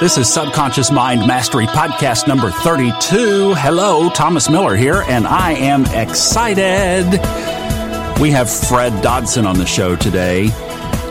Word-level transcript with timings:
This 0.00 0.16
is 0.16 0.32
Subconscious 0.32 0.90
Mind 0.90 1.26
Mastery 1.26 1.66
Podcast 1.66 2.26
number 2.26 2.50
32. 2.50 3.52
Hello, 3.54 4.08
Thomas 4.08 4.48
Miller 4.48 4.74
here, 4.74 5.04
and 5.06 5.26
I 5.26 5.52
am 5.52 5.84
excited. 5.94 7.04
We 8.18 8.30
have 8.30 8.50
Fred 8.50 9.02
Dodson 9.02 9.44
on 9.44 9.58
the 9.58 9.66
show 9.66 9.96
today. 9.96 10.46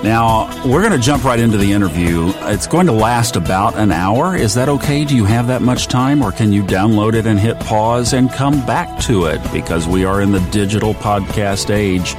Now, 0.04 0.49
we're 0.65 0.81
going 0.81 0.94
to 0.94 0.97
jump 0.97 1.23
right 1.23 1.39
into 1.39 1.60
the 1.60 1.71
interview. 1.71 2.33
It's 2.46 2.65
going 2.65 2.88
to 2.88 2.91
last 2.91 3.36
about 3.36 3.75
an 3.75 3.91
hour. 3.91 4.36
Is 4.36 4.55
that 4.55 4.70
okay? 4.70 5.05
Do 5.05 5.15
you 5.15 5.25
have 5.25 5.45
that 5.47 5.61
much 5.61 5.85
time, 5.85 6.23
or 6.23 6.31
can 6.31 6.51
you 6.51 6.63
download 6.63 7.13
it 7.13 7.27
and 7.27 7.39
hit 7.39 7.59
pause 7.59 8.13
and 8.13 8.31
come 8.31 8.65
back 8.65 8.99
to 9.01 9.25
it? 9.25 9.39
Because 9.53 9.87
we 9.87 10.03
are 10.03 10.19
in 10.19 10.31
the 10.31 10.41
digital 10.49 10.95
podcast 10.95 11.69
age. 11.69 12.15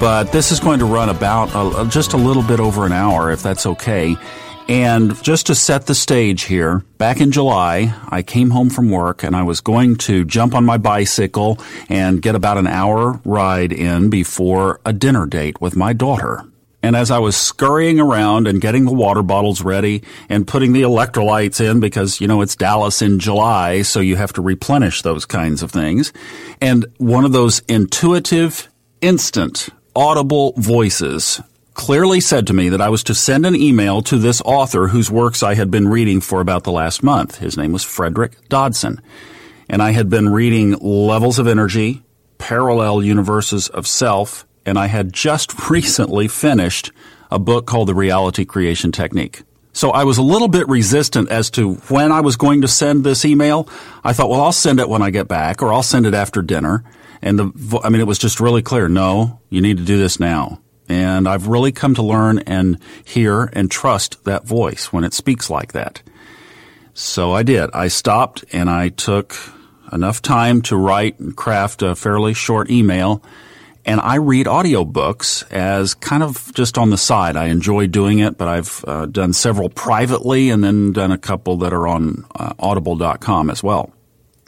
But 0.00 0.32
this 0.32 0.52
is 0.52 0.60
going 0.60 0.78
to 0.78 0.86
run 0.86 1.10
about 1.10 1.90
just 1.90 2.14
a 2.14 2.16
little 2.16 2.42
bit 2.42 2.60
over 2.60 2.86
an 2.86 2.92
hour, 2.92 3.30
if 3.30 3.42
that's 3.42 3.66
okay. 3.66 4.16
And 4.68 5.20
just 5.22 5.46
to 5.46 5.54
set 5.54 5.86
the 5.86 5.94
stage 5.94 6.42
here, 6.42 6.84
back 6.98 7.22
in 7.22 7.32
July, 7.32 7.94
I 8.10 8.22
came 8.22 8.50
home 8.50 8.68
from 8.68 8.90
work 8.90 9.22
and 9.22 9.34
I 9.34 9.42
was 9.42 9.62
going 9.62 9.96
to 9.96 10.26
jump 10.26 10.54
on 10.54 10.66
my 10.66 10.76
bicycle 10.76 11.58
and 11.88 12.20
get 12.20 12.34
about 12.34 12.58
an 12.58 12.66
hour 12.66 13.18
ride 13.24 13.72
in 13.72 14.10
before 14.10 14.80
a 14.84 14.92
dinner 14.92 15.24
date 15.24 15.58
with 15.62 15.74
my 15.74 15.94
daughter. 15.94 16.44
And 16.82 16.94
as 16.94 17.10
I 17.10 17.18
was 17.18 17.34
scurrying 17.34 17.98
around 17.98 18.46
and 18.46 18.60
getting 18.60 18.84
the 18.84 18.92
water 18.92 19.22
bottles 19.22 19.62
ready 19.62 20.02
and 20.28 20.46
putting 20.46 20.74
the 20.74 20.82
electrolytes 20.82 21.60
in 21.60 21.80
because, 21.80 22.20
you 22.20 22.28
know, 22.28 22.42
it's 22.42 22.54
Dallas 22.54 23.00
in 23.00 23.18
July, 23.18 23.82
so 23.82 24.00
you 24.00 24.16
have 24.16 24.34
to 24.34 24.42
replenish 24.42 25.00
those 25.00 25.24
kinds 25.24 25.62
of 25.62 25.70
things. 25.70 26.12
And 26.60 26.84
one 26.98 27.24
of 27.24 27.32
those 27.32 27.60
intuitive, 27.68 28.68
instant, 29.00 29.70
audible 29.96 30.52
voices 30.56 31.40
clearly 31.78 32.20
said 32.20 32.44
to 32.48 32.52
me 32.52 32.68
that 32.70 32.80
I 32.80 32.88
was 32.88 33.04
to 33.04 33.14
send 33.14 33.46
an 33.46 33.54
email 33.54 34.02
to 34.02 34.18
this 34.18 34.42
author 34.44 34.88
whose 34.88 35.12
works 35.12 35.44
I 35.44 35.54
had 35.54 35.70
been 35.70 35.86
reading 35.86 36.20
for 36.20 36.40
about 36.40 36.64
the 36.64 36.72
last 36.72 37.04
month. 37.04 37.38
His 37.38 37.56
name 37.56 37.70
was 37.72 37.84
Frederick 37.84 38.48
Dodson. 38.48 39.00
And 39.70 39.80
I 39.80 39.92
had 39.92 40.10
been 40.10 40.28
reading 40.28 40.72
Levels 40.72 41.38
of 41.38 41.46
Energy, 41.46 42.02
Parallel 42.36 43.04
Universes 43.04 43.68
of 43.68 43.86
Self, 43.86 44.44
and 44.66 44.76
I 44.76 44.88
had 44.88 45.12
just 45.12 45.70
recently 45.70 46.26
finished 46.26 46.90
a 47.30 47.38
book 47.38 47.66
called 47.66 47.88
The 47.88 47.94
Reality 47.94 48.44
Creation 48.44 48.90
Technique. 48.90 49.44
So 49.72 49.90
I 49.92 50.02
was 50.02 50.18
a 50.18 50.22
little 50.22 50.48
bit 50.48 50.66
resistant 50.66 51.30
as 51.30 51.48
to 51.50 51.74
when 51.74 52.10
I 52.10 52.22
was 52.22 52.34
going 52.34 52.62
to 52.62 52.68
send 52.68 53.04
this 53.04 53.24
email. 53.24 53.68
I 54.02 54.12
thought, 54.14 54.30
well, 54.30 54.42
I'll 54.42 54.50
send 54.50 54.80
it 54.80 54.88
when 54.88 55.02
I 55.02 55.10
get 55.10 55.28
back 55.28 55.62
or 55.62 55.72
I'll 55.72 55.84
send 55.84 56.06
it 56.06 56.14
after 56.14 56.42
dinner. 56.42 56.82
And 57.22 57.38
the, 57.38 57.80
I 57.84 57.88
mean, 57.88 58.00
it 58.00 58.06
was 58.08 58.18
just 58.18 58.40
really 58.40 58.62
clear. 58.62 58.88
No, 58.88 59.38
you 59.48 59.60
need 59.60 59.76
to 59.76 59.84
do 59.84 59.96
this 59.96 60.18
now. 60.18 60.58
And 60.88 61.28
I've 61.28 61.48
really 61.48 61.72
come 61.72 61.94
to 61.94 62.02
learn 62.02 62.38
and 62.40 62.78
hear 63.04 63.50
and 63.52 63.70
trust 63.70 64.24
that 64.24 64.46
voice 64.46 64.92
when 64.92 65.04
it 65.04 65.12
speaks 65.12 65.50
like 65.50 65.72
that. 65.72 66.02
So 66.94 67.32
I 67.32 67.42
did. 67.42 67.70
I 67.74 67.88
stopped 67.88 68.44
and 68.52 68.68
I 68.68 68.88
took 68.88 69.36
enough 69.92 70.22
time 70.22 70.62
to 70.62 70.76
write 70.76 71.18
and 71.20 71.36
craft 71.36 71.82
a 71.82 71.94
fairly 71.94 72.34
short 72.34 72.70
email. 72.70 73.22
And 73.84 74.00
I 74.00 74.16
read 74.16 74.46
audiobooks 74.46 75.50
as 75.50 75.94
kind 75.94 76.22
of 76.22 76.52
just 76.54 76.76
on 76.76 76.90
the 76.90 76.98
side. 76.98 77.36
I 77.36 77.46
enjoy 77.46 77.86
doing 77.86 78.18
it, 78.18 78.36
but 78.36 78.48
I've 78.48 78.84
uh, 78.86 79.06
done 79.06 79.32
several 79.32 79.70
privately 79.70 80.50
and 80.50 80.62
then 80.62 80.92
done 80.92 81.12
a 81.12 81.18
couple 81.18 81.58
that 81.58 81.72
are 81.72 81.86
on 81.86 82.24
uh, 82.34 82.52
audible.com 82.58 83.48
as 83.48 83.62
well. 83.62 83.92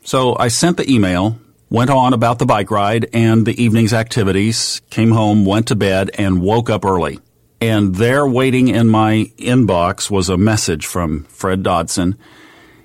So 0.02 0.36
I 0.38 0.48
sent 0.48 0.76
the 0.76 0.90
email 0.90 1.38
went 1.70 1.90
on 1.90 2.12
about 2.12 2.38
the 2.38 2.46
bike 2.46 2.70
ride 2.70 3.08
and 3.12 3.46
the 3.46 3.62
evening's 3.62 3.92
activities, 3.92 4.82
came 4.90 5.12
home, 5.12 5.44
went 5.44 5.68
to 5.68 5.76
bed, 5.76 6.10
and 6.18 6.42
woke 6.42 6.68
up 6.68 6.84
early. 6.84 7.18
And 7.60 7.94
there 7.94 8.26
waiting 8.26 8.68
in 8.68 8.88
my 8.88 9.30
inbox 9.38 10.10
was 10.10 10.28
a 10.28 10.36
message 10.36 10.86
from 10.86 11.24
Fred 11.24 11.62
Dodson. 11.62 12.18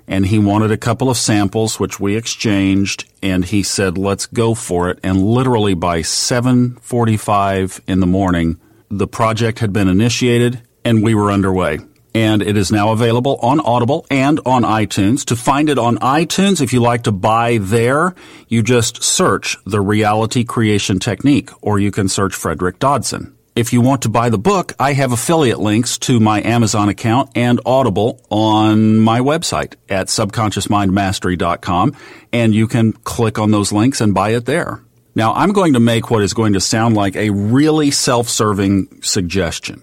And 0.08 0.26
he 0.26 0.38
wanted 0.38 0.70
a 0.70 0.76
couple 0.76 1.10
of 1.10 1.16
samples, 1.16 1.80
which 1.80 1.98
we 1.98 2.14
exchanged. 2.14 3.06
And 3.22 3.44
he 3.44 3.64
said, 3.64 3.98
let's 3.98 4.26
go 4.26 4.54
for 4.54 4.88
it. 4.88 5.00
And 5.02 5.20
literally 5.20 5.74
by 5.74 6.02
745 6.02 7.80
in 7.88 7.98
the 7.98 8.06
morning, 8.06 8.60
the 8.88 9.08
project 9.08 9.58
had 9.58 9.72
been 9.72 9.88
initiated 9.88 10.62
and 10.84 11.02
we 11.02 11.14
were 11.14 11.32
underway 11.32 11.80
and 12.16 12.40
it 12.40 12.56
is 12.56 12.72
now 12.72 12.92
available 12.92 13.36
on 13.42 13.60
Audible 13.60 14.06
and 14.10 14.40
on 14.46 14.62
iTunes. 14.62 15.22
To 15.26 15.36
find 15.36 15.68
it 15.68 15.78
on 15.78 15.98
iTunes, 15.98 16.62
if 16.62 16.72
you 16.72 16.80
like 16.80 17.02
to 17.02 17.12
buy 17.12 17.58
there, 17.58 18.14
you 18.48 18.62
just 18.62 19.02
search 19.02 19.58
the 19.66 19.82
reality 19.82 20.42
creation 20.42 20.98
technique, 20.98 21.50
or 21.60 21.78
you 21.78 21.90
can 21.90 22.08
search 22.08 22.34
Frederick 22.34 22.78
Dodson. 22.78 23.36
If 23.54 23.74
you 23.74 23.82
want 23.82 24.00
to 24.02 24.08
buy 24.08 24.30
the 24.30 24.38
book, 24.38 24.72
I 24.80 24.94
have 24.94 25.12
affiliate 25.12 25.60
links 25.60 25.98
to 25.98 26.18
my 26.18 26.42
Amazon 26.42 26.88
account 26.88 27.32
and 27.34 27.60
Audible 27.66 28.24
on 28.30 28.98
my 28.98 29.20
website 29.20 29.74
at 29.90 30.06
subconsciousmindmastery.com, 30.06 31.96
and 32.32 32.54
you 32.54 32.66
can 32.66 32.94
click 32.94 33.38
on 33.38 33.50
those 33.50 33.72
links 33.72 34.00
and 34.00 34.14
buy 34.14 34.30
it 34.30 34.46
there. 34.46 34.82
Now, 35.16 35.32
I'm 35.32 35.52
going 35.52 35.72
to 35.72 35.80
make 35.80 36.10
what 36.10 36.22
is 36.22 36.34
going 36.34 36.52
to 36.52 36.60
sound 36.60 36.94
like 36.94 37.16
a 37.16 37.30
really 37.30 37.90
self-serving 37.90 39.00
suggestion. 39.02 39.82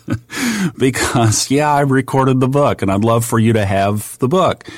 because, 0.78 1.50
yeah, 1.50 1.72
I 1.72 1.80
recorded 1.80 2.40
the 2.40 2.48
book 2.48 2.82
and 2.82 2.92
I'd 2.92 3.02
love 3.02 3.24
for 3.24 3.38
you 3.38 3.54
to 3.54 3.64
have 3.64 4.18
the 4.18 4.28
book. 4.28 4.68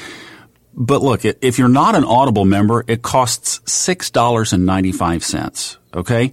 But 0.73 1.03
look, 1.03 1.25
if 1.25 1.59
you're 1.59 1.69
not 1.69 1.97
an 1.97 2.05
Audible 2.05 2.45
member, 2.45 2.85
it 2.87 3.03
costs 3.03 3.59
$6.95. 3.67 5.77
Okay? 5.95 6.33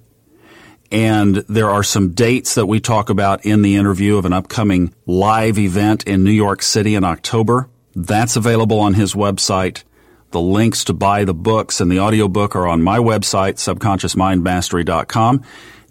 And 0.91 1.37
there 1.49 1.69
are 1.69 1.83
some 1.83 2.09
dates 2.09 2.55
that 2.55 2.67
we 2.67 2.79
talk 2.79 3.09
about 3.09 3.45
in 3.45 3.61
the 3.61 3.75
interview 3.75 4.17
of 4.17 4.25
an 4.25 4.33
upcoming 4.33 4.93
live 5.05 5.57
event 5.57 6.03
in 6.03 6.23
New 6.23 6.31
York 6.31 6.61
City 6.61 6.95
in 6.95 7.03
October. 7.03 7.69
That's 7.95 8.35
available 8.35 8.79
on 8.79 8.93
his 8.93 9.13
website. 9.13 9.83
The 10.31 10.41
links 10.41 10.83
to 10.85 10.93
buy 10.93 11.23
the 11.23 11.33
books 11.33 11.79
and 11.79 11.91
the 11.91 11.99
audiobook 11.99 12.55
are 12.55 12.67
on 12.67 12.81
my 12.81 12.99
website, 12.99 13.55
subconsciousmindmastery.com. 13.55 15.43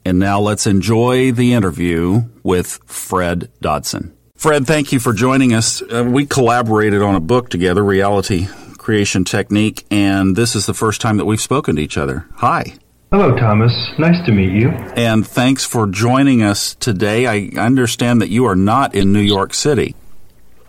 And 0.05 0.19
now 0.19 0.41
let's 0.41 0.67
enjoy 0.67 1.33
the 1.33 1.55
interview 1.55 2.25
with 2.43 2.79
Fred 2.85 3.51
Dodson. 3.61 4.15
Fred, 4.37 4.67
thank 4.67 4.93
you 4.93 5.01
for 5.01 5.15
joining 5.15 5.55
us. 5.55 5.81
Uh, 5.81 6.05
we 6.07 6.27
collaborated 6.27 7.01
on 7.01 7.15
a 7.15 7.21
book 7.21 7.49
together, 7.49 7.83
Reality 7.83 8.49
creation 8.85 9.25
technique, 9.25 9.87
and 9.91 10.37
this 10.37 10.55
is 10.55 10.67
the 10.67 10.75
first 10.75 11.01
time 11.01 11.17
that 11.17 11.25
we've 11.25 11.41
spoken 11.41 11.77
to 11.77 11.83
each 11.83 11.97
other. 11.97 12.27
Hi. 12.37 12.75
Hello, 13.11 13.37
Thomas. 13.37 13.73
Nice 13.99 14.25
to 14.27 14.33
meet 14.33 14.53
you. 14.53 14.71
And 14.97 15.27
thanks 15.27 15.65
for 15.65 15.87
joining 15.87 16.43
us 16.43 16.75
today. 16.75 17.27
I 17.27 17.51
understand 17.57 18.21
that 18.21 18.31
you 18.31 18.45
are 18.47 18.57
not 18.57 18.95
in 18.95 19.13
New 19.13 19.21
York 19.21 19.55
City. 19.55 19.95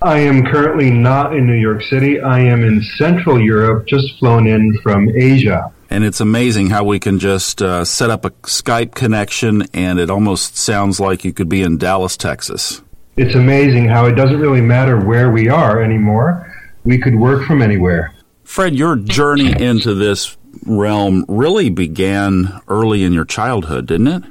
I 0.02 0.20
am 0.20 0.46
currently 0.46 0.92
not 0.92 1.36
in 1.36 1.48
New 1.48 1.56
York 1.56 1.82
City. 1.82 2.20
I 2.20 2.40
am 2.40 2.64
in 2.64 2.82
Central 2.98 3.42
Europe, 3.42 3.88
just 3.88 4.20
flown 4.20 4.46
in 4.46 4.78
from 4.84 5.10
Asia. 5.10 5.72
And 5.90 6.04
it's 6.04 6.20
amazing 6.20 6.70
how 6.70 6.84
we 6.84 7.00
can 7.00 7.18
just 7.18 7.62
uh, 7.62 7.86
set 7.86 8.10
up 8.10 8.26
a 8.26 8.30
Skype 8.30 8.94
connection 8.94 9.64
and 9.74 10.00
it 10.00 10.10
almost 10.10 10.58
sounds 10.58 11.00
like 11.00 11.24
you 11.24 11.34
could 11.34 11.50
be 11.50 11.62
in 11.62 11.78
Dallas, 11.78 12.18
Texas. 12.18 12.82
It's 13.18 13.34
amazing 13.34 13.88
how 13.88 14.06
it 14.06 14.14
doesn't 14.14 14.40
really 14.40 14.62
matter 14.62 15.00
where 15.00 15.32
we 15.32 15.48
are 15.48 15.82
anymore. 15.82 16.54
We 16.84 17.00
could 17.00 17.16
work 17.16 17.46
from 17.48 17.62
anywhere. 17.62 18.14
Fred, 18.44 18.76
your 18.76 18.96
journey 18.98 19.60
into 19.60 19.94
this 19.94 20.38
realm 20.66 21.26
really 21.28 21.70
began 21.70 22.62
early 22.68 23.04
in 23.04 23.14
your 23.14 23.26
childhood, 23.26 23.86
didn't 23.88 24.08
it? 24.08 24.24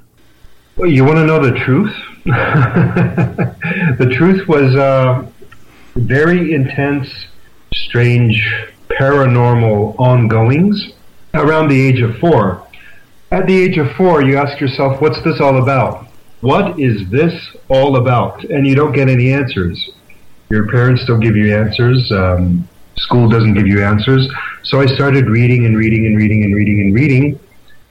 Well, 0.76 0.90
you 0.90 1.04
want 1.04 1.18
to 1.18 1.26
know 1.26 1.40
the 1.40 1.56
truth? 1.58 1.94
the 2.24 4.12
truth 4.16 4.48
was 4.48 4.74
uh, 4.74 5.26
very 5.94 6.54
intense, 6.54 7.08
strange, 7.72 8.42
paranormal 8.88 9.98
ongoings 9.98 10.92
around 11.34 11.68
the 11.68 11.80
age 11.80 12.00
of 12.00 12.16
four. 12.18 12.66
At 13.30 13.46
the 13.46 13.56
age 13.56 13.78
of 13.78 13.90
four, 13.96 14.22
you 14.22 14.36
ask 14.36 14.60
yourself, 14.60 15.00
what's 15.00 15.20
this 15.22 15.40
all 15.40 15.62
about? 15.62 16.06
What 16.40 16.78
is 16.78 17.08
this 17.10 17.34
all 17.68 17.96
about? 17.96 18.44
And 18.44 18.66
you 18.66 18.74
don't 18.74 18.92
get 18.92 19.08
any 19.08 19.32
answers. 19.32 19.90
Your 20.50 20.70
parents 20.70 21.04
don't 21.06 21.20
give 21.20 21.36
you 21.36 21.56
answers. 21.56 22.10
Um, 22.12 22.68
school 22.96 23.28
doesn't 23.28 23.54
give 23.54 23.66
you 23.66 23.82
answers. 23.82 24.28
So 24.64 24.80
I 24.80 24.86
started 24.86 25.28
reading 25.28 25.66
and 25.66 25.76
reading 25.76 26.06
and 26.06 26.16
reading 26.16 26.42
and 26.42 26.54
reading 26.54 26.80
and 26.80 26.94
reading. 26.94 27.38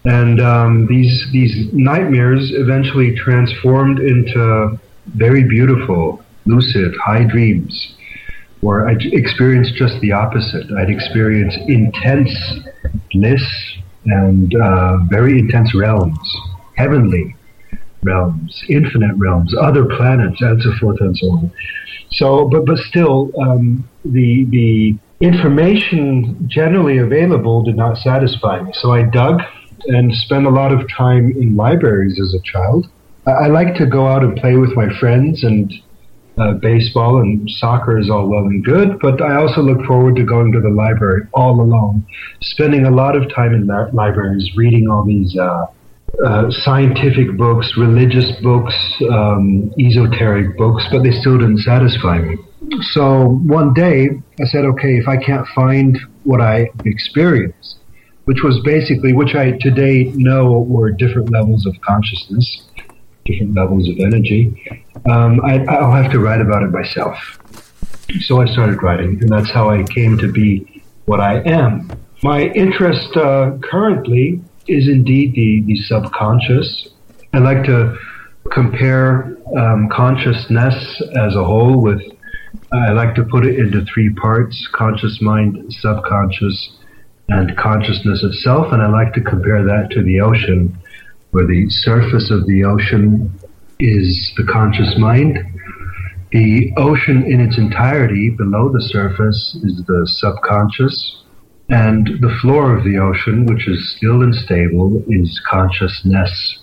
And 0.06 0.42
um, 0.42 0.88
these 0.88 1.28
these 1.32 1.72
nightmares 1.72 2.52
eventually 2.54 3.16
transformed 3.16 4.00
into 4.00 4.80
very 5.16 5.44
beautiful, 5.44 6.24
lucid, 6.46 6.96
high 6.96 7.26
dreams, 7.26 7.96
where 8.62 8.88
I 8.88 8.96
experienced 9.00 9.76
just 9.76 10.00
the 10.02 10.14
opposite. 10.14 10.66
I'd 10.78 10.90
experience 10.90 11.56
intense 11.68 12.32
bliss 13.12 13.44
and 14.06 14.54
uh, 14.56 14.98
very 15.10 15.38
intense 15.38 15.76
realms, 15.76 16.18
heavenly 16.76 17.36
realms, 18.02 18.64
infinite 18.68 19.16
realms, 19.16 19.54
other 19.62 19.86
planets, 19.86 20.42
and 20.42 20.62
so 20.62 20.72
forth 20.82 21.00
and 21.02 21.16
so 21.16 21.28
on. 21.28 21.52
So, 22.12 22.50
but 22.50 22.66
but 22.66 22.78
still, 22.80 23.32
um, 23.40 23.88
the 24.04 24.46
the 24.50 24.98
information 25.24 26.48
generally 26.50 26.98
available 26.98 27.64
did 27.64 27.78
not 27.78 27.98
satisfy 27.98 28.62
me. 28.62 28.72
So 28.74 28.92
I 28.92 29.04
dug 29.04 29.42
and 29.88 30.14
spent 30.14 30.46
a 30.46 30.50
lot 30.50 30.72
of 30.74 30.82
time 30.90 31.32
in 31.32 31.56
libraries 31.56 32.20
as 32.20 32.34
a 32.34 32.42
child. 32.44 32.88
I, 33.26 33.32
I 33.32 33.48
like 33.48 33.76
to 33.76 33.86
go 33.86 34.06
out 34.06 34.24
and 34.24 34.36
play 34.36 34.58
with 34.58 34.76
my 34.76 34.88
friends 35.00 35.44
and 35.44 35.72
uh, 36.38 36.54
baseball 36.54 37.22
and 37.22 37.50
soccer 37.50 37.98
is 38.00 38.10
all 38.10 38.28
well 38.28 38.44
and 38.44 38.66
good, 38.66 39.00
but 39.00 39.22
I 39.22 39.36
also 39.36 39.62
look 39.62 39.86
forward 39.86 40.16
to 40.18 40.26
going 40.26 40.52
to 40.52 40.60
the 40.60 40.70
library 40.70 41.28
all 41.34 41.62
alone, 41.62 42.06
spending 42.42 42.86
a 42.86 42.92
lot 42.92 43.16
of 43.16 43.34
time 43.34 43.54
in 43.54 43.68
libraries, 43.68 44.50
reading 44.58 44.90
all 44.90 45.06
these 45.06 45.38
uh, 45.38 45.68
uh, 46.26 46.50
scientific 46.50 47.38
books, 47.38 47.74
religious 47.78 48.32
books, 48.42 48.76
um, 49.12 49.72
esoteric 49.80 50.58
books, 50.58 50.86
but 50.92 51.04
they 51.04 51.12
still 51.12 51.38
didn't 51.38 51.60
satisfy 51.60 52.20
me. 52.20 52.38
So 52.82 53.40
one 53.44 53.74
day 53.74 54.10
I 54.40 54.46
said, 54.46 54.66
okay, 54.66 54.98
if 54.98 55.08
I 55.08 55.18
can't 55.18 55.48
find 55.50 56.00
what 56.24 56.42
I 56.42 56.70
experienced, 56.86 57.78
which 58.26 58.42
was 58.44 58.60
basically, 58.64 59.14
which 59.14 59.36
I 59.36 59.52
today 59.60 60.12
know 60.16 60.60
were 60.62 60.92
different 60.92 61.30
levels 61.32 61.66
of 61.66 61.80
consciousness, 61.82 62.64
different 63.26 63.54
levels 63.56 63.88
of 63.90 64.00
energy, 64.00 64.84
um, 65.10 65.42
I, 65.44 65.58
will 65.58 65.92
have 65.92 66.12
to 66.12 66.20
write 66.20 66.42
about 66.42 66.64
it 66.64 66.72
myself. 66.72 67.40
So 68.22 68.42
I 68.42 68.46
started 68.46 68.82
writing, 68.82 69.20
and 69.22 69.30
that's 69.30 69.50
how 69.50 69.70
I 69.70 69.84
came 69.84 70.18
to 70.20 70.32
be 70.32 70.84
what 71.06 71.20
I 71.20 71.42
am. 71.42 71.92
My 72.22 72.44
interest 72.44 73.16
uh, 73.18 73.58
currently 73.62 74.42
is 74.68 74.88
indeed 74.88 75.36
the, 75.36 75.62
the 75.66 75.82
subconscious. 75.82 76.88
I 77.34 77.40
like 77.40 77.66
to 77.66 77.98
compare 78.52 79.38
um, 79.58 79.90
consciousness 79.90 81.02
as 81.16 81.36
a 81.36 81.44
whole 81.44 81.82
with, 81.82 82.02
I 82.74 82.92
like 82.92 83.14
to 83.16 83.24
put 83.24 83.46
it 83.46 83.60
into 83.60 83.86
three 83.86 84.12
parts 84.14 84.68
conscious 84.74 85.22
mind, 85.22 85.74
subconscious, 85.82 86.78
and 87.30 87.56
consciousness 87.58 88.24
itself. 88.24 88.74
And 88.74 88.82
I 88.82 88.90
like 88.90 89.14
to 89.14 89.22
compare 89.22 89.64
that 89.64 89.90
to 89.92 90.04
the 90.04 90.22
ocean, 90.22 90.78
where 91.32 91.46
the 91.46 91.70
surface 91.70 92.32
of 92.32 92.48
the 92.48 92.64
ocean 92.64 93.32
is 93.80 94.34
the 94.38 94.46
conscious 94.52 94.98
mind. 94.98 95.38
The 96.32 96.74
ocean 96.78 97.24
in 97.24 97.42
its 97.42 97.60
entirety 97.60 98.32
below 98.32 98.72
the 98.72 98.82
surface 98.82 99.56
is 99.64 99.84
the 99.86 100.08
subconscious 100.08 101.24
and 101.70 102.08
the 102.22 102.36
floor 102.42 102.76
of 102.76 102.84
the 102.84 102.98
ocean, 102.98 103.46
which 103.46 103.68
is 103.68 103.96
still 103.96 104.22
and 104.22 104.34
stable, 104.36 105.04
is 105.08 105.42
consciousness, 105.50 106.60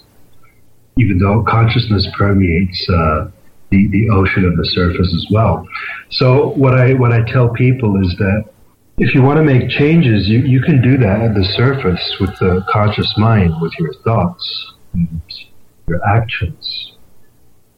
even 0.99 1.19
though 1.19 1.43
consciousness 1.45 2.07
permeates 2.17 2.89
uh, 2.91 3.31
the, 3.71 3.89
the 3.89 4.09
ocean 4.11 4.45
of 4.45 4.57
the 4.57 4.65
surface 4.65 5.13
as 5.15 5.27
well. 5.31 5.67
So 6.11 6.49
what 6.51 6.75
I 6.75 6.95
what 6.95 7.13
I 7.13 7.23
tell 7.23 7.49
people 7.49 8.01
is 8.03 8.15
that 8.19 8.45
if 8.99 9.15
you 9.15 9.23
want 9.23 9.39
to 9.39 9.43
make 9.43 9.71
changes, 9.71 10.29
you, 10.29 10.41
you 10.41 10.61
can 10.61 10.83
do 10.83 10.99
that 10.99 11.23
at 11.23 11.35
the 11.35 11.45
surface 11.57 12.17
with 12.21 12.39
the 12.39 12.63
conscious 12.71 13.13
mind, 13.17 13.55
with 13.61 13.73
your 13.79 13.95
thoughts 14.05 14.75
and 14.93 15.23
your 15.89 16.01
actions. 16.07 16.93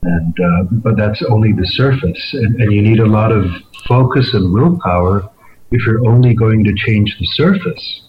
And 0.03 0.35
uh, 0.41 0.65
but 0.73 0.97
that's 0.97 1.23
only 1.31 1.53
the 1.53 1.67
surface, 1.67 2.31
and, 2.33 2.61
and 2.61 2.73
you 2.73 2.83
need 2.83 2.99
a 2.99 3.07
lot 3.07 3.31
of 3.31 3.45
focus 3.87 4.35
and 4.35 4.53
willpower 4.53 5.31
if 5.71 5.87
you're 5.87 6.05
only 6.09 6.35
going 6.35 6.65
to 6.65 6.75
change 6.75 7.17
the 7.21 7.27
surface. 7.27 8.03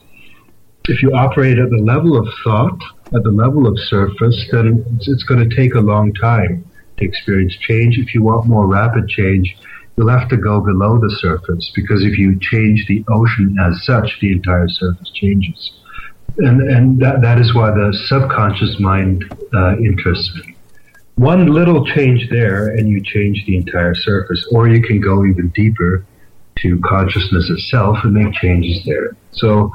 If 0.89 1.03
you 1.03 1.13
operate 1.13 1.59
at 1.59 1.69
the 1.69 1.77
level 1.77 2.17
of 2.17 2.27
thought, 2.43 2.79
at 3.15 3.23
the 3.23 3.31
level 3.31 3.67
of 3.67 3.77
surface, 3.77 4.47
then 4.51 4.83
it's, 4.95 5.07
it's 5.07 5.23
going 5.23 5.47
to 5.47 5.55
take 5.55 5.75
a 5.75 5.79
long 5.79 6.13
time 6.15 6.65
to 6.97 7.05
experience 7.05 7.55
change. 7.57 7.97
If 7.97 8.13
you 8.13 8.23
want 8.23 8.47
more 8.47 8.67
rapid 8.67 9.07
change, 9.09 9.55
you'll 9.95 10.09
have 10.09 10.29
to 10.29 10.37
go 10.37 10.59
below 10.59 10.99
the 10.99 11.15
surface 11.19 11.71
because 11.75 12.03
if 12.03 12.17
you 12.17 12.39
change 12.39 12.85
the 12.87 13.03
ocean 13.09 13.57
as 13.59 13.83
such, 13.85 14.19
the 14.21 14.31
entire 14.31 14.67
surface 14.67 15.11
changes. 15.13 15.71
And, 16.37 16.61
and 16.61 16.99
that, 16.99 17.21
that 17.21 17.39
is 17.39 17.53
why 17.53 17.69
the 17.71 17.93
subconscious 18.07 18.79
mind 18.79 19.23
uh, 19.53 19.77
interests 19.77 20.33
me. 20.35 20.55
One 21.15 21.45
little 21.45 21.85
change 21.85 22.27
there, 22.31 22.69
and 22.69 22.89
you 22.89 22.99
change 23.03 23.45
the 23.45 23.55
entire 23.55 23.93
surface, 23.93 24.47
or 24.51 24.67
you 24.67 24.81
can 24.81 24.99
go 24.99 25.25
even 25.25 25.49
deeper 25.49 26.03
to 26.61 26.79
consciousness 26.79 27.51
itself 27.51 27.97
and 28.03 28.13
make 28.13 28.33
changes 28.33 28.83
there. 28.85 29.15
So 29.31 29.71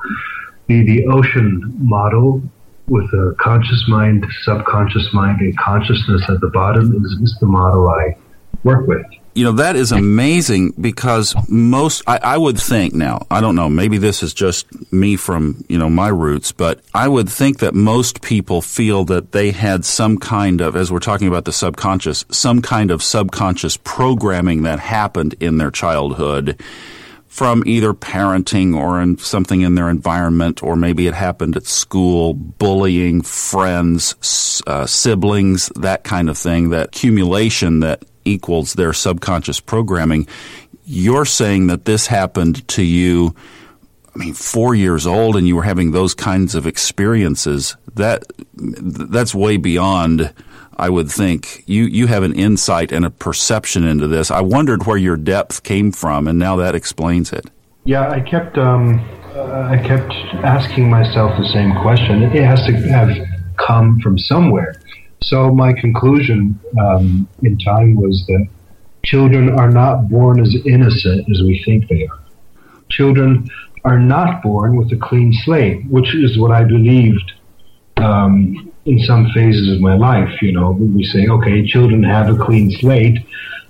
the, 0.66 0.84
the 0.84 1.06
ocean 1.06 1.74
model 1.78 2.42
with 2.88 3.12
a 3.12 3.34
conscious 3.38 3.84
mind, 3.88 4.26
subconscious 4.42 5.08
mind, 5.12 5.40
and 5.40 5.56
consciousness 5.58 6.22
at 6.28 6.40
the 6.40 6.48
bottom 6.48 6.94
is, 7.04 7.12
is 7.22 7.36
the 7.40 7.46
model 7.46 7.88
I 7.88 8.16
work 8.64 8.86
with. 8.86 9.04
You 9.34 9.44
know 9.44 9.52
that 9.52 9.76
is 9.76 9.92
amazing 9.92 10.72
because 10.80 11.36
most 11.48 12.02
I, 12.08 12.18
I, 12.20 12.36
would 12.36 12.58
think 12.58 12.92
now 12.92 13.24
i 13.30 13.40
don't 13.40 13.54
know 13.54 13.68
maybe 13.68 13.96
this 13.96 14.20
is 14.20 14.34
just 14.34 14.66
me 14.92 15.14
from 15.14 15.64
you 15.68 15.78
know 15.78 15.88
my 15.88 16.08
roots 16.08 16.50
but 16.50 16.80
i 16.92 17.06
would 17.06 17.28
think 17.28 17.60
that 17.60 17.72
most 17.72 18.20
people 18.20 18.62
feel 18.62 19.04
that 19.04 19.30
they 19.30 19.52
had 19.52 19.84
some 19.84 20.18
kind 20.18 20.60
of 20.60 20.74
as 20.74 20.90
we're 20.90 20.98
talking 20.98 21.28
about 21.28 21.44
the 21.44 21.52
subconscious 21.52 22.24
some 22.32 22.60
kind 22.60 22.90
of 22.90 23.00
subconscious 23.00 23.76
programming 23.84 24.62
that 24.62 24.80
happened 24.80 25.36
in 25.38 25.58
their 25.58 25.70
childhood 25.70 26.60
from 27.38 27.62
either 27.66 27.94
parenting 27.94 28.74
or 28.74 29.00
in 29.00 29.16
something 29.16 29.60
in 29.60 29.76
their 29.76 29.88
environment, 29.88 30.60
or 30.60 30.74
maybe 30.74 31.06
it 31.06 31.14
happened 31.14 31.56
at 31.56 31.64
school, 31.64 32.34
bullying, 32.34 33.22
friends, 33.22 34.60
uh, 34.66 34.84
siblings, 34.84 35.68
that 35.76 36.02
kind 36.02 36.28
of 36.28 36.36
thing, 36.36 36.70
that 36.70 36.88
accumulation 36.88 37.78
that 37.78 38.04
equals 38.24 38.72
their 38.72 38.92
subconscious 38.92 39.60
programming. 39.60 40.26
You're 40.84 41.24
saying 41.24 41.68
that 41.68 41.84
this 41.84 42.08
happened 42.08 42.66
to 42.70 42.82
you, 42.82 43.36
I 44.16 44.18
mean, 44.18 44.34
four 44.34 44.74
years 44.74 45.06
old, 45.06 45.36
and 45.36 45.46
you 45.46 45.54
were 45.54 45.62
having 45.62 45.92
those 45.92 46.14
kinds 46.14 46.56
of 46.56 46.66
experiences. 46.66 47.76
That 47.94 48.24
that's 48.54 49.32
way 49.32 49.58
beyond. 49.58 50.34
I 50.78 50.88
would 50.90 51.10
think 51.10 51.64
you 51.66 51.84
you 51.84 52.06
have 52.06 52.22
an 52.22 52.34
insight 52.34 52.92
and 52.92 53.04
a 53.04 53.10
perception 53.10 53.84
into 53.84 54.06
this. 54.06 54.30
I 54.30 54.40
wondered 54.40 54.86
where 54.86 54.96
your 54.96 55.16
depth 55.16 55.62
came 55.62 55.90
from, 55.92 56.28
and 56.28 56.38
now 56.38 56.56
that 56.56 56.74
explains 56.74 57.32
it. 57.32 57.46
Yeah, 57.84 58.08
I 58.08 58.20
kept 58.20 58.56
um, 58.58 59.00
uh, 59.34 59.68
I 59.70 59.78
kept 59.78 60.12
asking 60.44 60.88
myself 60.88 61.36
the 61.38 61.48
same 61.48 61.72
question. 61.82 62.22
It 62.22 62.44
has 62.44 62.64
to 62.66 62.72
have 62.90 63.10
come 63.56 63.98
from 64.00 64.18
somewhere. 64.18 64.80
So 65.20 65.52
my 65.52 65.72
conclusion 65.72 66.58
um, 66.80 67.28
in 67.42 67.58
time 67.58 67.96
was 67.96 68.24
that 68.28 68.46
children 69.04 69.50
are 69.50 69.70
not 69.70 70.08
born 70.08 70.40
as 70.40 70.54
innocent 70.64 71.28
as 71.30 71.42
we 71.42 71.62
think 71.64 71.88
they 71.88 72.06
are. 72.06 72.20
Children 72.88 73.48
are 73.84 73.98
not 73.98 74.42
born 74.42 74.76
with 74.76 74.92
a 74.92 74.96
clean 74.96 75.32
slate, 75.44 75.84
which 75.86 76.14
is 76.14 76.38
what 76.38 76.52
I 76.52 76.64
believed 76.64 77.32
um, 77.96 78.67
in 78.88 78.98
some 79.00 79.28
phases 79.34 79.70
of 79.70 79.80
my 79.80 79.94
life. 79.94 80.40
You 80.40 80.52
know, 80.52 80.70
we 80.70 81.04
say, 81.04 81.28
okay, 81.28 81.66
children 81.66 82.02
have 82.02 82.28
a 82.28 82.36
clean 82.42 82.70
slate. 82.70 83.18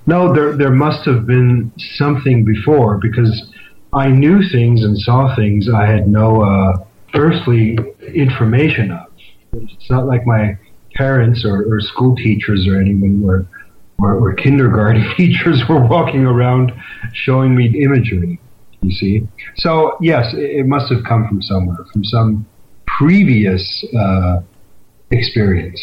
No, 0.06 0.32
there 0.32 0.56
there 0.56 0.70
must 0.70 1.04
have 1.06 1.26
been 1.26 1.72
something 1.96 2.44
before 2.44 2.98
because 2.98 3.52
I 3.92 4.08
knew 4.08 4.48
things 4.48 4.84
and 4.84 4.96
saw 4.96 5.34
things 5.34 5.68
I 5.68 5.86
had 5.86 6.08
no 6.08 6.42
uh, 6.42 6.84
earthly 7.14 7.76
information 8.14 8.92
of. 8.92 9.06
It's 9.52 9.90
not 9.90 10.06
like 10.06 10.24
my 10.24 10.56
parents 10.94 11.44
or, 11.44 11.64
or 11.72 11.80
school 11.80 12.14
teachers 12.16 12.66
or 12.68 12.80
anyone 12.80 13.20
were 13.20 13.46
or, 14.00 14.14
or 14.14 14.34
kindergarten 14.34 15.04
teachers 15.16 15.62
were 15.68 15.84
walking 15.84 16.24
around 16.24 16.72
showing 17.12 17.56
me 17.56 17.82
imagery. 17.82 18.40
You 18.82 18.92
see, 18.92 19.28
so 19.56 19.96
yes, 20.00 20.32
it, 20.34 20.60
it 20.60 20.66
must 20.66 20.92
have 20.92 21.02
come 21.02 21.26
from 21.26 21.42
somewhere, 21.42 21.84
from 21.92 22.04
some 22.04 22.46
previous 22.86 23.84
uh, 23.98 24.40
experience. 25.10 25.80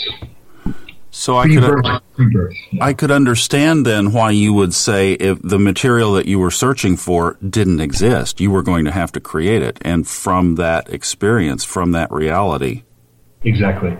So 1.11 1.37
I 1.37 1.47
could, 1.47 2.01
I 2.81 2.93
could 2.93 3.09
understand 3.09 3.85
then 3.85 4.11
why 4.11 4.31
you 4.31 4.51
would 4.51 4.73
say 4.73 5.13
if 5.13 5.41
the 5.41 5.57
material 5.57 6.11
that 6.13 6.25
you 6.25 6.39
were 6.39 6.51
searching 6.51 6.97
for 6.97 7.37
didn't 7.47 7.79
exist, 7.79 8.41
you 8.41 8.51
were 8.51 8.61
going 8.61 8.83
to 8.83 8.91
have 8.91 9.13
to 9.13 9.21
create 9.21 9.61
it, 9.61 9.77
and 9.81 10.05
from 10.05 10.55
that 10.55 10.89
experience, 10.89 11.63
from 11.63 11.93
that 11.93 12.11
reality. 12.11 12.83
Exactly. 13.43 13.97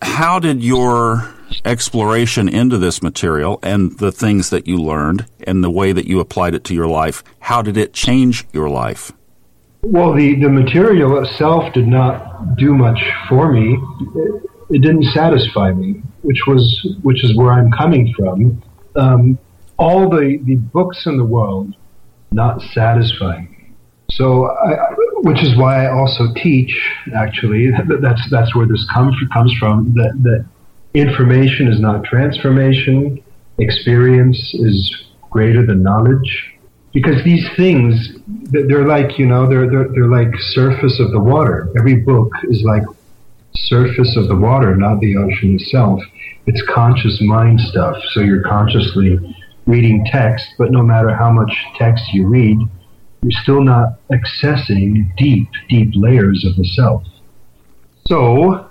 How 0.00 0.38
did 0.38 0.64
your 0.64 1.34
exploration 1.64 2.48
into 2.48 2.78
this 2.78 3.02
material 3.02 3.58
and 3.62 3.98
the 3.98 4.12
things 4.12 4.50
that 4.50 4.66
you 4.66 4.78
learned 4.78 5.26
and 5.46 5.62
the 5.62 5.70
way 5.70 5.92
that 5.92 6.06
you 6.06 6.20
applied 6.20 6.54
it 6.54 6.64
to 6.64 6.74
your 6.74 6.88
life, 6.88 7.22
how 7.40 7.62
did 7.62 7.76
it 7.76 7.92
change 7.92 8.46
your 8.52 8.68
life? 8.68 9.12
Well, 9.88 10.14
the, 10.14 10.34
the 10.34 10.48
material 10.48 11.22
itself 11.22 11.72
did 11.72 11.86
not 11.86 12.56
do 12.56 12.74
much 12.74 13.00
for 13.28 13.52
me. 13.52 13.78
It, 14.16 14.42
it 14.70 14.82
didn't 14.82 15.04
satisfy 15.14 15.72
me, 15.72 16.02
which 16.22 16.40
was 16.48 16.96
which 17.02 17.22
is 17.22 17.36
where 17.36 17.52
I'm 17.52 17.70
coming 17.70 18.12
from. 18.18 18.60
Um, 18.96 19.38
all 19.76 20.10
the, 20.10 20.40
the 20.42 20.56
books 20.56 21.06
in 21.06 21.16
the 21.16 21.24
world 21.24 21.76
not 22.32 22.62
satisfying 22.72 23.48
me. 23.52 23.74
So, 24.10 24.46
I, 24.46 24.92
which 25.22 25.40
is 25.44 25.56
why 25.56 25.86
I 25.86 25.92
also 25.92 26.34
teach. 26.34 26.76
Actually, 27.14 27.70
that's 28.00 28.28
that's 28.28 28.56
where 28.56 28.66
this 28.66 28.84
comes 28.92 29.14
comes 29.32 29.54
from. 29.56 29.94
That 29.94 30.20
that 30.24 30.46
information 30.94 31.68
is 31.68 31.78
not 31.78 32.02
transformation. 32.02 33.22
Experience 33.58 34.52
is 34.54 35.04
greater 35.30 35.64
than 35.64 35.84
knowledge 35.84 36.56
because 36.92 37.22
these 37.24 37.46
things 37.56 38.16
they're 38.50 38.86
like 38.86 39.18
you 39.18 39.26
know 39.26 39.48
they're, 39.48 39.68
they're 39.68 39.88
they're 39.88 40.08
like 40.08 40.32
surface 40.50 41.00
of 41.00 41.10
the 41.12 41.20
water. 41.20 41.72
Every 41.78 41.96
book 41.96 42.30
is 42.44 42.62
like 42.62 42.82
surface 43.54 44.16
of 44.16 44.28
the 44.28 44.36
water 44.36 44.76
not 44.76 45.00
the 45.00 45.16
ocean 45.16 45.58
itself. 45.58 46.00
It's 46.46 46.62
conscious 46.72 47.18
mind 47.22 47.60
stuff. 47.60 47.96
So 48.12 48.20
you're 48.20 48.42
consciously 48.42 49.18
reading 49.66 50.06
text 50.12 50.46
but 50.58 50.70
no 50.70 50.82
matter 50.82 51.14
how 51.14 51.30
much 51.32 51.52
text 51.76 52.04
you 52.12 52.26
read 52.28 52.56
you're 53.22 53.42
still 53.42 53.62
not 53.62 53.98
accessing 54.12 55.14
deep 55.16 55.48
deep 55.68 55.90
layers 55.94 56.44
of 56.44 56.54
the 56.56 56.64
self. 56.64 57.02
So 58.06 58.68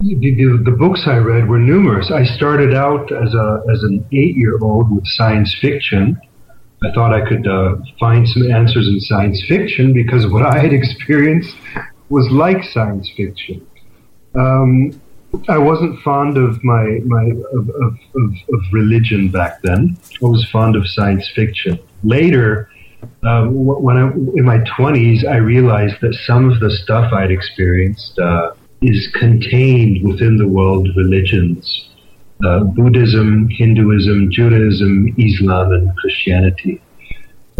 the, 0.00 0.14
the, 0.14 0.62
the 0.64 0.76
books 0.76 1.02
I 1.06 1.16
read 1.16 1.48
were 1.48 1.58
numerous. 1.58 2.12
I 2.12 2.24
started 2.24 2.74
out 2.74 3.10
as 3.10 3.34
a 3.34 3.62
as 3.72 3.82
an 3.82 4.06
eight 4.12 4.36
year 4.36 4.58
old 4.62 4.94
with 4.94 5.04
science 5.06 5.54
fiction, 5.60 6.20
I 6.84 6.92
thought 6.92 7.12
I 7.12 7.26
could 7.26 7.46
uh, 7.46 7.76
find 7.98 8.28
some 8.28 8.50
answers 8.50 8.86
in 8.86 9.00
science 9.00 9.42
fiction 9.48 9.92
because 9.92 10.26
what 10.30 10.46
I 10.46 10.58
had 10.58 10.72
experienced 10.80 11.56
was 12.08 12.28
like 12.30 12.62
science 12.64 13.10
fiction. 13.16 13.66
Um, 14.34 15.00
I 15.48 15.58
wasn't 15.58 16.00
fond 16.00 16.38
of 16.38 16.62
my 16.64 17.00
my 17.04 17.24
of, 17.52 17.68
of, 17.68 17.98
of, 18.14 18.60
religion 18.72 19.30
back 19.30 19.60
then. 19.62 19.98
I 20.22 20.26
was 20.26 20.48
fond 20.50 20.74
of 20.76 20.86
science 20.86 21.28
fiction. 21.34 21.78
Later, 22.02 22.70
uh, 23.22 23.46
when 23.48 23.96
I 23.98 24.10
in 24.38 24.44
my 24.44 24.58
twenties, 24.76 25.24
I 25.26 25.36
realized 25.36 25.96
that 26.00 26.14
some 26.26 26.50
of 26.50 26.60
the 26.60 26.70
stuff 26.70 27.12
I'd 27.12 27.30
experienced 27.30 28.18
uh, 28.18 28.52
is 28.80 29.08
contained 29.14 30.06
within 30.08 30.38
the 30.38 30.48
world 30.48 30.88
religions 30.96 31.88
uh, 32.44 32.60
Buddhism, 32.60 33.48
Hinduism, 33.50 34.30
Judaism, 34.30 35.14
Islam, 35.18 35.72
and 35.72 35.96
Christianity. 35.96 36.80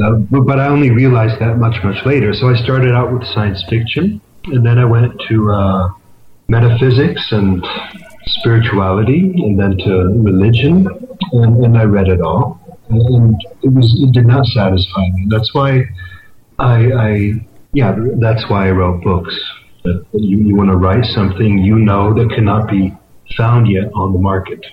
Uh, 0.02 0.12
but, 0.12 0.60
I 0.60 0.68
only 0.68 0.90
realized 0.90 1.40
that 1.40 1.58
much, 1.58 1.82
much 1.82 2.06
later. 2.06 2.32
So 2.32 2.48
I 2.48 2.54
started 2.62 2.94
out 2.94 3.12
with 3.12 3.26
science 3.26 3.64
fiction, 3.68 4.20
and 4.44 4.64
then 4.64 4.78
I 4.78 4.84
went 4.84 5.20
to 5.28 5.50
uh, 5.50 5.88
metaphysics 6.48 7.26
and 7.32 7.66
spirituality, 8.26 9.34
and 9.36 9.58
then 9.58 9.76
to 9.78 9.92
religion, 10.22 10.86
and, 11.32 11.64
and 11.64 11.76
I 11.76 11.82
read 11.82 12.06
it 12.06 12.20
all. 12.20 12.60
And 12.90 13.34
it 13.62 13.72
was 13.72 13.92
it 14.00 14.12
did 14.12 14.26
not 14.26 14.46
satisfy 14.46 15.10
me. 15.10 15.26
That's 15.28 15.52
why 15.52 15.82
I, 16.58 16.92
I 16.92 17.32
yeah, 17.72 17.94
that's 18.18 18.48
why 18.48 18.68
I 18.68 18.70
wrote 18.70 19.02
books. 19.02 19.36
You, 19.84 20.38
you 20.38 20.56
want 20.56 20.70
to 20.70 20.76
write 20.76 21.04
something 21.04 21.58
you 21.58 21.76
know 21.76 22.14
that 22.14 22.30
cannot 22.34 22.68
be 22.68 22.94
found 23.36 23.68
yet 23.68 23.90
on 23.94 24.12
the 24.12 24.18
market. 24.18 24.64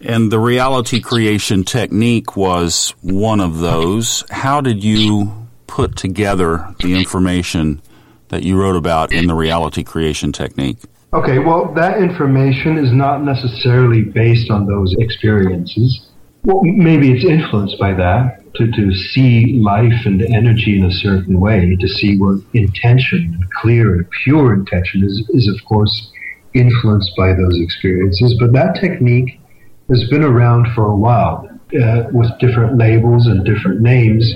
And 0.00 0.32
the 0.32 0.40
reality 0.40 1.00
creation 1.00 1.64
technique 1.64 2.36
was 2.36 2.94
one 3.02 3.40
of 3.40 3.60
those. 3.60 4.24
How 4.30 4.60
did 4.60 4.82
you 4.82 5.48
put 5.68 5.96
together 5.96 6.74
the 6.80 6.98
information 6.98 7.80
that 8.28 8.42
you 8.42 8.60
wrote 8.60 8.76
about 8.76 9.12
in 9.12 9.26
the 9.26 9.34
reality 9.34 9.84
creation 9.84 10.32
technique? 10.32 10.78
Okay, 11.14 11.38
well, 11.38 11.72
that 11.74 11.98
information 11.98 12.78
is 12.78 12.92
not 12.92 13.22
necessarily 13.22 14.02
based 14.02 14.50
on 14.50 14.66
those 14.66 14.94
experiences. 14.98 16.08
Well, 16.44 16.62
maybe 16.64 17.12
it's 17.12 17.24
influenced 17.24 17.78
by 17.78 17.92
that 17.94 18.42
to, 18.54 18.70
to 18.70 18.92
see 18.92 19.60
life 19.62 20.04
and 20.04 20.20
energy 20.22 20.78
in 20.78 20.84
a 20.84 20.90
certain 20.90 21.38
way, 21.38 21.76
to 21.76 21.88
see 21.88 22.18
what 22.18 22.40
intention, 22.52 23.38
clear 23.60 23.94
and 23.94 24.10
pure 24.24 24.54
intention 24.54 25.04
is, 25.04 25.28
is 25.30 25.48
of 25.48 25.64
course 25.66 26.11
influenced 26.54 27.12
by 27.16 27.32
those 27.32 27.60
experiences. 27.60 28.34
But 28.38 28.52
that 28.52 28.76
technique 28.80 29.40
has 29.88 30.04
been 30.08 30.22
around 30.22 30.72
for 30.74 30.86
a 30.86 30.96
while 30.96 31.48
uh, 31.82 32.04
with 32.12 32.30
different 32.38 32.78
labels 32.78 33.26
and 33.26 33.44
different 33.44 33.80
names, 33.80 34.32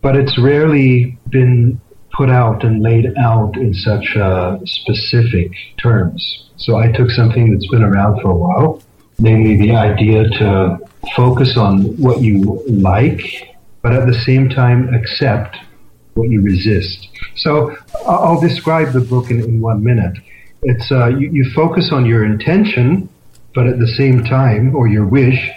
but 0.00 0.16
it's 0.16 0.38
rarely 0.38 1.18
been 1.30 1.80
put 2.12 2.30
out 2.30 2.64
and 2.64 2.82
laid 2.82 3.12
out 3.18 3.56
in 3.56 3.72
such 3.72 4.16
uh, 4.16 4.58
specific 4.64 5.50
terms. 5.82 6.50
So 6.56 6.76
I 6.76 6.92
took 6.92 7.10
something 7.10 7.52
that's 7.52 7.66
been 7.68 7.82
around 7.82 8.20
for 8.20 8.30
a 8.30 8.36
while, 8.36 8.82
namely 9.18 9.56
the 9.56 9.74
idea 9.74 10.28
to 10.28 10.78
focus 11.16 11.56
on 11.56 11.96
what 11.96 12.20
you 12.20 12.62
like, 12.68 13.56
but 13.82 13.92
at 13.92 14.06
the 14.06 14.14
same 14.14 14.48
time 14.48 14.92
accept 14.94 15.56
what 16.14 16.28
you 16.28 16.42
resist. 16.42 17.08
So 17.36 17.74
I'll 18.06 18.40
describe 18.40 18.92
the 18.92 19.00
book 19.00 19.30
in, 19.30 19.42
in 19.42 19.60
one 19.60 19.82
minute. 19.82 20.18
It's 20.64 20.92
uh, 20.92 21.08
you, 21.08 21.30
you 21.32 21.50
focus 21.54 21.90
on 21.92 22.06
your 22.06 22.24
intention, 22.24 23.08
but 23.52 23.66
at 23.66 23.80
the 23.80 23.88
same 23.88 24.22
time, 24.22 24.76
or 24.76 24.86
your 24.86 25.06
wish, 25.06 25.50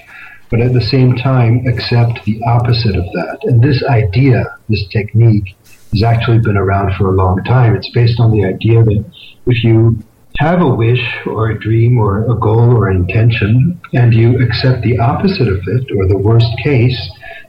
but 0.49 0.61
at 0.61 0.73
the 0.73 0.81
same 0.81 1.15
time 1.15 1.67
accept 1.67 2.25
the 2.25 2.41
opposite 2.47 2.95
of 2.95 3.05
that. 3.13 3.37
And 3.43 3.61
this 3.61 3.83
idea, 3.83 4.57
this 4.67 4.83
technique, 4.91 5.55
has 5.91 6.01
actually 6.01 6.39
been 6.39 6.57
around 6.57 6.95
for 6.97 7.09
a 7.09 7.11
long 7.11 7.43
time. 7.43 7.75
It's 7.75 7.89
based 7.91 8.19
on 8.19 8.31
the 8.31 8.45
idea 8.45 8.83
that 8.83 9.05
if 9.45 9.63
you 9.63 10.03
have 10.39 10.61
a 10.61 10.75
wish 10.75 11.01
or 11.27 11.51
a 11.51 11.59
dream 11.59 11.99
or 11.99 12.25
a 12.25 12.35
goal 12.39 12.75
or 12.75 12.89
an 12.89 12.97
intention 12.97 13.79
and 13.93 14.13
you 14.13 14.43
accept 14.43 14.81
the 14.81 14.97
opposite 14.97 15.47
of 15.47 15.61
it 15.67 15.85
or 15.95 16.07
the 16.07 16.17
worst 16.17 16.49
case, 16.63 16.99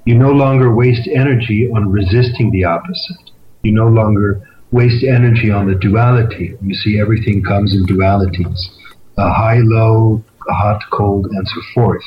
you 0.04 0.14
no 0.14 0.30
longer 0.30 0.74
waste 0.74 1.08
energy 1.08 1.70
on 1.74 1.90
resisting 1.90 2.50
the 2.50 2.64
opposite. 2.64 3.30
You 3.62 3.72
no 3.72 3.88
longer 3.88 4.46
waste 4.70 5.04
energy 5.04 5.50
on 5.50 5.66
the 5.66 5.74
duality. 5.74 6.56
You 6.62 6.74
see, 6.74 7.00
everything 7.00 7.42
comes 7.42 7.74
in 7.74 7.86
dualities 7.86 8.68
a 9.18 9.32
high, 9.32 9.60
low, 9.62 10.22
hot, 10.48 10.82
cold, 10.90 11.26
and 11.26 11.48
so 11.48 11.60
forth. 11.74 12.02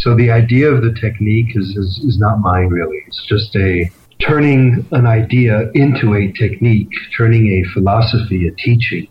So 0.00 0.16
the 0.16 0.30
idea 0.30 0.70
of 0.70 0.82
the 0.82 0.92
technique 1.00 1.56
is, 1.56 1.76
is, 1.76 2.00
is 2.04 2.18
not 2.18 2.40
mine 2.40 2.68
really. 2.68 3.02
It's 3.06 3.24
just 3.26 3.54
a 3.56 3.90
turning 4.20 4.86
an 4.92 5.06
idea 5.06 5.70
into 5.74 6.14
a 6.14 6.32
technique, 6.32 6.90
turning 7.16 7.46
a 7.46 7.68
philosophy, 7.72 8.48
a 8.48 8.52
teaching, 8.52 9.08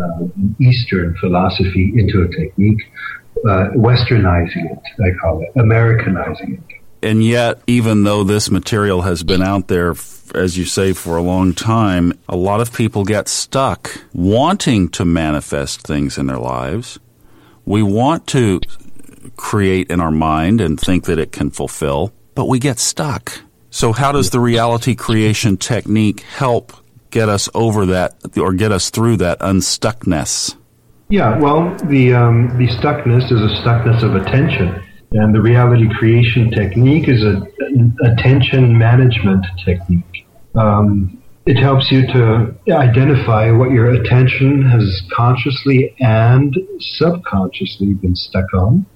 uh, 0.00 0.26
Eastern 0.60 1.16
philosophy 1.18 1.92
into 1.96 2.22
a 2.22 2.28
technique, 2.28 2.80
uh, 3.48 3.70
westernizing 3.74 4.70
it, 4.70 5.02
I 5.02 5.10
call 5.20 5.42
it, 5.42 5.58
Americanizing 5.58 6.54
it. 6.54 6.79
And 7.02 7.24
yet, 7.24 7.62
even 7.66 8.04
though 8.04 8.24
this 8.24 8.50
material 8.50 9.02
has 9.02 9.22
been 9.22 9.42
out 9.42 9.68
there 9.68 9.94
as 10.34 10.56
you 10.56 10.64
say, 10.64 10.92
for 10.92 11.16
a 11.16 11.22
long 11.22 11.54
time, 11.54 12.12
a 12.28 12.36
lot 12.36 12.60
of 12.60 12.72
people 12.72 13.04
get 13.04 13.28
stuck 13.28 13.90
wanting 14.12 14.88
to 14.90 15.04
manifest 15.04 15.82
things 15.82 16.18
in 16.18 16.26
their 16.26 16.38
lives. 16.38 16.98
We 17.64 17.82
want 17.82 18.26
to 18.28 18.60
create 19.36 19.90
in 19.90 20.00
our 20.00 20.10
mind 20.10 20.60
and 20.60 20.78
think 20.78 21.04
that 21.04 21.18
it 21.18 21.32
can 21.32 21.50
fulfill, 21.50 22.12
but 22.34 22.48
we 22.48 22.58
get 22.58 22.78
stuck. 22.78 23.40
So, 23.70 23.92
how 23.92 24.12
does 24.12 24.30
the 24.30 24.40
reality 24.40 24.94
creation 24.94 25.56
technique 25.56 26.20
help 26.20 26.72
get 27.10 27.28
us 27.28 27.48
over 27.54 27.86
that 27.86 28.16
or 28.36 28.52
get 28.52 28.72
us 28.72 28.90
through 28.90 29.18
that 29.18 29.38
unstuckness? 29.40 30.56
Yeah, 31.08 31.38
well, 31.38 31.76
the 31.84 32.14
um, 32.14 32.48
the 32.56 32.66
stuckness 32.68 33.24
is 33.24 33.40
a 33.40 33.62
stuckness 33.62 34.02
of 34.02 34.16
attention, 34.16 34.82
and 35.12 35.34
the 35.34 35.40
reality 35.40 35.88
creation 35.98 36.50
technique 36.50 37.08
is 37.08 37.22
an 37.22 37.96
attention 38.04 38.78
management 38.78 39.44
technique. 39.64 40.26
Um, 40.54 41.20
it 41.46 41.56
helps 41.56 41.90
you 41.90 42.06
to 42.06 42.54
identify 42.70 43.50
what 43.50 43.70
your 43.70 43.90
attention 43.90 44.62
has 44.62 45.02
consciously 45.12 45.96
and 45.98 46.56
subconsciously 46.78 47.94
been 47.94 48.14
stuck 48.14 48.52
on, 48.54 48.86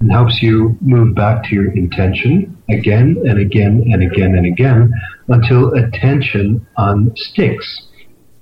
and 0.00 0.10
helps 0.10 0.42
you 0.42 0.76
move 0.80 1.14
back 1.14 1.44
to 1.44 1.54
your 1.54 1.70
intention 1.72 2.60
again 2.68 3.22
and 3.24 3.38
again 3.38 3.84
and 3.92 4.02
again 4.02 4.34
and 4.34 4.46
again 4.46 4.92
until 5.28 5.72
attention 5.74 6.66
unsticks. 6.76 7.82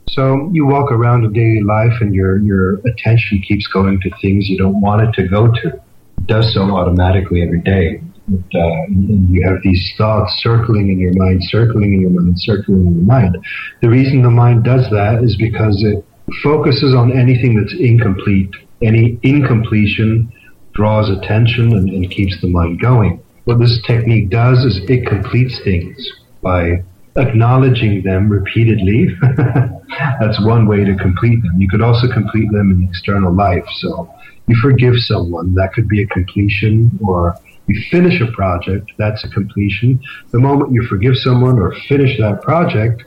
So 0.09 0.49
you 0.53 0.67
walk 0.67 0.91
around 0.91 1.25
in 1.25 1.33
daily 1.33 1.63
life 1.63 2.01
and 2.01 2.15
your, 2.15 2.39
your 2.39 2.77
attention 2.87 3.43
keeps 3.47 3.67
going 3.67 4.01
to 4.01 4.11
things 4.23 4.49
you 4.49 4.57
don't 4.57 4.81
want 4.81 5.03
it 5.03 5.13
to 5.21 5.29
go 5.29 5.49
to. 5.49 5.81
Does 6.27 6.53
so 6.55 6.63
automatically 6.63 7.43
every 7.43 7.61
day. 7.61 8.03
And, 8.27 8.45
uh, 8.55 8.85
and 8.87 9.29
you 9.29 9.43
have 9.49 9.59
these 9.63 9.93
thoughts 9.99 10.33
circling 10.43 10.91
in 10.91 10.99
your 10.99 11.15
mind, 11.15 11.43
circling 11.45 11.95
in 11.95 12.01
your 12.03 12.11
mind, 12.11 12.35
circling 12.39 12.87
in 12.87 12.95
your 12.97 13.05
mind. 13.05 13.39
The 13.83 13.89
reason 13.89 14.23
the 14.23 14.31
mind 14.31 14.65
does 14.65 14.89
that 14.91 15.23
is 15.25 15.37
because 15.37 15.83
it 15.83 16.05
focuses 16.43 16.95
on 16.95 17.19
anything 17.19 17.57
that's 17.57 17.75
incomplete. 17.79 18.51
Any 18.83 19.19
incompletion 19.23 20.33
draws 20.75 21.11
attention 21.11 21.73
and, 21.73 21.89
and 21.89 22.11
keeps 22.11 22.41
the 22.41 22.49
mind 22.49 22.81
going. 22.81 23.23
What 23.45 23.59
this 23.59 23.81
technique 23.87 24.31
does 24.31 24.59
is 24.65 24.81
it 24.89 25.07
completes 25.07 25.61
things 25.65 26.09
by 26.43 26.85
acknowledging 27.17 28.03
them 28.03 28.31
repeatedly. 28.31 29.09
That's 30.21 30.45
one 30.45 30.67
way 30.67 30.85
to 30.85 30.95
complete 30.97 31.43
them. 31.43 31.61
You 31.61 31.69
could 31.69 31.83
also 31.83 32.07
complete 32.13 32.51
them 32.53 32.71
in 32.71 32.89
external 32.89 33.35
life. 33.35 33.65
So 33.79 34.09
you 34.51 34.57
forgive 34.61 34.97
someone, 34.99 35.55
that 35.55 35.73
could 35.73 35.89
be 35.89 36.03
a 36.03 36.07
completion, 36.07 36.99
or 37.03 37.37
you 37.67 37.81
finish 37.91 38.21
a 38.21 38.31
project, 38.33 38.91
that's 38.99 39.23
a 39.25 39.29
completion. 39.29 40.01
The 40.33 40.41
moment 40.41 40.73
you 40.73 40.83
forgive 40.89 41.17
someone 41.17 41.59
or 41.59 41.75
finish 41.89 42.19
that 42.19 42.43
project, 42.43 43.05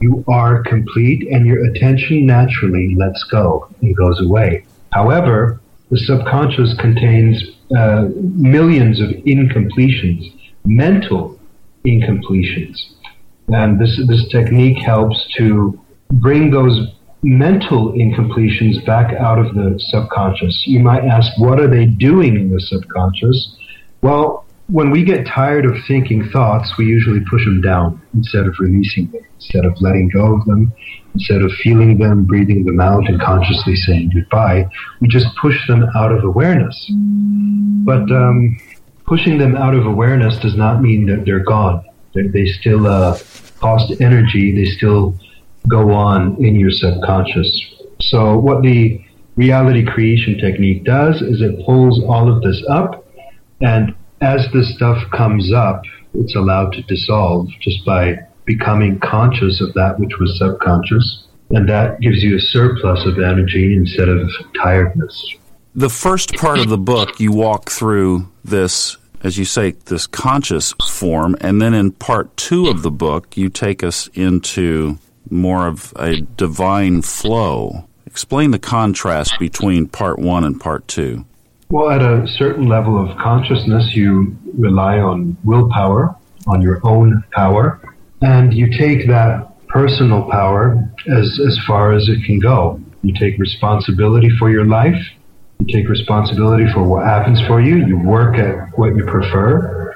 you 0.00 0.24
are 0.28 0.62
complete 0.62 1.28
and 1.28 1.46
your 1.46 1.64
attention 1.66 2.26
naturally 2.26 2.96
lets 2.96 3.22
go 3.24 3.68
and 3.80 3.96
goes 3.96 4.20
away. 4.20 4.64
However, 4.92 5.60
the 5.90 5.98
subconscious 5.98 6.74
contains 6.78 7.42
uh, 7.76 8.08
millions 8.16 9.00
of 9.00 9.10
incompletions, 9.10 10.32
mental 10.64 11.38
incompletions. 11.86 12.76
And 13.48 13.80
this, 13.80 14.00
this 14.08 14.26
technique 14.28 14.78
helps 14.78 15.28
to 15.36 15.78
bring 16.12 16.50
those 16.50 16.76
mental 17.22 17.92
incompletions 17.92 18.84
back 18.86 19.14
out 19.14 19.38
of 19.38 19.54
the 19.54 19.78
subconscious. 19.88 20.64
You 20.66 20.80
might 20.80 21.04
ask, 21.04 21.30
what 21.38 21.60
are 21.60 21.68
they 21.68 21.86
doing 21.86 22.36
in 22.36 22.50
the 22.50 22.60
subconscious? 22.60 23.56
Well, 24.02 24.46
when 24.68 24.90
we 24.90 25.04
get 25.04 25.26
tired 25.26 25.66
of 25.66 25.74
thinking 25.86 26.30
thoughts, 26.30 26.72
we 26.78 26.86
usually 26.86 27.20
push 27.28 27.44
them 27.44 27.60
down 27.60 28.00
instead 28.14 28.46
of 28.46 28.54
releasing 28.58 29.10
them, 29.10 29.22
instead 29.34 29.64
of 29.64 29.74
letting 29.80 30.08
go 30.08 30.36
of 30.36 30.44
them, 30.46 30.72
instead 31.14 31.42
of 31.42 31.50
feeling 31.62 31.98
them, 31.98 32.24
breathing 32.24 32.64
them 32.64 32.80
out, 32.80 33.08
and 33.08 33.20
consciously 33.20 33.74
saying 33.74 34.12
goodbye. 34.14 34.66
We 35.00 35.08
just 35.08 35.26
push 35.42 35.56
them 35.66 35.84
out 35.96 36.12
of 36.12 36.24
awareness. 36.24 36.90
But 37.84 38.10
um, 38.12 38.58
pushing 39.06 39.38
them 39.38 39.56
out 39.56 39.74
of 39.74 39.86
awareness 39.86 40.38
does 40.38 40.56
not 40.56 40.80
mean 40.80 41.06
that 41.06 41.24
they're 41.24 41.44
gone. 41.44 41.84
They, 42.14 42.28
they 42.28 42.46
still 42.46 42.86
uh, 42.86 43.18
cost 43.58 43.92
energy. 44.00 44.54
They 44.54 44.70
still 44.70 45.16
go 45.68 45.92
on 45.92 46.42
in 46.44 46.58
your 46.58 46.70
subconscious. 46.70 47.74
So 48.00 48.38
what 48.38 48.62
the 48.62 49.04
reality 49.36 49.84
creation 49.84 50.38
technique 50.38 50.84
does 50.84 51.22
is 51.22 51.40
it 51.40 51.64
pulls 51.64 52.02
all 52.04 52.34
of 52.34 52.42
this 52.42 52.62
up 52.68 53.06
and 53.60 53.94
as 54.20 54.46
this 54.52 54.74
stuff 54.74 54.98
comes 55.12 55.52
up, 55.52 55.82
it's 56.14 56.34
allowed 56.34 56.72
to 56.72 56.82
dissolve 56.82 57.48
just 57.60 57.84
by 57.84 58.18
becoming 58.44 58.98
conscious 59.00 59.60
of 59.60 59.72
that 59.74 59.98
which 59.98 60.18
was 60.18 60.38
subconscious. 60.38 61.24
And 61.50 61.68
that 61.68 62.00
gives 62.00 62.22
you 62.22 62.36
a 62.36 62.40
surplus 62.40 63.04
of 63.06 63.18
energy 63.18 63.74
instead 63.74 64.08
of 64.08 64.28
tiredness. 64.54 65.36
The 65.74 65.88
first 65.88 66.34
part 66.36 66.58
of 66.58 66.68
the 66.68 66.78
book, 66.78 67.20
you 67.20 67.32
walk 67.32 67.70
through 67.70 68.28
this, 68.44 68.96
as 69.22 69.38
you 69.38 69.44
say, 69.44 69.72
this 69.72 70.06
conscious 70.06 70.74
form. 70.88 71.36
And 71.40 71.60
then 71.60 71.74
in 71.74 71.92
part 71.92 72.36
two 72.36 72.68
of 72.68 72.82
the 72.82 72.90
book, 72.90 73.36
you 73.36 73.48
take 73.48 73.82
us 73.82 74.08
into 74.14 74.98
more 75.30 75.66
of 75.66 75.92
a 75.96 76.20
divine 76.20 77.02
flow. 77.02 77.88
Explain 78.06 78.50
the 78.50 78.58
contrast 78.58 79.38
between 79.38 79.86
part 79.86 80.18
one 80.18 80.44
and 80.44 80.60
part 80.60 80.88
two. 80.88 81.24
Well, 81.70 81.90
at 81.90 82.02
a 82.02 82.26
certain 82.26 82.66
level 82.66 82.98
of 82.98 83.16
consciousness, 83.18 83.94
you 83.94 84.36
rely 84.58 84.98
on 84.98 85.36
willpower, 85.44 86.16
on 86.48 86.60
your 86.60 86.80
own 86.82 87.22
power, 87.32 87.80
and 88.22 88.52
you 88.52 88.76
take 88.76 89.06
that 89.06 89.46
personal 89.68 90.28
power 90.28 90.82
as, 91.06 91.40
as 91.46 91.58
far 91.66 91.92
as 91.92 92.08
it 92.08 92.24
can 92.26 92.40
go. 92.40 92.80
You 93.02 93.14
take 93.14 93.38
responsibility 93.38 94.28
for 94.38 94.50
your 94.50 94.66
life. 94.66 95.00
You 95.60 95.66
take 95.72 95.88
responsibility 95.88 96.66
for 96.72 96.82
what 96.82 97.04
happens 97.04 97.40
for 97.46 97.60
you. 97.60 97.86
You 97.86 97.98
work 97.98 98.36
at 98.36 98.76
what 98.76 98.96
you 98.96 99.04
prefer. 99.04 99.94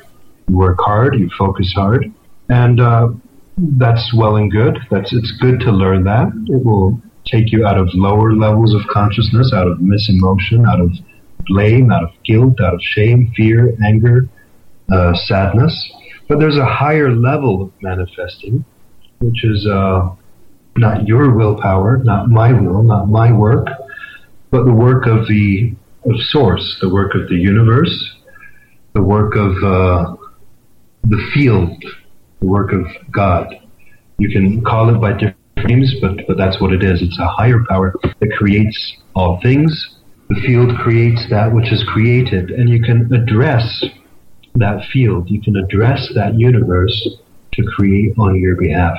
You 0.48 0.56
work 0.56 0.78
hard. 0.80 1.18
You 1.18 1.28
focus 1.36 1.72
hard. 1.74 2.12
And 2.48 2.80
uh, 2.80 3.08
that's 3.56 4.12
well 4.14 4.36
and 4.36 4.50
good. 4.50 4.78
That's 4.90 5.12
It's 5.12 5.32
good 5.40 5.60
to 5.60 5.70
learn 5.70 6.04
that. 6.04 6.28
It 6.48 6.64
will 6.64 7.00
take 7.24 7.52
you 7.52 7.66
out 7.66 7.78
of 7.78 7.88
lower 7.94 8.34
levels 8.34 8.74
of 8.74 8.82
consciousness, 8.88 9.52
out 9.52 9.66
of 9.66 9.78
misemotion, 9.78 10.68
out 10.68 10.80
of 10.80 10.90
blame, 11.46 11.90
out 11.90 12.04
of 12.04 12.10
guilt, 12.24 12.60
out 12.60 12.74
of 12.74 12.80
shame, 12.82 13.32
fear, 13.36 13.76
anger, 13.84 14.28
uh, 14.92 15.14
sadness. 15.14 15.92
But 16.28 16.38
there's 16.38 16.56
a 16.56 16.66
higher 16.66 17.12
level 17.12 17.62
of 17.62 17.72
manifesting, 17.82 18.64
which 19.20 19.44
is 19.44 19.66
uh, 19.66 20.10
not 20.76 21.06
your 21.06 21.34
willpower, 21.34 21.98
not 21.98 22.28
my 22.28 22.52
will, 22.52 22.82
not 22.82 23.08
my 23.08 23.32
work, 23.32 23.68
but 24.50 24.64
the 24.64 24.72
work 24.72 25.06
of 25.06 25.26
the 25.28 25.74
of 26.06 26.16
Source, 26.28 26.78
the 26.82 26.88
work 26.88 27.14
of 27.14 27.28
the 27.28 27.34
universe, 27.34 28.16
the 28.92 29.02
work 29.02 29.36
of 29.36 29.56
uh, 29.64 30.16
the 31.04 31.30
field, 31.32 31.82
the 32.44 32.50
work 32.50 32.72
of 32.72 32.86
God. 33.10 33.54
You 34.18 34.30
can 34.30 34.62
call 34.62 34.94
it 34.94 35.00
by 35.00 35.12
different 35.12 35.38
names, 35.68 35.94
but, 36.00 36.26
but 36.26 36.36
that's 36.36 36.60
what 36.60 36.72
it 36.72 36.82
is. 36.82 37.02
It's 37.02 37.18
a 37.18 37.26
higher 37.26 37.64
power 37.68 37.94
that 38.20 38.32
creates 38.36 38.96
all 39.14 39.40
things 39.40 39.94
the 40.28 40.40
field 40.40 40.76
creates 40.78 41.28
that 41.30 41.52
which 41.52 41.70
is 41.72 41.84
created, 41.84 42.50
and 42.50 42.68
you 42.68 42.80
can 42.80 43.12
address 43.12 43.84
that 44.54 44.84
field, 44.92 45.28
you 45.28 45.40
can 45.40 45.56
address 45.56 46.10
that 46.14 46.34
universe 46.34 47.08
to 47.52 47.62
create 47.76 48.14
on 48.18 48.40
your 48.40 48.56
behalf. 48.56 48.96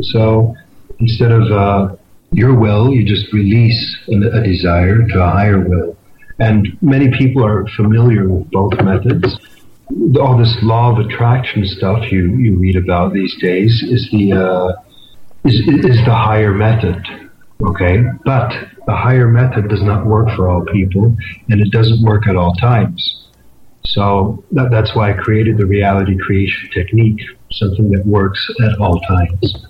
So 0.00 0.54
instead 1.00 1.32
of 1.32 1.50
uh, 1.50 1.96
your 2.32 2.54
will, 2.58 2.92
you 2.92 3.04
just 3.04 3.32
release 3.32 3.96
a 4.08 4.42
desire 4.42 5.06
to 5.08 5.22
a 5.22 5.30
higher 5.30 5.60
will. 5.60 5.96
And 6.38 6.76
many 6.82 7.10
people 7.16 7.44
are 7.44 7.66
familiar 7.76 8.28
with 8.28 8.50
both 8.50 8.74
methods. 8.82 9.38
All 10.20 10.38
this 10.38 10.56
law 10.62 10.92
of 10.92 11.06
attraction 11.06 11.64
stuff 11.66 12.10
you, 12.10 12.36
you 12.36 12.56
read 12.56 12.76
about 12.76 13.12
these 13.12 13.34
days 13.40 13.82
is 13.82 14.08
the 14.10 14.32
uh, 14.32 14.72
is, 15.44 15.60
is 15.66 16.04
the 16.04 16.14
higher 16.14 16.52
method. 16.52 17.04
Okay, 17.62 18.02
but 18.24 18.52
the 18.86 18.94
higher 18.94 19.28
method 19.28 19.68
does 19.68 19.82
not 19.82 20.04
work 20.06 20.28
for 20.34 20.48
all 20.48 20.64
people, 20.64 21.16
and 21.48 21.60
it 21.60 21.70
doesn't 21.70 22.02
work 22.02 22.26
at 22.26 22.36
all 22.36 22.54
times. 22.54 23.28
So 23.84 24.44
that, 24.52 24.70
that's 24.70 24.94
why 24.94 25.10
I 25.10 25.12
created 25.14 25.58
the 25.58 25.66
reality 25.66 26.16
creation 26.18 26.70
technique, 26.72 27.20
something 27.52 27.90
that 27.90 28.06
works 28.06 28.50
at 28.64 28.78
all 28.80 29.00
times. 29.00 29.66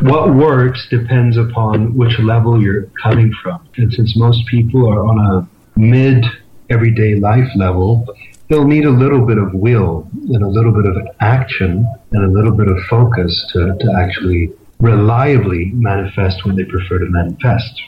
What 0.00 0.34
works 0.34 0.86
depends 0.90 1.36
upon 1.36 1.94
which 1.94 2.18
level 2.18 2.60
you're 2.60 2.84
coming 3.02 3.32
from. 3.42 3.66
And 3.76 3.92
since 3.92 4.16
most 4.16 4.46
people 4.46 4.88
are 4.88 5.06
on 5.06 5.18
a 5.18 5.78
mid 5.78 6.24
everyday 6.68 7.14
life 7.16 7.48
level, 7.56 8.06
they'll 8.48 8.66
need 8.66 8.84
a 8.84 8.90
little 8.90 9.26
bit 9.26 9.38
of 9.38 9.52
will 9.54 10.08
and 10.12 10.42
a 10.42 10.48
little 10.48 10.72
bit 10.72 10.86
of 10.86 10.96
action 11.20 11.86
and 12.12 12.24
a 12.24 12.28
little 12.28 12.52
bit 12.52 12.68
of 12.68 12.78
focus 12.90 13.50
to, 13.52 13.76
to 13.78 13.94
actually 13.96 14.52
reliably 14.80 15.70
manifest 15.74 16.44
when 16.44 16.56
they 16.56 16.64
prefer 16.64 16.98
to 16.98 17.06
manifest. 17.06 17.82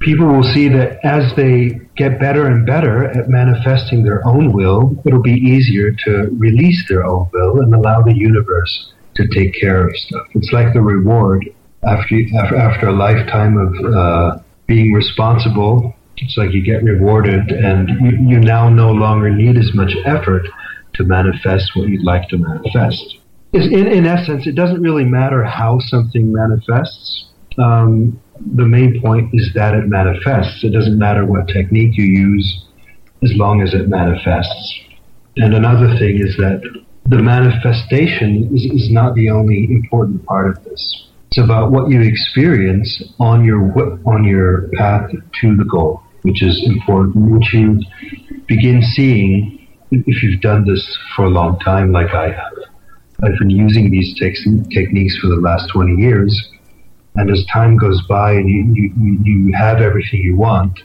People 0.00 0.26
will 0.26 0.42
see 0.42 0.68
that 0.68 0.98
as 1.04 1.34
they 1.36 1.78
get 1.94 2.18
better 2.18 2.46
and 2.46 2.66
better 2.66 3.04
at 3.04 3.28
manifesting 3.28 4.02
their 4.02 4.26
own 4.26 4.52
will, 4.52 4.96
it'll 5.04 5.22
be 5.22 5.32
easier 5.32 5.92
to 5.92 6.34
release 6.38 6.88
their 6.88 7.04
own 7.04 7.28
will 7.32 7.60
and 7.60 7.74
allow 7.74 8.00
the 8.02 8.14
universe 8.14 8.92
to 9.14 9.28
take 9.28 9.54
care 9.60 9.86
of 9.86 9.96
stuff. 9.96 10.26
It's 10.34 10.52
like 10.52 10.72
the 10.72 10.80
reward 10.80 11.44
after 11.82 12.20
after, 12.36 12.88
a 12.88 12.92
lifetime 12.92 13.56
of 13.56 13.94
uh, 13.94 14.38
being 14.66 14.92
responsible. 14.92 15.94
It's 16.20 16.36
like 16.36 16.52
you 16.52 16.62
get 16.62 16.82
rewarded, 16.82 17.50
and 17.50 17.88
you, 18.00 18.28
you 18.28 18.40
now 18.40 18.68
no 18.68 18.90
longer 18.90 19.30
need 19.30 19.56
as 19.56 19.72
much 19.74 19.92
effort 20.04 20.46
to 20.94 21.04
manifest 21.04 21.72
what 21.74 21.88
you'd 21.88 22.04
like 22.04 22.28
to 22.28 22.38
manifest. 22.38 23.18
in, 23.52 23.86
in 23.86 24.06
essence, 24.06 24.46
it 24.46 24.54
doesn't 24.54 24.82
really 24.82 25.04
matter 25.04 25.44
how 25.44 25.78
something 25.80 26.32
manifests. 26.32 27.26
Um, 27.58 28.20
the 28.54 28.66
main 28.66 29.00
point 29.02 29.30
is 29.34 29.50
that 29.54 29.74
it 29.74 29.86
manifests. 29.86 30.64
It 30.64 30.70
doesn't 30.70 30.98
matter 30.98 31.26
what 31.26 31.48
technique 31.48 31.96
you 31.96 32.04
use 32.04 32.64
as 33.22 33.32
long 33.34 33.60
as 33.60 33.74
it 33.74 33.88
manifests. 33.88 34.80
And 35.36 35.54
another 35.54 35.96
thing 35.98 36.18
is 36.18 36.36
that 36.36 36.62
the 37.06 37.18
manifestation 37.18 38.50
is, 38.54 38.64
is 38.64 38.90
not 38.90 39.14
the 39.14 39.30
only 39.30 39.64
important 39.70 40.24
part 40.26 40.56
of 40.56 40.64
this. 40.64 41.06
It's 41.28 41.38
about 41.38 41.70
what 41.70 41.90
you 41.90 42.00
experience 42.00 43.02
on 43.20 43.44
your 43.44 43.72
on 44.04 44.24
your 44.24 44.68
path 44.76 45.10
to 45.10 45.56
the 45.56 45.64
goal, 45.64 46.02
which 46.22 46.42
is 46.42 46.62
important, 46.66 47.44
you 47.52 47.80
begin 48.46 48.82
seeing 48.82 49.68
if 49.90 50.22
you've 50.22 50.40
done 50.40 50.64
this 50.64 50.98
for 51.16 51.24
a 51.24 51.30
long 51.30 51.58
time, 51.60 51.92
like 51.92 52.14
I 52.14 52.30
have. 52.30 52.52
I've 53.22 53.38
been 53.38 53.50
using 53.50 53.90
these 53.90 54.14
te- 54.18 54.64
techniques 54.72 55.18
for 55.18 55.28
the 55.28 55.36
last 55.36 55.68
20 55.72 56.00
years. 56.00 56.50
And 57.16 57.30
as 57.30 57.44
time 57.52 57.76
goes 57.76 58.00
by 58.08 58.32
and 58.32 58.48
you, 58.48 58.92
you, 58.96 59.18
you 59.22 59.52
have 59.54 59.80
everything 59.80 60.20
you 60.20 60.36
want, 60.36 60.78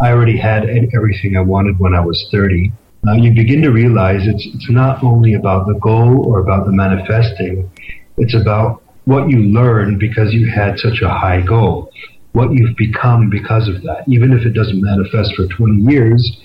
I 0.00 0.10
already 0.10 0.38
had 0.38 0.64
everything 0.94 1.36
I 1.36 1.40
wanted 1.40 1.78
when 1.78 1.94
I 1.94 2.00
was 2.00 2.28
30. 2.30 2.72
Now 3.02 3.14
you 3.14 3.34
begin 3.34 3.60
to 3.62 3.70
realize 3.70 4.26
it's, 4.26 4.46
it's 4.54 4.70
not 4.70 5.02
only 5.02 5.34
about 5.34 5.66
the 5.66 5.74
goal 5.74 6.26
or 6.26 6.38
about 6.38 6.66
the 6.66 6.72
manifesting, 6.72 7.70
it's 8.16 8.34
about 8.34 8.82
what 9.04 9.28
you 9.28 9.38
learn 9.40 9.98
because 9.98 10.32
you 10.32 10.50
had 10.50 10.78
such 10.78 11.02
a 11.02 11.08
high 11.08 11.42
goal, 11.42 11.90
what 12.34 12.52
you've 12.52 12.76
become 12.76 13.30
because 13.30 13.68
of 13.68 13.82
that. 13.82 14.04
Even 14.08 14.32
if 14.32 14.44
it 14.44 14.50
doesn't 14.50 14.80
manifest 14.80 15.34
for 15.34 15.46
20 15.46 15.90
years, 15.90 16.36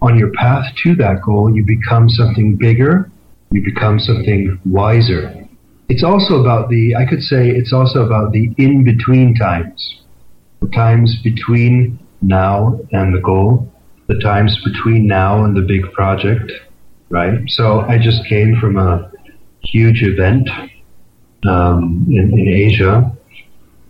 on 0.00 0.16
your 0.16 0.30
path 0.32 0.64
to 0.84 0.94
that 0.96 1.22
goal, 1.22 1.54
you 1.54 1.64
become 1.66 2.08
something 2.08 2.56
bigger, 2.56 3.10
you 3.50 3.64
become 3.64 3.98
something 3.98 4.60
wiser. 4.64 5.34
It's 5.88 6.04
also 6.04 6.40
about 6.40 6.68
the, 6.68 6.94
I 6.94 7.06
could 7.06 7.22
say, 7.22 7.48
it's 7.48 7.72
also 7.72 8.04
about 8.04 8.32
the 8.32 8.52
in 8.58 8.84
between 8.84 9.34
times. 9.34 10.02
The 10.60 10.68
times 10.68 11.16
between 11.24 11.98
now 12.20 12.78
and 12.92 13.14
the 13.14 13.20
goal, 13.20 13.72
the 14.06 14.18
times 14.20 14.56
between 14.64 15.06
now 15.06 15.44
and 15.44 15.56
the 15.56 15.62
big 15.62 15.90
project, 15.92 16.52
right? 17.08 17.40
So 17.48 17.80
I 17.80 17.96
just 17.98 18.24
came 18.28 18.60
from 18.60 18.76
a 18.76 19.10
huge 19.62 20.02
event 20.02 20.48
um, 21.48 22.06
in, 22.08 22.38
in 22.38 22.48
Asia, 22.48 23.16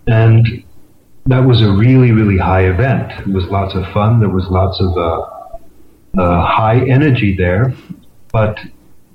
and 0.06 0.64
that 1.28 1.44
was 1.44 1.60
a 1.60 1.70
really, 1.70 2.10
really 2.10 2.38
high 2.38 2.64
event. 2.64 3.12
It 3.20 3.32
was 3.32 3.44
lots 3.50 3.74
of 3.74 3.84
fun. 3.92 4.18
There 4.18 4.30
was 4.30 4.46
lots 4.48 4.80
of 4.80 4.96
uh, 4.96 6.20
uh, 6.20 6.46
high 6.46 6.80
energy 6.88 7.36
there, 7.36 7.74
but 8.32 8.58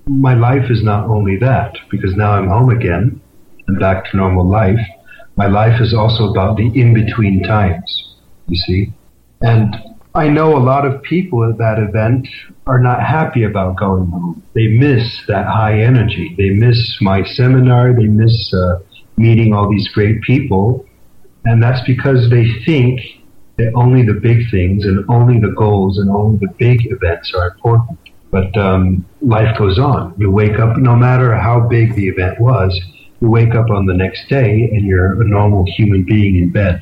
my 0.05 0.35
life 0.35 0.69
is 0.69 0.83
not 0.83 1.07
only 1.07 1.37
that 1.37 1.75
because 1.89 2.15
now 2.15 2.33
I'm 2.33 2.47
home 2.47 2.69
again 2.69 3.19
and 3.67 3.79
back 3.79 4.11
to 4.11 4.17
normal 4.17 4.47
life. 4.47 4.79
My 5.37 5.47
life 5.47 5.81
is 5.81 5.93
also 5.95 6.29
about 6.29 6.57
the 6.57 6.67
in 6.79 6.93
between 6.93 7.41
times, 7.41 8.15
you 8.47 8.57
see. 8.57 8.93
And 9.41 9.75
I 10.13 10.27
know 10.27 10.55
a 10.55 10.59
lot 10.59 10.85
of 10.85 11.01
people 11.01 11.43
at 11.49 11.57
that 11.57 11.79
event 11.79 12.27
are 12.67 12.79
not 12.79 13.01
happy 13.01 13.43
about 13.43 13.77
going 13.77 14.07
home. 14.11 14.43
They 14.53 14.67
miss 14.67 15.03
that 15.27 15.47
high 15.47 15.79
energy. 15.79 16.35
They 16.37 16.51
miss 16.51 16.97
my 17.01 17.23
seminar. 17.23 17.93
They 17.93 18.05
miss 18.05 18.53
uh, 18.53 18.79
meeting 19.17 19.53
all 19.53 19.67
these 19.71 19.87
great 19.87 20.21
people. 20.21 20.85
And 21.45 21.61
that's 21.61 21.85
because 21.85 22.29
they 22.29 22.47
think 22.65 23.01
that 23.57 23.71
only 23.75 24.03
the 24.03 24.13
big 24.13 24.49
things 24.49 24.85
and 24.85 25.05
only 25.09 25.39
the 25.39 25.51
goals 25.51 25.97
and 25.99 26.09
only 26.09 26.37
the 26.39 26.53
big 26.57 26.91
events 26.91 27.33
are 27.33 27.49
important. 27.49 27.99
But 28.31 28.55
um, 28.57 29.05
life 29.21 29.57
goes 29.57 29.77
on. 29.77 30.15
You 30.17 30.31
wake 30.31 30.57
up, 30.57 30.77
no 30.77 30.95
matter 30.95 31.35
how 31.35 31.67
big 31.67 31.93
the 31.95 32.07
event 32.07 32.39
was, 32.39 32.79
you 33.21 33.29
wake 33.29 33.53
up 33.53 33.69
on 33.69 33.85
the 33.85 33.93
next 33.93 34.27
day 34.27 34.69
and 34.71 34.85
you're 34.85 35.21
a 35.21 35.25
normal 35.25 35.65
human 35.77 36.03
being 36.03 36.37
in 36.37 36.49
bed. 36.49 36.79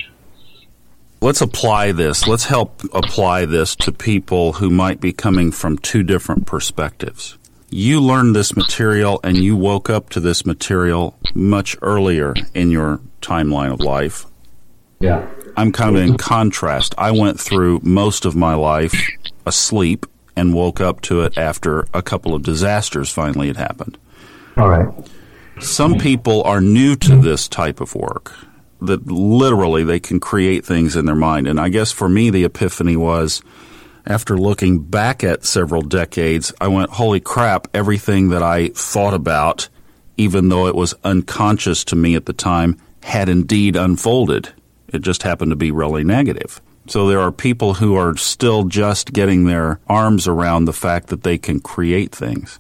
Let's 1.20 1.42
apply 1.42 1.92
this. 1.92 2.28
Let's 2.28 2.46
help 2.46 2.82
apply 2.94 3.46
this 3.46 3.76
to 3.78 3.92
people 3.92 4.54
who 4.54 4.72
might 4.72 5.00
be 5.00 5.14
coming 5.14 5.52
from 5.52 5.78
two 5.78 6.02
different 6.02 6.48
perspectives. 6.48 7.38
You 7.70 8.02
learned 8.02 8.36
this 8.36 8.56
material 8.56 9.20
and 9.24 9.38
you 9.38 9.56
woke 9.56 9.90
up 9.90 10.10
to 10.12 10.20
this 10.20 10.46
material 10.46 11.20
much 11.36 11.78
earlier 11.82 12.34
in 12.56 12.72
your 12.72 13.02
timeline 13.22 13.72
of 13.72 13.82
life. 13.82 14.26
Yeah. 15.02 15.28
I'm 15.58 15.72
kind 15.72 15.98
of 15.98 16.04
in 16.04 16.18
contrast. 16.18 16.96
I 16.98 17.12
went 17.12 17.40
through 17.40 17.82
most 17.84 18.26
of 18.26 18.36
my 18.36 18.54
life 18.54 18.96
asleep 19.46 20.06
and 20.36 20.54
woke 20.54 20.80
up 20.80 21.02
to 21.02 21.22
it 21.22 21.38
after 21.38 21.88
a 21.94 22.02
couple 22.02 22.34
of 22.34 22.44
disasters 22.44 23.10
finally 23.10 23.48
had 23.48 23.58
happened. 23.58 23.98
All 24.58 24.70
right. 24.70 24.88
Some 25.60 25.98
people 25.98 26.44
are 26.44 26.62
new 26.62 26.96
to 26.96 27.18
this 27.18 27.48
type 27.48 27.82
of 27.82 27.94
work 27.96 28.34
that 28.82 29.06
literally 29.08 29.84
they 29.84 30.00
can 30.00 30.20
create 30.20 30.66
things 30.66 30.96
in 30.96 31.06
their 31.06 31.16
mind. 31.16 31.48
And 31.48 31.60
I 31.60 31.70
guess 31.70 31.92
for 31.92 32.10
me, 32.10 32.30
the 32.30 32.46
epiphany 32.46 32.96
was 32.96 33.44
after 34.06 34.38
looking 34.38 34.80
back 34.80 35.24
at 35.24 35.46
several 35.46 35.84
decades, 35.84 36.52
I 36.60 36.68
went, 36.68 36.90
holy 36.92 37.20
crap, 37.20 37.68
everything 37.74 38.30
that 38.30 38.42
I 38.42 38.70
thought 38.70 39.14
about, 39.14 39.70
even 40.18 40.50
though 40.50 40.68
it 40.68 40.76
was 40.76 40.96
unconscious 41.04 41.84
to 41.86 41.96
me 41.96 42.16
at 42.16 42.26
the 42.26 42.34
time, 42.34 42.78
had 43.04 43.30
indeed 43.30 43.76
unfolded. 43.76 44.50
It 44.92 45.02
just 45.02 45.24
happened 45.24 45.52
to 45.52 45.56
be 45.56 45.72
really 45.72 46.04
negative. 46.04 46.62
So 46.88 47.08
there 47.08 47.20
are 47.20 47.32
people 47.32 47.76
who 47.76 47.96
are 47.96 48.18
still 48.18 48.66
just 48.66 49.14
getting 49.14 49.46
their 49.46 49.80
arms 49.88 50.28
around 50.28 50.66
the 50.66 50.74
fact 50.74 51.08
that 51.08 51.24
they 51.24 51.38
can 51.38 51.60
create 51.60 52.14
things. 52.14 52.60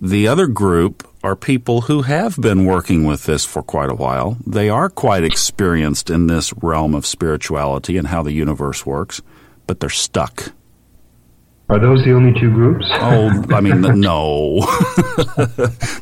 The 0.00 0.26
other 0.26 0.48
group 0.48 1.08
are 1.22 1.36
people 1.36 1.82
who 1.82 2.02
have 2.02 2.36
been 2.36 2.64
working 2.64 3.04
with 3.04 3.24
this 3.24 3.44
for 3.44 3.62
quite 3.62 3.90
a 3.90 3.94
while. 3.94 4.36
They 4.44 4.68
are 4.68 4.88
quite 4.88 5.22
experienced 5.22 6.10
in 6.10 6.26
this 6.26 6.52
realm 6.54 6.94
of 6.94 7.06
spirituality 7.06 7.96
and 7.96 8.08
how 8.08 8.24
the 8.24 8.32
universe 8.32 8.84
works, 8.84 9.22
but 9.68 9.78
they're 9.78 9.88
stuck. 9.88 10.52
Are 11.68 11.78
those 11.78 12.04
the 12.04 12.12
only 12.12 12.38
two 12.38 12.50
groups? 12.50 12.84
oh, 12.90 13.44
I 13.50 13.60
mean, 13.60 13.80
no. 14.00 14.60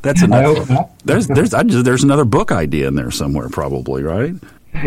That's 0.03 0.23
enough. 0.23 0.91
There's 1.05 1.27
there's 1.29 1.51
just, 1.51 1.85
there's 1.85 2.03
another 2.03 2.25
book 2.25 2.51
idea 2.51 2.89
in 2.89 2.95
there 2.95 3.11
somewhere, 3.11 3.49
probably, 3.49 4.03
right? 4.03 4.35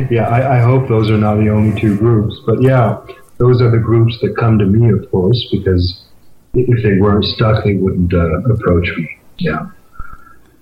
Yeah, 0.10 0.28
I, 0.28 0.58
I, 0.58 0.62
hope 0.62 0.88
those 0.88 1.10
are 1.10 1.18
not 1.18 1.36
the 1.36 1.50
only 1.50 1.80
two 1.80 1.98
groups. 1.98 2.36
But 2.46 2.62
yeah, 2.62 3.00
those 3.38 3.62
are 3.62 3.70
the 3.70 3.80
groups 3.80 4.18
that 4.22 4.36
come 4.38 4.58
to 4.60 4.66
me, 4.66 4.92
of 4.92 5.10
course, 5.12 5.48
because 5.52 6.06
if 6.54 6.84
they 6.84 7.00
weren't 7.00 7.26
stuck, 7.26 7.64
they 7.64 7.76
wouldn't 7.76 8.14
uh, 8.14 8.42
approach 8.54 8.88
me. 8.98 9.18
Yeah. 9.38 9.70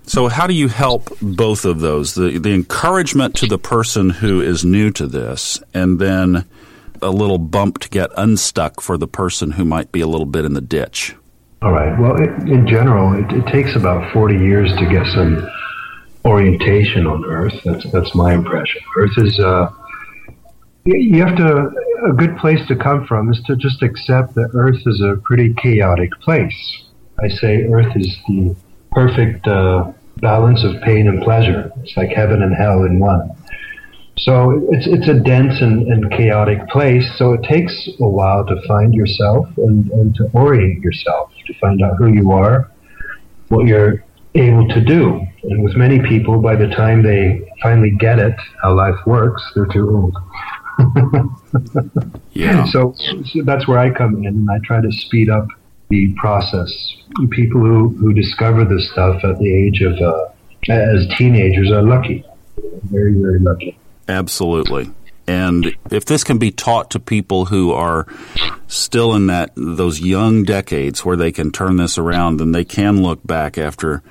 So, 0.04 0.28
how 0.28 0.46
do 0.46 0.54
you 0.54 0.68
help 0.68 1.10
both 1.20 1.64
of 1.64 1.80
those? 1.80 2.14
The, 2.14 2.38
the 2.38 2.52
encouragement 2.52 3.36
to 3.36 3.46
the 3.46 3.58
person 3.58 4.10
who 4.10 4.40
is 4.40 4.64
new 4.64 4.90
to 4.92 5.06
this, 5.06 5.62
and 5.72 6.00
then 6.00 6.44
a 7.02 7.10
little 7.10 7.38
bump 7.38 7.80
to 7.80 7.88
get 7.88 8.10
unstuck 8.16 8.80
for 8.80 8.96
the 8.96 9.08
person 9.08 9.52
who 9.52 9.64
might 9.64 9.92
be 9.92 10.00
a 10.00 10.06
little 10.06 10.26
bit 10.26 10.44
in 10.44 10.54
the 10.54 10.60
ditch? 10.60 11.14
All 11.60 11.72
right. 11.72 11.98
Well, 11.98 12.16
it, 12.16 12.48
in 12.48 12.66
general, 12.66 13.12
it, 13.14 13.30
it 13.32 13.46
takes 13.52 13.76
about 13.76 14.12
40 14.12 14.36
years 14.36 14.70
to 14.76 14.86
get 14.86 15.06
some 15.06 15.48
orientation 16.24 17.06
on 17.06 17.24
Earth. 17.24 17.54
That's 17.64 17.90
that's 17.90 18.14
my 18.14 18.34
impression. 18.34 18.80
Earth 18.96 19.18
is 19.18 19.38
uh, 19.38 19.70
you 20.84 21.24
have 21.24 21.36
to 21.36 21.70
a 22.08 22.12
good 22.12 22.36
place 22.36 22.66
to 22.68 22.76
come 22.76 23.06
from 23.06 23.30
is 23.30 23.40
to 23.46 23.56
just 23.56 23.82
accept 23.82 24.34
that 24.34 24.50
Earth 24.54 24.80
is 24.86 25.00
a 25.00 25.16
pretty 25.22 25.54
chaotic 25.54 26.10
place. 26.20 26.84
I 27.20 27.28
say 27.28 27.64
Earth 27.64 27.96
is 27.96 28.16
the 28.26 28.56
perfect 28.90 29.46
uh, 29.46 29.92
balance 30.16 30.64
of 30.64 30.80
pain 30.82 31.08
and 31.08 31.22
pleasure. 31.22 31.72
It's 31.82 31.96
like 31.96 32.10
heaven 32.10 32.42
and 32.42 32.54
hell 32.54 32.84
in 32.84 32.98
one. 32.98 33.30
So 34.18 34.68
it's 34.70 34.86
it's 34.86 35.08
a 35.08 35.18
dense 35.20 35.60
and, 35.60 35.86
and 35.88 36.10
chaotic 36.10 36.68
place. 36.68 37.08
So 37.16 37.32
it 37.32 37.42
takes 37.44 37.88
a 38.00 38.06
while 38.06 38.44
to 38.46 38.60
find 38.66 38.92
yourself 38.92 39.48
and, 39.56 39.90
and 39.90 40.14
to 40.16 40.28
orient 40.34 40.82
yourself 40.82 41.32
to 41.46 41.54
find 41.60 41.82
out 41.82 41.96
who 41.96 42.08
you 42.12 42.32
are, 42.32 42.70
what 43.48 43.66
you're 43.66 44.04
able 44.34 44.68
to 44.68 44.80
do. 44.80 45.20
And 45.44 45.62
with 45.62 45.76
many 45.76 46.00
people, 46.00 46.40
by 46.40 46.56
the 46.56 46.68
time 46.68 47.02
they 47.02 47.50
finally 47.62 47.90
get 47.90 48.18
it, 48.18 48.34
how 48.62 48.74
life 48.74 48.96
works, 49.06 49.42
they're 49.54 49.66
too 49.66 49.90
old. 49.90 50.16
yeah. 52.32 52.64
So, 52.66 52.94
so, 52.96 53.42
that's 53.44 53.68
where 53.68 53.78
I 53.78 53.90
come 53.90 54.16
in, 54.18 54.26
and 54.26 54.50
I 54.50 54.58
try 54.64 54.80
to 54.80 54.90
speed 54.90 55.28
up 55.28 55.46
the 55.90 56.14
process. 56.16 56.72
People 57.30 57.60
who, 57.60 57.90
who 57.90 58.14
discover 58.14 58.64
this 58.64 58.90
stuff 58.92 59.22
at 59.22 59.38
the 59.38 59.54
age 59.54 59.82
of 59.82 59.94
uh, 60.00 60.28
as 60.72 61.06
teenagers 61.18 61.70
are 61.70 61.82
lucky, 61.82 62.24
very 62.84 63.12
very 63.20 63.38
lucky. 63.38 63.78
Absolutely. 64.08 64.90
And 65.26 65.76
if 65.90 66.04
this 66.04 66.24
can 66.24 66.38
be 66.38 66.50
taught 66.50 66.90
to 66.90 67.00
people 67.00 67.46
who 67.46 67.72
are 67.72 68.06
still 68.66 69.14
in 69.14 69.26
that 69.28 69.52
those 69.54 70.00
young 70.00 70.42
decades 70.42 71.04
where 71.04 71.16
they 71.16 71.32
can 71.32 71.52
turn 71.52 71.76
this 71.76 71.98
around, 71.98 72.38
then 72.38 72.52
they 72.52 72.64
can 72.64 73.02
look 73.02 73.24
back 73.26 73.56
after 73.56 74.02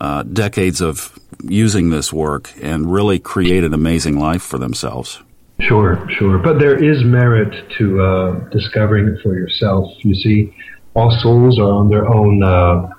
uh, 0.00 0.22
decades 0.22 0.80
of 0.80 1.18
using 1.42 1.90
this 1.90 2.12
work 2.12 2.52
and 2.60 2.92
really 2.92 3.18
create 3.18 3.64
an 3.64 3.74
amazing 3.74 4.18
life 4.18 4.42
for 4.42 4.58
themselves. 4.58 5.22
Sure, 5.60 6.08
sure. 6.18 6.38
But 6.38 6.58
there 6.60 6.82
is 6.82 7.02
merit 7.04 7.72
to 7.78 8.00
uh, 8.00 8.48
discovering 8.50 9.08
it 9.08 9.20
for 9.22 9.34
yourself. 9.34 9.92
You 10.04 10.14
see, 10.14 10.54
all 10.94 11.10
souls 11.20 11.58
are 11.58 11.72
on 11.72 11.88
their 11.88 12.06
own 12.06 12.42
uh, 12.42 12.90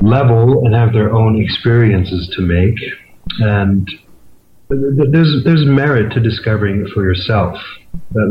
level 0.00 0.64
and 0.64 0.74
have 0.74 0.92
their 0.92 1.14
own 1.14 1.40
experiences 1.40 2.32
to 2.36 2.42
make. 2.42 2.78
And 3.40 3.90
there's, 4.68 5.44
there's 5.44 5.64
merit 5.64 6.12
to 6.12 6.20
discovering 6.20 6.84
it 6.84 6.92
for 6.92 7.02
yourself. 7.02 7.56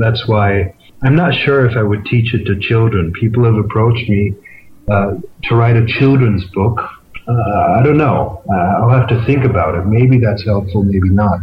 That's 0.01 0.27
why 0.27 0.73
I'm 1.03 1.15
not 1.15 1.33
sure 1.33 1.65
if 1.65 1.77
I 1.77 1.83
would 1.83 2.05
teach 2.05 2.33
it 2.33 2.45
to 2.45 2.59
children. 2.59 3.13
People 3.13 3.45
have 3.45 3.55
approached 3.55 4.09
me 4.09 4.33
uh, 4.89 5.15
to 5.43 5.55
write 5.55 5.75
a 5.75 5.85
children's 5.85 6.43
book. 6.53 6.79
Uh, 7.27 7.31
I 7.79 7.81
don't 7.83 7.97
know. 7.97 8.43
Uh, 8.49 8.55
I'll 8.55 8.89
have 8.89 9.07
to 9.09 9.25
think 9.25 9.43
about 9.45 9.75
it. 9.75 9.85
Maybe 9.85 10.19
that's 10.19 10.45
helpful, 10.45 10.83
maybe 10.83 11.09
not. 11.09 11.39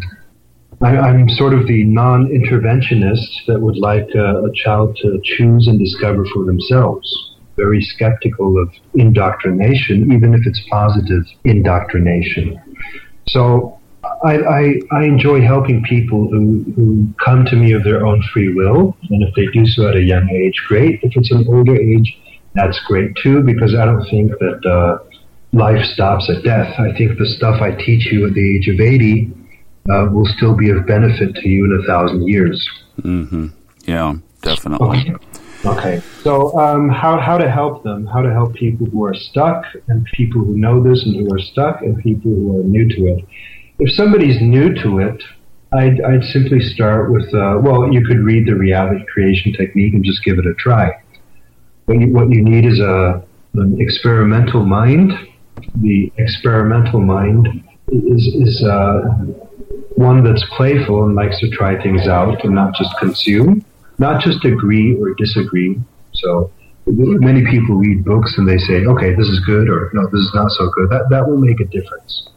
I, 0.80 1.10
am 1.10 1.28
sort 1.28 1.54
of 1.54 1.66
the 1.66 1.84
non 1.84 2.26
interventionist 2.28 3.46
that 3.46 3.60
would 3.60 3.76
like 3.76 4.08
a, 4.14 4.44
a 4.44 4.52
child 4.54 4.98
to 5.02 5.20
choose 5.22 5.68
and 5.68 5.78
discover 5.78 6.24
for 6.34 6.44
themselves. 6.44 7.08
Very 7.56 7.82
skeptical 7.82 8.60
of 8.60 8.68
indoctrination, 8.94 10.12
even 10.12 10.34
if 10.34 10.40
it's 10.44 10.60
positive 10.70 11.24
indoctrination. 11.44 12.60
So 13.28 13.78
I, 14.24 14.34
I, 14.34 14.80
I, 14.92 15.04
enjoy 15.04 15.40
helping 15.40 15.82
people 15.82 16.28
who, 16.28 16.64
who 16.76 17.08
come 17.24 17.44
to 17.46 17.56
me 17.56 17.72
of 17.72 17.82
their 17.82 18.06
own 18.06 18.22
free 18.32 18.54
will. 18.54 18.96
And 19.10 19.22
if 19.22 19.34
they 19.34 19.46
do 19.46 19.66
so 19.66 19.88
at 19.88 19.96
a 19.96 20.02
young 20.02 20.28
age, 20.30 20.54
great. 20.68 21.00
If 21.02 21.16
it's 21.16 21.30
an 21.32 21.46
older 21.48 21.74
age, 21.74 22.16
that's 22.54 22.78
great 22.86 23.16
too, 23.16 23.42
because 23.42 23.74
I 23.74 23.84
don't 23.84 24.04
think 24.10 24.32
that 24.38 24.60
uh, 24.64 24.98
life 25.52 25.84
stops 25.86 26.30
at 26.30 26.44
death. 26.44 26.78
I 26.78 26.96
think 26.96 27.18
the 27.18 27.26
stuff 27.26 27.60
I 27.60 27.72
teach 27.72 28.12
you 28.12 28.26
at 28.26 28.34
the 28.34 28.56
age 28.56 28.68
of 28.68 28.80
80 28.80 29.32
uh, 29.90 30.08
will 30.12 30.26
still 30.36 30.54
be 30.54 30.70
of 30.70 30.86
benefit 30.86 31.34
to 31.34 31.48
you 31.48 31.64
in 31.64 31.80
a 31.82 31.86
thousand 31.86 32.28
years. 32.28 32.68
Mm-hmm. 33.00 33.48
Yeah, 33.86 34.14
definitely. 34.42 35.14
Okay. 35.14 35.14
okay. 35.64 36.02
So, 36.22 36.56
um, 36.58 36.88
how, 36.88 37.18
how 37.18 37.38
to 37.38 37.50
help 37.50 37.82
them? 37.82 38.06
How 38.06 38.22
to 38.22 38.30
help 38.30 38.54
people 38.54 38.86
who 38.86 39.04
are 39.04 39.14
stuck, 39.14 39.64
and 39.88 40.06
people 40.14 40.42
who 40.42 40.56
know 40.56 40.82
this 40.82 41.02
and 41.04 41.16
who 41.16 41.34
are 41.34 41.40
stuck, 41.40 41.82
and 41.82 41.98
people 42.02 42.30
who 42.30 42.60
are 42.60 42.64
new 42.64 42.88
to 42.88 43.06
it. 43.14 43.24
If 43.84 43.92
somebody's 43.96 44.40
new 44.40 44.72
to 44.84 45.00
it, 45.00 45.20
I'd, 45.72 46.00
I'd 46.02 46.22
simply 46.26 46.60
start 46.60 47.10
with, 47.10 47.34
uh, 47.34 47.58
well, 47.60 47.92
you 47.92 48.04
could 48.06 48.18
read 48.18 48.46
the 48.46 48.54
reality 48.54 49.04
creation 49.12 49.52
technique 49.52 49.92
and 49.94 50.04
just 50.04 50.22
give 50.22 50.38
it 50.38 50.46
a 50.46 50.54
try. 50.54 51.02
What 51.86 51.98
you, 51.98 52.12
what 52.12 52.30
you 52.30 52.44
need 52.44 52.64
is 52.64 52.78
a, 52.78 53.24
an 53.54 53.80
experimental 53.80 54.64
mind. 54.64 55.12
The 55.80 56.12
experimental 56.16 57.00
mind 57.00 57.48
is, 57.88 58.24
is 58.28 58.64
uh, 58.64 59.00
one 59.96 60.22
that's 60.22 60.44
playful 60.56 61.04
and 61.04 61.16
likes 61.16 61.40
to 61.40 61.50
try 61.50 61.82
things 61.82 62.06
out 62.06 62.44
and 62.44 62.54
not 62.54 62.76
just 62.76 62.96
consume, 63.00 63.64
not 63.98 64.22
just 64.22 64.44
agree 64.44 64.94
or 64.94 65.12
disagree. 65.14 65.76
So 66.14 66.52
many 66.86 67.44
people 67.50 67.74
read 67.74 68.04
books 68.04 68.34
and 68.38 68.48
they 68.48 68.58
say, 68.58 68.86
okay, 68.86 69.12
this 69.16 69.26
is 69.26 69.40
good 69.40 69.68
or 69.68 69.90
no, 69.92 70.04
this 70.04 70.20
is 70.20 70.30
not 70.36 70.52
so 70.52 70.70
good. 70.70 70.88
That, 70.90 71.08
that 71.10 71.28
will 71.28 71.38
make 71.38 71.58
a 71.58 71.64
difference. 71.64 72.28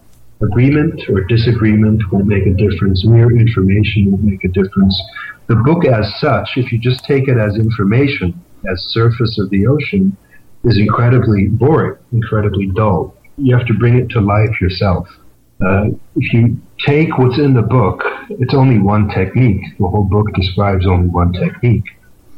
Agreement 0.42 1.02
or 1.10 1.22
disagreement 1.22 2.02
won't 2.12 2.28
make 2.28 2.46
a 2.46 2.54
difference. 2.54 3.06
Mere 3.06 3.32
information 3.32 4.12
won't 4.12 4.24
make 4.24 4.44
a 4.44 4.50
difference. 4.50 5.02
The 5.48 5.56
book 5.56 5.86
as 5.86 6.12
such, 6.20 6.50
if 6.58 6.72
you 6.72 6.80
just 6.80 7.06
take 7.06 7.28
it 7.28 7.38
as 7.38 7.56
information, 7.56 8.44
as 8.70 8.82
surface 8.90 9.40
of 9.40 9.50
the 9.50 9.68
ocean, 9.68 10.18
is 10.66 10.78
incredibly 10.78 11.48
boring, 11.48 11.98
incredibly 12.12 12.68
dull. 12.68 13.16
You 13.38 13.56
have 13.56 13.68
to 13.68 13.74
bring 13.74 13.98
it 13.98 14.10
to 14.10 14.22
life 14.22 14.60
yourself. 14.60 15.08
Uh, 15.66 15.86
if 16.18 16.34
you 16.34 16.60
take 16.86 17.18
what's 17.18 17.40
in 17.40 17.54
the 17.54 17.62
book, 17.62 18.02
it's 18.30 18.54
only 18.54 18.80
one 18.80 19.08
technique. 19.10 19.62
The 19.80 19.88
whole 19.88 20.04
book 20.04 20.28
describes 20.34 20.86
only 20.86 21.08
one 21.08 21.32
technique, 21.32 21.86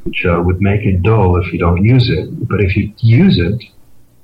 which 0.04 0.24
uh, 0.26 0.42
would 0.44 0.62
make 0.62 0.82
it 0.82 1.02
dull 1.02 1.42
if 1.42 1.52
you 1.52 1.60
don't 1.60 1.84
use 1.84 2.10
it. 2.10 2.48
But 2.48 2.62
if 2.62 2.76
you 2.76 2.94
use 3.00 3.40
it 3.40 3.64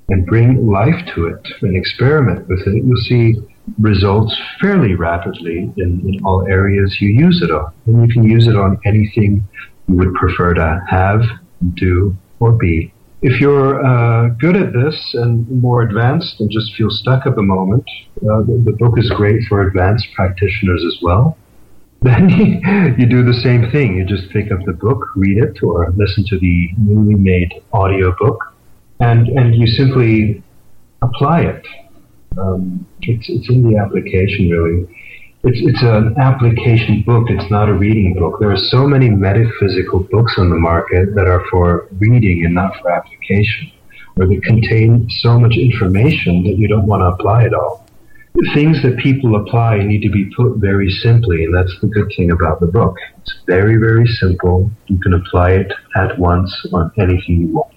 and 0.09 0.27
bring 0.27 0.67
life 0.67 1.05
to 1.15 1.27
it 1.27 1.47
and 1.61 1.75
experiment 1.75 2.47
with 2.47 2.67
it, 2.67 2.83
you'll 2.83 2.97
see 2.97 3.35
results 3.79 4.37
fairly 4.59 4.95
rapidly 4.95 5.71
in, 5.77 6.01
in 6.07 6.19
all 6.25 6.45
areas 6.47 6.97
you 6.99 7.09
use 7.09 7.41
it 7.41 7.51
on. 7.51 7.71
And 7.85 8.07
you 8.07 8.13
can 8.13 8.23
use 8.23 8.47
it 8.47 8.55
on 8.55 8.79
anything 8.85 9.47
you 9.87 9.95
would 9.95 10.13
prefer 10.15 10.53
to 10.53 10.83
have, 10.89 11.21
do, 11.75 12.15
or 12.39 12.51
be 12.51 12.93
if 13.23 13.39
you're 13.39 13.83
uh, 13.83 14.27
good 14.37 14.57
at 14.57 14.73
this 14.73 15.11
and 15.13 15.49
more 15.49 15.81
advanced 15.81 16.41
and 16.41 16.51
just 16.51 16.75
feel 16.75 16.89
stuck 16.89 17.25
at 17.25 17.35
the 17.35 17.41
moment, 17.41 17.85
uh, 18.17 18.41
the, 18.41 18.61
the, 18.65 18.73
book 18.73 18.99
is 18.99 19.09
great 19.11 19.41
for 19.47 19.65
advanced 19.65 20.07
practitioners 20.13 20.83
as 20.85 21.01
well. 21.01 21.37
Then 22.03 22.27
you, 22.97 23.05
do 23.05 23.23
the 23.23 23.33
same 23.33 23.71
thing. 23.71 23.95
You 23.95 24.03
just 24.05 24.29
pick 24.31 24.51
up 24.51 24.59
the 24.65 24.73
book, 24.73 25.07
read 25.15 25.37
it, 25.37 25.63
or 25.63 25.89
listen 25.95 26.25
to 26.27 26.37
the 26.37 26.69
newly 26.77 27.15
made 27.15 27.53
audio 27.71 28.13
book, 28.19 28.53
and, 28.99 29.29
and 29.29 29.55
you 29.55 29.67
simply 29.67 30.43
apply 31.01 31.43
it. 31.43 31.65
Um, 32.37 32.85
it's, 33.01 33.25
it's 33.29 33.49
in 33.49 33.69
the 33.69 33.77
application, 33.77 34.49
really 34.49 34.87
it's, 35.43 35.59
it's 35.61 35.83
an 35.83 36.15
application 36.17 37.03
book. 37.05 37.25
It's 37.29 37.51
not 37.51 37.67
a 37.67 37.73
reading 37.73 38.15
book. 38.17 38.39
There 38.39 38.51
are 38.51 38.63
so 38.71 38.87
many 38.87 39.09
metaphysical 39.09 40.07
books 40.09 40.35
on 40.37 40.49
the 40.49 40.55
market 40.55 41.15
that 41.15 41.27
are 41.27 41.43
for 41.51 41.89
reading 41.99 42.45
and 42.45 42.55
not 42.55 42.71
for 42.81 42.89
application, 42.89 43.71
or 44.17 44.27
that 44.27 44.41
contain 44.43 45.05
so 45.09 45.37
much 45.37 45.57
information 45.57 46.43
that 46.43 46.57
you 46.57 46.69
don't 46.69 46.85
want 46.85 47.01
to 47.01 47.07
apply 47.07 47.43
it 47.43 47.53
all. 47.53 47.85
The 48.35 48.49
things 48.53 48.81
that 48.83 48.97
people 48.97 49.35
apply 49.35 49.83
need 49.83 50.01
to 50.01 50.09
be 50.09 50.31
put 50.35 50.57
very 50.57 50.89
simply, 50.89 51.43
and 51.43 51.53
that's 51.53 51.77
the 51.81 51.87
good 51.87 52.11
thing 52.15 52.31
about 52.31 52.61
the 52.61 52.67
book. 52.67 52.95
It's 53.17 53.33
very, 53.45 53.75
very 53.75 54.07
simple. 54.07 54.71
You 54.87 54.97
can 54.99 55.13
apply 55.13 55.51
it 55.51 55.73
at 55.97 56.17
once 56.17 56.51
on 56.71 56.89
anything 56.97 57.41
you 57.41 57.47
want. 57.53 57.75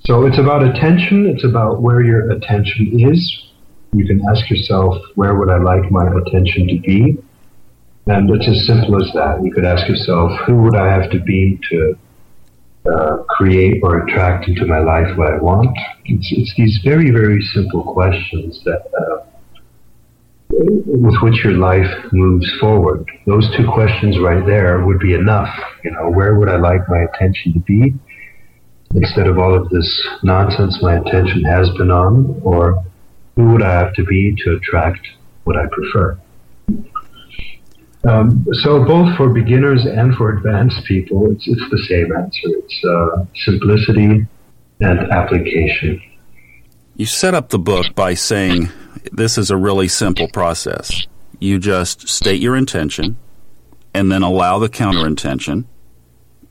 So 0.00 0.26
it's 0.26 0.38
about 0.38 0.64
attention. 0.64 1.26
It's 1.26 1.44
about 1.44 1.80
where 1.80 2.02
your 2.02 2.32
attention 2.32 2.98
is 3.00 3.51
you 3.92 4.06
can 4.06 4.22
ask 4.30 4.48
yourself, 4.48 4.96
where 5.14 5.34
would 5.34 5.50
I 5.50 5.58
like 5.58 5.90
my 5.90 6.06
attention 6.06 6.68
to 6.68 6.80
be? 6.80 7.18
And 8.06 8.30
it's 8.30 8.48
as 8.48 8.66
simple 8.66 8.96
as 8.96 9.12
that. 9.14 9.42
You 9.42 9.52
could 9.52 9.64
ask 9.64 9.86
yourself, 9.88 10.32
who 10.46 10.56
would 10.62 10.74
I 10.74 10.90
have 10.92 11.10
to 11.10 11.20
be 11.20 11.60
to 11.70 11.98
uh, 12.90 13.16
create 13.28 13.80
or 13.82 14.04
attract 14.04 14.48
into 14.48 14.66
my 14.66 14.78
life 14.78 15.16
what 15.16 15.32
I 15.32 15.38
want? 15.38 15.76
It's, 16.06 16.32
it's 16.32 16.54
these 16.56 16.80
very, 16.82 17.10
very 17.10 17.42
simple 17.42 17.84
questions 17.84 18.60
that 18.64 18.82
uh, 18.98 19.26
with 20.50 21.14
which 21.22 21.44
your 21.44 21.54
life 21.54 21.90
moves 22.12 22.50
forward. 22.60 23.10
Those 23.26 23.48
two 23.56 23.66
questions 23.72 24.18
right 24.18 24.44
there 24.44 24.84
would 24.84 24.98
be 24.98 25.14
enough. 25.14 25.48
You 25.84 25.92
know, 25.92 26.10
where 26.10 26.38
would 26.38 26.48
I 26.48 26.56
like 26.56 26.88
my 26.88 27.02
attention 27.14 27.52
to 27.54 27.60
be? 27.60 27.94
Instead 28.94 29.26
of 29.26 29.38
all 29.38 29.54
of 29.54 29.70
this 29.70 30.08
nonsense 30.22 30.82
my 30.82 30.96
attention 30.96 31.44
has 31.44 31.70
been 31.78 31.90
on, 31.90 32.40
or 32.42 32.84
who 33.36 33.52
would 33.52 33.62
I 33.62 33.72
have 33.72 33.94
to 33.94 34.04
be 34.04 34.34
to 34.44 34.56
attract 34.56 35.06
what 35.44 35.56
I 35.56 35.66
prefer? 35.66 36.18
Um, 38.04 38.44
so 38.62 38.84
both 38.84 39.16
for 39.16 39.32
beginners 39.32 39.86
and 39.86 40.14
for 40.16 40.36
advanced 40.36 40.84
people, 40.86 41.30
it's, 41.30 41.46
it's 41.46 41.70
the 41.70 41.82
same 41.88 42.12
answer. 42.16 42.48
It's 42.58 42.84
uh, 42.84 43.24
simplicity 43.44 44.26
and 44.80 44.98
application. 45.12 46.02
You 46.96 47.06
set 47.06 47.34
up 47.34 47.50
the 47.50 47.58
book 47.58 47.94
by 47.94 48.14
saying 48.14 48.70
this 49.12 49.38
is 49.38 49.50
a 49.50 49.56
really 49.56 49.88
simple 49.88 50.28
process. 50.28 51.06
You 51.38 51.58
just 51.58 52.08
state 52.08 52.40
your 52.40 52.56
intention 52.56 53.16
and 53.94 54.10
then 54.10 54.22
allow 54.22 54.58
the 54.58 54.68
counter 54.68 55.06
intention, 55.06 55.66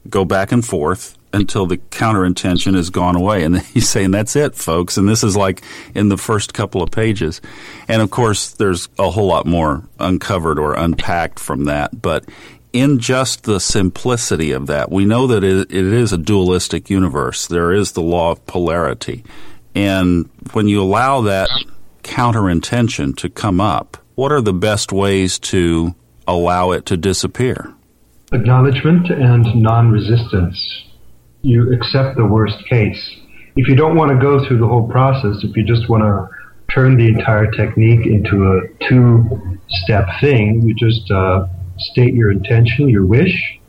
go 0.09 0.25
back 0.25 0.51
and 0.51 0.65
forth, 0.65 1.17
until 1.33 1.65
the 1.65 1.77
counter 1.77 2.25
intention 2.25 2.73
has 2.73 2.89
gone 2.89 3.15
away. 3.15 3.43
And 3.43 3.59
he's 3.61 3.89
saying, 3.89 4.11
that's 4.11 4.35
it, 4.35 4.55
folks. 4.55 4.97
And 4.97 5.07
this 5.07 5.23
is 5.23 5.35
like 5.35 5.63
in 5.95 6.09
the 6.09 6.17
first 6.17 6.53
couple 6.53 6.81
of 6.81 6.91
pages. 6.91 7.41
And 7.87 8.01
of 8.01 8.11
course, 8.11 8.51
there's 8.51 8.89
a 8.99 9.09
whole 9.09 9.27
lot 9.27 9.45
more 9.45 9.83
uncovered 9.99 10.59
or 10.59 10.73
unpacked 10.73 11.39
from 11.39 11.65
that. 11.65 12.01
But 12.01 12.25
in 12.73 12.99
just 12.99 13.43
the 13.43 13.59
simplicity 13.59 14.51
of 14.51 14.67
that, 14.67 14.91
we 14.91 15.05
know 15.05 15.27
that 15.27 15.43
it, 15.43 15.71
is 15.71 16.13
a 16.13 16.17
dualistic 16.17 16.89
universe. 16.89 17.47
There 17.47 17.71
is 17.71 17.91
the 17.91 18.01
law 18.01 18.31
of 18.31 18.45
polarity. 18.45 19.23
And 19.75 20.29
when 20.53 20.67
you 20.67 20.81
allow 20.81 21.21
that 21.21 21.49
counter 22.03 22.49
intention 22.49 23.13
to 23.13 23.29
come 23.29 23.61
up, 23.61 23.97
what 24.15 24.31
are 24.31 24.41
the 24.41 24.53
best 24.53 24.91
ways 24.91 25.39
to 25.39 25.95
allow 26.27 26.71
it 26.71 26.85
to 26.87 26.97
disappear? 26.97 27.73
Acknowledgement 28.33 29.09
and 29.09 29.61
non 29.61 29.91
resistance 29.91 30.90
you 31.41 31.73
accept 31.73 32.17
the 32.17 32.25
worst 32.25 32.57
case. 32.69 33.17
If 33.55 33.67
you 33.67 33.75
don't 33.75 33.95
want 33.95 34.11
to 34.11 34.17
go 34.17 34.45
through 34.45 34.59
the 34.59 34.67
whole 34.67 34.87
process, 34.87 35.43
if 35.43 35.55
you 35.55 35.63
just 35.63 35.89
want 35.89 36.03
to 36.03 36.29
turn 36.73 36.97
the 36.97 37.07
entire 37.07 37.49
technique 37.51 38.05
into 38.05 38.45
a 38.45 38.87
two 38.87 39.59
step 39.67 40.05
thing, 40.21 40.61
you 40.61 40.73
just 40.73 41.09
uh, 41.11 41.47
state 41.77 42.13
your 42.13 42.31
intention, 42.31 42.89
your 42.89 43.05
wish, 43.05 43.59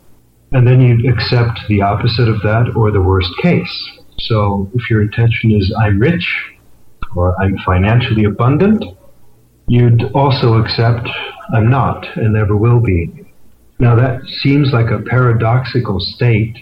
and 0.53 0.67
then 0.67 0.81
you 0.81 1.11
accept 1.11 1.61
the 1.69 1.83
opposite 1.83 2.29
of 2.29 2.41
that 2.43 2.73
or 2.77 2.91
the 2.91 3.01
worst 3.01 3.31
case. 3.41 3.91
So 4.19 4.71
if 4.75 4.89
your 4.89 5.03
intention 5.03 5.51
is 5.53 5.75
I'm 5.81 5.99
rich 5.99 6.27
or 7.17 7.35
I'm 7.43 7.57
financially 7.65 8.25
abundant, 8.25 8.85
you'd 9.67 10.05
also 10.15 10.63
accept 10.63 11.09
I'm 11.53 11.71
not 11.71 12.07
and 12.17 12.35
never 12.35 12.57
will 12.57 12.81
be. 12.81 13.27
Now 13.79 13.97
that 13.97 14.21
seems 14.43 14.71
like 14.73 14.91
a 14.91 15.03
paradoxical 15.03 15.99
state 15.99 16.57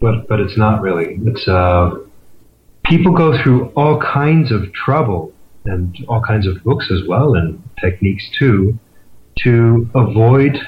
but 0.00 0.28
but 0.28 0.40
it's 0.40 0.56
not 0.56 0.80
really. 0.80 1.18
It's 1.24 1.46
uh, 1.46 1.90
people 2.84 3.12
go 3.12 3.40
through 3.42 3.66
all 3.76 4.00
kinds 4.00 4.50
of 4.50 4.72
trouble 4.72 5.32
and 5.64 5.96
all 6.08 6.22
kinds 6.22 6.46
of 6.46 6.62
books 6.64 6.90
as 6.90 7.06
well 7.06 7.34
and 7.34 7.62
techniques 7.80 8.28
too 8.38 8.78
to 9.38 9.88
avoid 9.94 10.58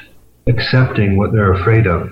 accepting 0.46 1.16
what 1.16 1.32
they're 1.32 1.52
afraid 1.52 1.86
of. 1.86 2.10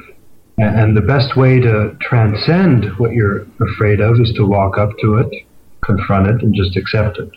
And 0.58 0.94
the 0.94 1.00
best 1.00 1.36
way 1.36 1.58
to 1.60 1.96
transcend 2.02 2.84
what 2.98 3.12
you're 3.12 3.46
afraid 3.60 4.00
of 4.00 4.20
is 4.20 4.30
to 4.34 4.44
walk 4.44 4.76
up 4.76 4.90
to 5.00 5.14
it, 5.14 5.46
confront 5.82 6.26
it, 6.26 6.42
and 6.42 6.54
just 6.54 6.76
accept 6.76 7.18
it. 7.18 7.30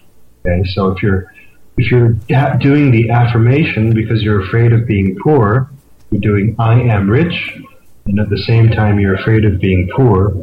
Okay, 0.45 0.67
so 0.73 0.89
if 0.89 1.01
you're 1.01 1.31
if 1.77 1.89
you're 1.89 2.13
doing 2.59 2.91
the 2.91 3.09
affirmation 3.09 3.93
because 3.93 4.21
you're 4.21 4.45
afraid 4.45 4.73
of 4.73 4.85
being 4.85 5.17
poor, 5.23 5.69
you're 6.11 6.21
doing 6.21 6.55
I 6.59 6.81
am 6.81 7.09
rich, 7.09 7.57
and 8.05 8.19
at 8.19 8.29
the 8.29 8.37
same 8.37 8.69
time 8.69 8.99
you're 8.99 9.15
afraid 9.15 9.45
of 9.45 9.59
being 9.59 9.89
poor, 9.95 10.33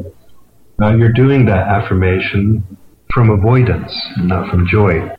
uh, 0.81 0.95
you're 0.95 1.13
doing 1.13 1.45
that 1.45 1.67
affirmation 1.67 2.77
from 3.13 3.29
avoidance, 3.29 3.93
not 4.17 4.49
from 4.49 4.67
joy. 4.67 5.09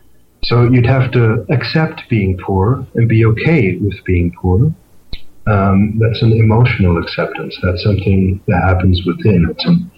So 0.44 0.64
you'd 0.64 0.86
have 0.86 1.12
to 1.12 1.46
accept 1.50 2.02
being 2.10 2.36
poor 2.44 2.84
and 2.94 3.08
be 3.08 3.24
okay 3.26 3.76
with 3.76 4.02
being 4.04 4.32
poor. 4.40 4.74
Um, 5.46 5.98
that's 6.00 6.22
an 6.22 6.32
emotional 6.32 6.98
acceptance. 6.98 7.56
That's 7.62 7.82
something 7.82 8.40
that 8.48 8.62
happens 8.62 9.02
within. 9.06 9.46
It's 9.50 9.64
an 9.64 9.90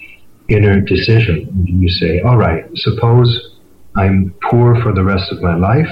inner 0.48 0.80
decision. 0.80 1.64
You 1.66 1.88
say, 1.88 2.20
all 2.20 2.36
right, 2.36 2.64
suppose 2.74 3.56
I'm 3.96 4.34
poor 4.50 4.80
for 4.82 4.92
the 4.92 5.04
rest 5.04 5.32
of 5.32 5.40
my 5.40 5.54
life. 5.54 5.88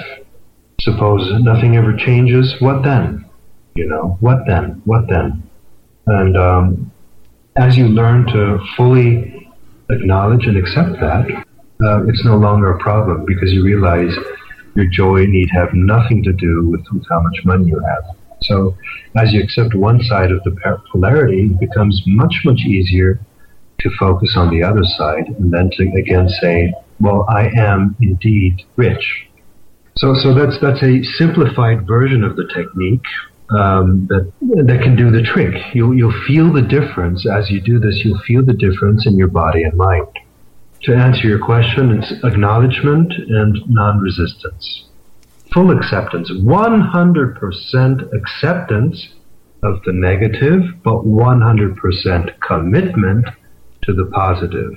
Suppose 0.81 1.31
nothing 1.43 1.77
ever 1.77 1.97
changes. 1.97 2.55
What 2.61 2.83
then? 2.83 3.25
You 3.75 3.87
know, 3.87 4.17
what 4.21 4.41
then? 4.47 4.83
What 4.85 5.09
then? 5.09 5.49
And 6.07 6.37
um, 6.37 6.93
as 7.57 7.77
you 7.77 7.89
learn 7.89 8.27
to 8.27 8.59
fully 8.77 9.49
acknowledge 9.91 10.47
and 10.47 10.57
accept 10.57 11.01
that, 11.01 11.45
uh, 11.85 12.07
it's 12.07 12.25
no 12.25 12.37
longer 12.37 12.71
a 12.73 12.79
problem 12.79 13.25
because 13.27 13.53
you 13.53 13.65
realize 13.65 14.13
your 14.75 14.87
joy 14.87 15.27
need 15.27 15.49
have 15.53 15.69
nothing 15.75 16.23
to 16.23 16.33
do 16.33 16.69
with, 16.71 16.81
how 17.09 17.21
much 17.21 17.45
money 17.45 17.67
you 17.67 17.79
have. 17.81 18.17
So 18.43 18.77
as 19.17 19.33
you 19.33 19.43
accept 19.43 19.75
one 19.75 20.03
side 20.03 20.31
of 20.31 20.43
the 20.45 20.57
polarity, 20.91 21.47
it 21.47 21.61
becomes 21.61 22.03
much, 22.07 22.35
much 22.45 22.61
easier 22.61 23.21
to 23.81 23.91
focus 23.99 24.35
on 24.37 24.51
the 24.51 24.63
other 24.63 24.85
side 24.97 25.27
and 25.39 25.53
then 25.53 25.71
to 25.73 25.93
again 25.99 26.29
say, 26.41 26.73
well, 27.01 27.27
I 27.29 27.51
am 27.57 27.97
indeed 28.01 28.63
rich. 28.77 29.27
So, 29.97 30.15
so 30.15 30.35
that's, 30.35 30.59
that's 30.61 30.83
a 30.83 31.03
simplified 31.19 31.87
version 31.87 32.25
of 32.25 32.37
the 32.37 32.49
technique 32.55 33.05
um, 33.57 34.07
that 34.09 34.33
that 34.67 34.81
can 34.83 34.97
do 34.97 35.11
the 35.11 35.23
trick. 35.23 35.55
You'll 35.75 35.95
you'll 35.95 36.25
feel 36.27 36.53
the 36.53 36.63
difference 36.63 37.27
as 37.27 37.51
you 37.51 37.61
do 37.61 37.79
this. 37.79 38.01
You'll 38.05 38.21
feel 38.27 38.45
the 38.45 38.55
difference 38.55 39.07
in 39.07 39.17
your 39.17 39.29
body 39.29 39.63
and 39.63 39.77
mind. 39.77 40.07
To 40.83 40.95
answer 40.95 41.29
your 41.29 41.39
question, 41.39 41.93
it's 41.93 42.13
acknowledgement 42.25 43.13
and 43.13 43.57
non-resistance, 43.69 44.87
full 45.55 45.71
acceptance, 45.71 46.29
100% 46.33 48.13
acceptance 48.13 49.09
of 49.63 49.81
the 49.85 49.93
negative, 49.93 50.63
but 50.83 51.05
100% 51.05 52.41
commitment 52.41 53.27
to 53.83 53.93
the 53.93 54.07
positive. 54.07 54.73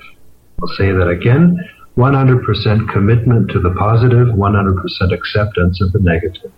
I'll 0.62 0.68
say 0.76 0.92
that 0.92 1.08
again. 1.08 1.58
100% 1.96 2.92
commitment 2.92 3.50
to 3.50 3.58
the 3.58 3.70
positive, 3.70 4.28
100% 4.28 5.12
acceptance 5.12 5.80
of 5.80 5.92
the 5.92 6.00
negative. 6.00 6.52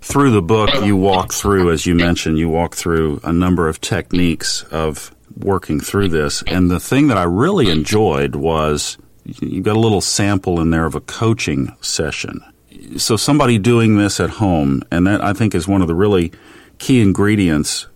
Through 0.00 0.30
the 0.30 0.42
book, 0.42 0.70
you 0.84 0.96
walk 0.96 1.32
through, 1.32 1.70
as 1.70 1.84
you 1.86 1.94
mentioned, 1.94 2.38
you 2.38 2.48
walk 2.48 2.74
through 2.74 3.20
a 3.24 3.32
number 3.32 3.68
of 3.68 3.80
techniques 3.80 4.62
of 4.64 5.14
working 5.36 5.80
through 5.80 6.08
this. 6.08 6.42
And 6.46 6.70
the 6.70 6.80
thing 6.80 7.08
that 7.08 7.18
I 7.18 7.24
really 7.24 7.70
enjoyed 7.70 8.34
was 8.34 8.96
you 9.24 9.60
got 9.60 9.76
a 9.76 9.80
little 9.80 10.00
sample 10.00 10.60
in 10.60 10.70
there 10.70 10.86
of 10.86 10.94
a 10.94 11.00
coaching 11.00 11.76
session. 11.80 12.40
So 12.96 13.16
somebody 13.16 13.58
doing 13.58 13.98
this 13.98 14.20
at 14.20 14.30
home, 14.30 14.82
and 14.90 15.06
that 15.06 15.22
I 15.22 15.32
think 15.32 15.54
is 15.54 15.68
one 15.68 15.82
of 15.82 15.88
the 15.88 15.94
really 15.94 16.32
key 16.78 17.02
ingredients 17.02 17.86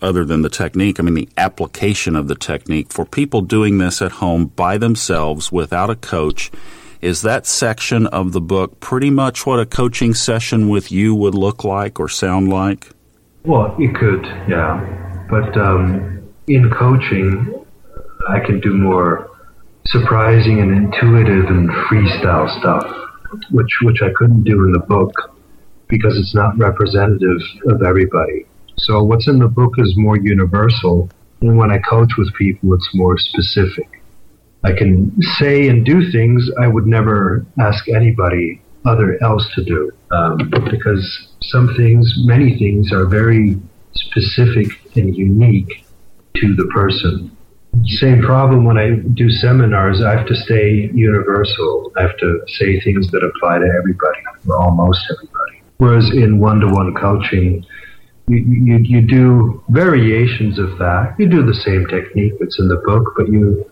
other 0.00 0.24
than 0.24 0.42
the 0.42 0.50
technique. 0.50 1.00
I 1.00 1.02
mean, 1.02 1.14
the 1.14 1.28
application 1.36 2.16
of 2.16 2.28
the 2.28 2.34
technique 2.34 2.92
for 2.92 3.04
people 3.04 3.40
doing 3.40 3.78
this 3.78 4.02
at 4.02 4.12
home 4.12 4.46
by 4.46 4.78
themselves 4.78 5.50
without 5.50 5.90
a 5.90 5.96
coach 5.96 6.50
is 7.00 7.22
that 7.22 7.46
section 7.46 8.06
of 8.08 8.32
the 8.32 8.40
book 8.40 8.80
pretty 8.80 9.10
much 9.10 9.46
what 9.46 9.60
a 9.60 9.66
coaching 9.66 10.14
session 10.14 10.68
with 10.68 10.90
you 10.90 11.14
would 11.14 11.34
look 11.34 11.64
like 11.64 12.00
or 12.00 12.08
sound 12.08 12.48
like? 12.48 12.90
Well, 13.44 13.74
it 13.78 13.94
could, 13.94 14.24
yeah. 14.48 15.26
But 15.30 15.56
um, 15.56 16.28
in 16.48 16.70
coaching, 16.70 17.64
I 18.28 18.40
can 18.40 18.60
do 18.60 18.74
more 18.74 19.30
surprising 19.86 20.60
and 20.60 20.72
intuitive 20.72 21.46
and 21.46 21.70
freestyle 21.70 22.48
stuff, 22.60 22.84
which 23.50 23.78
which 23.82 24.02
I 24.02 24.10
couldn't 24.16 24.44
do 24.44 24.64
in 24.64 24.72
the 24.72 24.80
book 24.80 25.12
because 25.88 26.18
it's 26.18 26.34
not 26.34 26.58
representative 26.58 27.40
of 27.68 27.82
everybody. 27.82 28.46
So 28.78 29.02
what's 29.02 29.28
in 29.28 29.38
the 29.38 29.48
book 29.48 29.74
is 29.78 29.94
more 29.96 30.18
universal, 30.18 31.08
and 31.40 31.56
when 31.56 31.70
I 31.70 31.78
coach 31.78 32.10
with 32.18 32.32
people, 32.34 32.74
it's 32.74 32.90
more 32.94 33.16
specific. 33.16 34.02
I 34.66 34.72
can 34.72 35.16
say 35.38 35.68
and 35.68 35.86
do 35.86 36.10
things 36.10 36.50
I 36.60 36.66
would 36.66 36.86
never 36.86 37.46
ask 37.60 37.88
anybody 37.88 38.60
other 38.84 39.16
else 39.22 39.48
to 39.54 39.64
do 39.64 39.92
um, 40.10 40.50
because 40.70 41.28
some 41.42 41.74
things, 41.76 42.12
many 42.24 42.58
things, 42.58 42.92
are 42.92 43.06
very 43.06 43.56
specific 43.94 44.66
and 44.96 45.16
unique 45.16 45.84
to 46.36 46.54
the 46.56 46.66
person. 46.74 47.30
Same 47.84 48.22
problem 48.22 48.64
when 48.64 48.76
I 48.76 48.96
do 49.14 49.28
seminars. 49.30 50.02
I 50.02 50.16
have 50.16 50.26
to 50.26 50.34
stay 50.34 50.90
universal. 50.94 51.92
I 51.96 52.02
have 52.02 52.16
to 52.18 52.40
say 52.58 52.80
things 52.80 53.10
that 53.12 53.22
apply 53.22 53.58
to 53.58 53.66
everybody 53.78 54.20
or 54.48 54.56
almost 54.56 55.00
everybody. 55.12 55.62
Whereas 55.78 56.10
in 56.12 56.40
one-to-one 56.40 56.94
coaching, 56.94 57.64
you, 58.28 58.38
you, 58.38 58.78
you 58.78 59.02
do 59.02 59.62
variations 59.68 60.58
of 60.58 60.78
that. 60.78 61.14
You 61.18 61.28
do 61.28 61.44
the 61.44 61.54
same 61.54 61.86
technique 61.86 62.32
that's 62.40 62.58
in 62.58 62.68
the 62.68 62.82
book, 62.86 63.12
but 63.16 63.28
you 63.28 63.64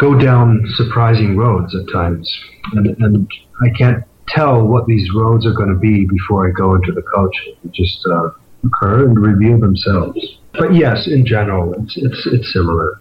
go 0.00 0.18
down 0.18 0.62
surprising 0.76 1.36
roads 1.36 1.74
at 1.74 1.92
times. 1.92 2.28
And, 2.72 2.86
and 3.02 3.30
I 3.62 3.70
can't 3.76 4.04
tell 4.28 4.66
what 4.66 4.86
these 4.86 5.08
roads 5.14 5.46
are 5.46 5.52
going 5.52 5.70
to 5.70 5.78
be 5.78 6.04
before 6.06 6.48
I 6.48 6.52
go 6.52 6.74
into 6.74 6.92
the 6.92 7.02
coach. 7.02 7.34
They 7.64 7.70
just 7.72 8.06
uh, 8.06 8.30
occur 8.64 9.06
and 9.06 9.18
reveal 9.18 9.58
themselves. 9.58 10.18
But 10.52 10.74
yes, 10.74 11.06
in 11.06 11.24
general, 11.26 11.74
it's, 11.74 11.96
it's, 11.96 12.26
it's 12.26 12.52
similar. 12.52 13.00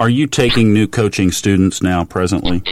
Are 0.00 0.08
you 0.08 0.26
taking 0.26 0.72
new 0.72 0.86
coaching 0.86 1.30
students 1.30 1.82
now 1.82 2.04
presently? 2.04 2.62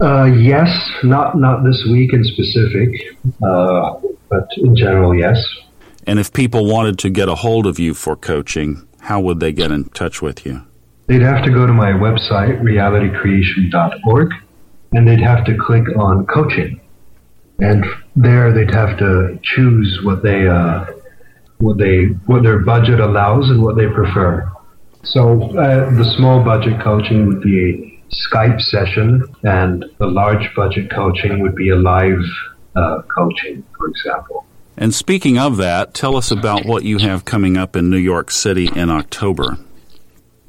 Uh, 0.00 0.24
yes, 0.24 0.68
not 1.04 1.38
not 1.38 1.62
this 1.62 1.86
week 1.90 2.14
in 2.14 2.24
specific, 2.24 3.18
uh, 3.42 4.00
but 4.30 4.48
in 4.56 4.74
general, 4.74 5.14
yes. 5.14 5.36
And 6.06 6.18
if 6.18 6.32
people 6.32 6.64
wanted 6.64 6.98
to 7.00 7.10
get 7.10 7.28
a 7.28 7.34
hold 7.34 7.66
of 7.66 7.78
you 7.78 7.92
for 7.92 8.16
coaching, 8.16 8.88
how 9.00 9.20
would 9.20 9.40
they 9.40 9.52
get 9.52 9.70
in 9.70 9.84
touch 9.90 10.22
with 10.22 10.46
you? 10.46 10.62
They'd 11.10 11.22
have 11.22 11.44
to 11.44 11.50
go 11.50 11.66
to 11.66 11.72
my 11.72 11.90
website, 11.90 12.62
realitycreation.org, 12.62 14.30
and 14.92 15.08
they'd 15.08 15.20
have 15.20 15.44
to 15.44 15.56
click 15.58 15.82
on 15.98 16.24
coaching. 16.26 16.80
And 17.58 17.84
there 18.14 18.52
they'd 18.52 18.72
have 18.72 18.96
to 18.98 19.38
choose 19.42 20.00
what 20.04 20.22
they, 20.22 20.46
uh, 20.46 20.86
what 21.58 21.78
they, 21.78 22.04
what 22.26 22.44
their 22.44 22.60
budget 22.60 23.00
allows 23.00 23.50
and 23.50 23.60
what 23.60 23.76
they 23.76 23.88
prefer. 23.88 24.50
So 25.02 25.42
uh, 25.58 25.90
the 25.90 26.14
small 26.16 26.44
budget 26.44 26.80
coaching 26.80 27.26
would 27.26 27.42
be 27.42 27.58
a 27.58 28.14
Skype 28.14 28.60
session, 28.60 29.24
and 29.42 29.84
the 29.98 30.06
large 30.06 30.48
budget 30.54 30.92
coaching 30.92 31.40
would 31.40 31.56
be 31.56 31.70
a 31.70 31.76
live 31.76 32.22
uh, 32.76 33.02
coaching, 33.14 33.64
for 33.76 33.88
example. 33.88 34.46
And 34.76 34.94
speaking 34.94 35.38
of 35.38 35.56
that, 35.56 35.92
tell 35.92 36.16
us 36.16 36.30
about 36.30 36.64
what 36.64 36.84
you 36.84 36.98
have 36.98 37.24
coming 37.24 37.56
up 37.56 37.74
in 37.74 37.90
New 37.90 37.98
York 37.98 38.30
City 38.30 38.70
in 38.74 38.90
October. 38.90 39.58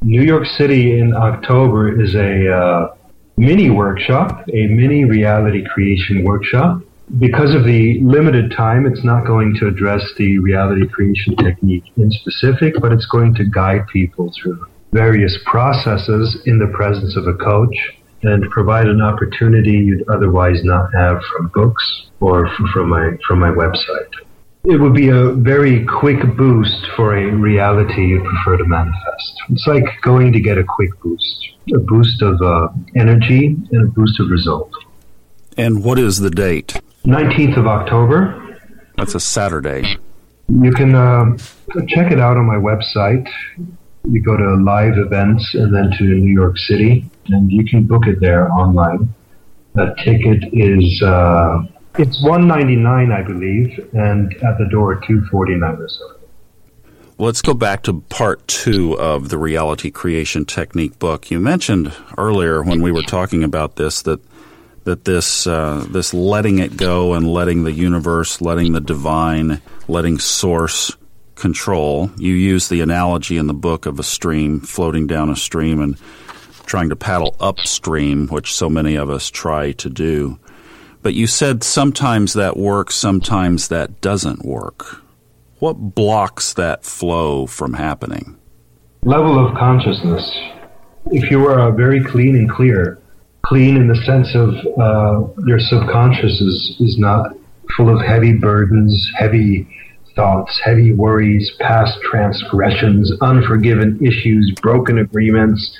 New 0.04 0.24
York 0.24 0.48
City 0.58 1.00
in 1.00 1.14
October 1.14 2.02
is 2.02 2.16
a 2.16 2.52
uh, 2.52 2.96
mini 3.38 3.70
workshop, 3.70 4.50
a 4.52 4.66
mini 4.66 5.06
reality 5.06 5.64
creation 5.64 6.24
workshop. 6.24 6.82
Because 7.20 7.54
of 7.54 7.66
the 7.66 8.00
limited 8.02 8.50
time, 8.50 8.88
it's 8.88 9.04
not 9.04 9.28
going 9.28 9.56
to 9.60 9.68
address 9.68 10.02
the 10.18 10.40
reality 10.40 10.88
creation 10.88 11.36
technique 11.36 11.84
in 11.98 12.10
specific, 12.10 12.74
but 12.82 12.92
it's 12.92 13.06
going 13.06 13.36
to 13.36 13.46
guide 13.46 13.86
people 13.94 14.34
through 14.42 14.66
various 14.92 15.38
processes 15.46 16.42
in 16.48 16.58
the 16.58 16.72
presence 16.74 17.16
of 17.16 17.28
a 17.28 17.36
coach 17.36 17.76
and 18.24 18.50
provide 18.50 18.88
an 18.88 19.02
opportunity 19.02 19.74
you'd 19.74 20.10
otherwise 20.10 20.64
not 20.64 20.90
have 20.96 21.22
from 21.32 21.50
books 21.50 22.10
or 22.20 22.50
from 22.74 22.90
my 22.90 23.12
from 23.28 23.40
my 23.40 23.50
website. 23.50 24.10
It 24.64 24.80
would 24.80 24.94
be 24.94 25.10
a 25.10 25.32
very 25.32 25.84
quick 25.86 26.20
boost 26.38 26.86
for 26.96 27.16
a 27.18 27.32
reality 27.32 28.06
you 28.06 28.24
prefer 28.24 28.58
to 28.58 28.66
manifest. 28.66 29.42
It's 29.50 29.66
like 29.66 29.84
going 30.02 30.32
to 30.34 30.40
get 30.40 30.60
a 30.60 30.64
quick 30.64 30.92
boost, 31.02 31.50
a 31.74 31.80
boost 31.80 32.22
of 32.22 32.40
uh, 32.42 32.68
energy 32.96 33.58
and 33.72 33.90
a 33.90 33.92
boost 33.92 34.20
of 34.20 34.30
result. 34.30 34.72
And 35.58 35.84
what 35.84 35.98
is 35.98 36.20
the 36.20 36.30
date? 36.30 36.80
19th 37.06 37.58
of 37.58 37.66
October. 37.66 38.60
That's 38.98 39.16
a 39.16 39.20
Saturday. 39.20 39.98
You 40.48 40.72
can 40.72 40.94
uh, 40.94 41.38
check 41.88 42.12
it 42.12 42.20
out 42.20 42.38
on 42.38 42.46
my 42.46 42.56
website. 42.56 43.28
You 44.08 44.22
go 44.22 44.38
to 44.38 44.56
live 44.64 44.98
events 44.98 45.56
and 45.56 45.74
then 45.74 45.92
to 45.98 46.04
New 46.04 46.34
York 46.34 46.58
City. 46.58 47.10
and 47.28 47.52
you 47.52 47.66
can 47.66 47.84
book 47.84 48.06
it 48.06 48.20
there 48.20 48.52
online. 48.52 49.14
That 49.74 49.98
ticket 49.98 50.44
is 50.54 51.02
uh, 51.02 51.64
it's 51.98 52.24
one 52.24 52.48
ninety 52.48 52.76
nine, 52.76 53.12
I 53.12 53.22
believe, 53.22 53.90
and 53.94 54.34
at 54.44 54.58
the 54.58 54.68
door 54.70 55.02
two 55.06 55.26
forty 55.26 55.56
nine 55.56 55.76
or 55.76 55.90
so. 55.90 56.16
Let's 57.18 57.42
go 57.42 57.54
back 57.54 57.84
to 57.84 58.02
part 58.10 58.48
two 58.48 58.98
of 59.00 59.30
the 59.30 59.38
reality 59.38 59.92
creation 59.92 60.44
technique 60.46 60.98
book. 60.98 61.30
You 61.30 61.40
mentioned 61.40 61.94
earlier 62.18 62.64
when 62.64 62.82
we 62.82 62.92
were 62.92 63.04
talking 63.04 63.44
about 63.44 63.76
this 63.76 64.02
that 64.04 64.20
that 64.86 65.06
this 65.06 65.46
uh, 65.46 65.86
this 65.90 66.14
letting 66.14 66.58
it 66.58 66.78
go 66.78 67.14
and 67.14 67.32
letting 67.32 67.64
the 67.64 67.72
universe, 67.72 68.42
letting 68.42 68.72
the 68.72 68.82
divine, 68.82 69.62
letting 69.88 70.18
source 70.18 70.96
control. 71.36 72.10
You 72.18 72.34
use 72.34 72.70
the 72.70 72.82
analogy 72.82 73.38
in 73.38 73.48
the 73.48 73.54
book 73.54 73.86
of 73.86 74.00
a 74.00 74.04
stream 74.04 74.60
floating 74.60 75.08
down 75.08 75.30
a 75.30 75.36
stream 75.36 75.80
and 75.82 75.98
trying 76.66 76.90
to 76.90 76.96
paddle 76.96 77.36
upstream, 77.40 78.28
which 78.30 78.54
so 78.54 78.70
many 78.70 78.96
of 78.96 79.10
us 79.10 79.30
try 79.30 79.74
to 79.74 79.90
do. 79.90 80.40
But 81.02 81.14
you 81.14 81.28
said 81.28 81.64
sometimes 81.64 82.34
that 82.34 82.58
works, 82.58 82.96
sometimes 82.96 83.70
that 83.70 84.02
doesn't 84.02 84.46
work. 84.46 85.02
What 85.60 85.96
blocks 85.96 86.54
that 86.54 86.84
flow 86.84 87.46
from 87.46 87.74
happening? 87.74 88.38
Level 89.04 89.44
of 89.44 89.56
consciousness. 89.58 90.30
If 91.08 91.32
you 91.32 91.48
are 91.48 91.72
very 91.72 92.04
clean 92.04 92.36
and 92.36 92.50
clear, 92.50 93.00
clean 93.44 93.76
in 93.76 93.88
the 93.88 93.96
sense 93.96 94.36
of 94.36 94.50
uh, 94.78 95.42
your 95.46 95.60
subconscious 95.60 96.40
is, 96.40 96.78
is 96.80 96.98
not 97.00 97.36
full 97.76 97.90
of 97.90 98.06
heavy 98.06 98.34
burdens, 98.34 99.12
heavy 99.18 99.68
thoughts, 100.16 100.60
heavy 100.64 100.92
worries, 100.92 101.52
past 101.60 101.98
transgressions, 102.04 103.12
unforgiven 103.22 103.98
issues, 104.06 104.52
broken 104.62 105.00
agreements. 105.00 105.78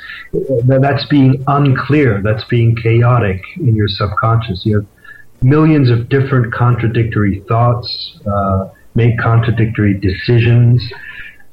That's 0.64 1.06
being 1.06 1.44
unclear. 1.48 2.22
That's 2.22 2.44
being 2.46 2.76
chaotic 2.76 3.42
in 3.58 3.76
your 3.76 3.88
subconscious. 3.88 4.66
You 4.66 4.78
have 4.78 4.88
millions 5.42 5.90
of 5.90 6.10
different 6.10 6.54
contradictory 6.54 7.44
thoughts. 7.48 8.20
Uh, 8.26 8.70
make 8.96 9.18
contradictory 9.20 9.94
decisions. 10.00 10.84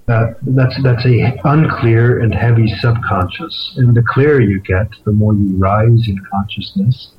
Uh, 0.09 0.32
that's 0.43 0.74
that's 0.82 1.05
a 1.05 1.39
unclear 1.45 2.20
and 2.20 2.34
heavy 2.34 2.66
subconscious. 2.80 3.74
And 3.76 3.95
the 3.95 4.03
clearer 4.03 4.41
you 4.41 4.61
get, 4.61 4.89
the 5.05 5.12
more 5.12 5.34
you 5.34 5.57
rise 5.57 6.09
in 6.09 6.18
consciousness. 6.30 7.12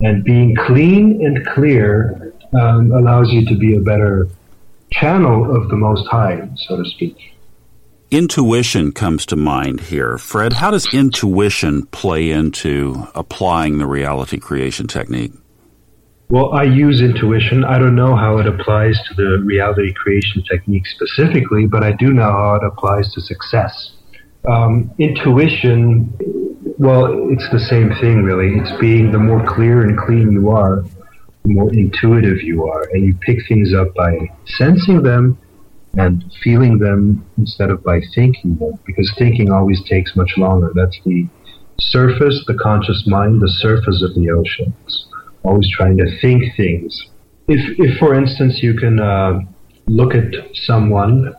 And 0.00 0.24
being 0.24 0.56
clean 0.66 1.24
and 1.24 1.46
clear 1.46 2.32
um, 2.58 2.90
allows 2.90 3.30
you 3.30 3.46
to 3.46 3.56
be 3.56 3.76
a 3.76 3.80
better 3.80 4.28
channel 4.90 5.54
of 5.54 5.68
the 5.68 5.76
Most 5.76 6.08
High, 6.08 6.48
so 6.56 6.82
to 6.82 6.84
speak. 6.84 7.16
Intuition 8.10 8.90
comes 8.90 9.24
to 9.26 9.36
mind 9.36 9.82
here. 9.82 10.18
Fred, 10.18 10.54
how 10.54 10.72
does 10.72 10.92
intuition 10.92 11.86
play 11.86 12.30
into 12.30 13.06
applying 13.14 13.78
the 13.78 13.86
reality 13.86 14.38
creation 14.38 14.88
technique? 14.88 15.32
Well, 16.30 16.52
I 16.52 16.62
use 16.62 17.00
intuition. 17.00 17.64
I 17.64 17.80
don't 17.80 17.96
know 17.96 18.14
how 18.14 18.38
it 18.38 18.46
applies 18.46 18.96
to 19.08 19.14
the 19.14 19.42
reality 19.44 19.92
creation 19.92 20.44
technique 20.48 20.86
specifically, 20.86 21.66
but 21.66 21.82
I 21.82 21.90
do 21.90 22.12
know 22.12 22.30
how 22.30 22.54
it 22.54 22.62
applies 22.64 23.12
to 23.14 23.20
success. 23.20 23.94
Um, 24.48 24.92
intuition, 25.00 26.16
well, 26.78 27.28
it's 27.32 27.50
the 27.50 27.58
same 27.58 27.90
thing, 28.00 28.22
really. 28.22 28.60
It's 28.60 28.70
being 28.80 29.10
the 29.10 29.18
more 29.18 29.44
clear 29.44 29.82
and 29.82 29.98
clean 29.98 30.30
you 30.30 30.50
are, 30.50 30.84
the 31.42 31.52
more 31.52 31.72
intuitive 31.72 32.40
you 32.42 32.64
are, 32.68 32.84
and 32.92 33.04
you 33.04 33.14
pick 33.26 33.38
things 33.48 33.74
up 33.74 33.92
by 33.96 34.16
sensing 34.46 35.02
them 35.02 35.36
and 35.94 36.24
feeling 36.44 36.78
them 36.78 37.26
instead 37.38 37.70
of 37.70 37.82
by 37.82 38.00
thinking 38.14 38.54
them, 38.54 38.78
because 38.86 39.12
thinking 39.18 39.50
always 39.50 39.82
takes 39.88 40.14
much 40.14 40.34
longer. 40.36 40.70
That's 40.76 41.00
the 41.04 41.26
surface, 41.80 42.44
the 42.46 42.54
conscious 42.54 43.02
mind, 43.08 43.42
the 43.42 43.48
surface 43.48 44.00
of 44.00 44.14
the 44.14 44.30
oceans 44.30 45.09
always 45.42 45.68
trying 45.76 45.96
to 45.98 46.20
think 46.20 46.42
things. 46.56 47.08
If, 47.48 47.78
if 47.78 47.98
for 47.98 48.14
instance, 48.14 48.60
you 48.62 48.74
can 48.74 49.00
uh, 49.00 49.40
look 49.86 50.14
at 50.14 50.32
someone 50.54 51.34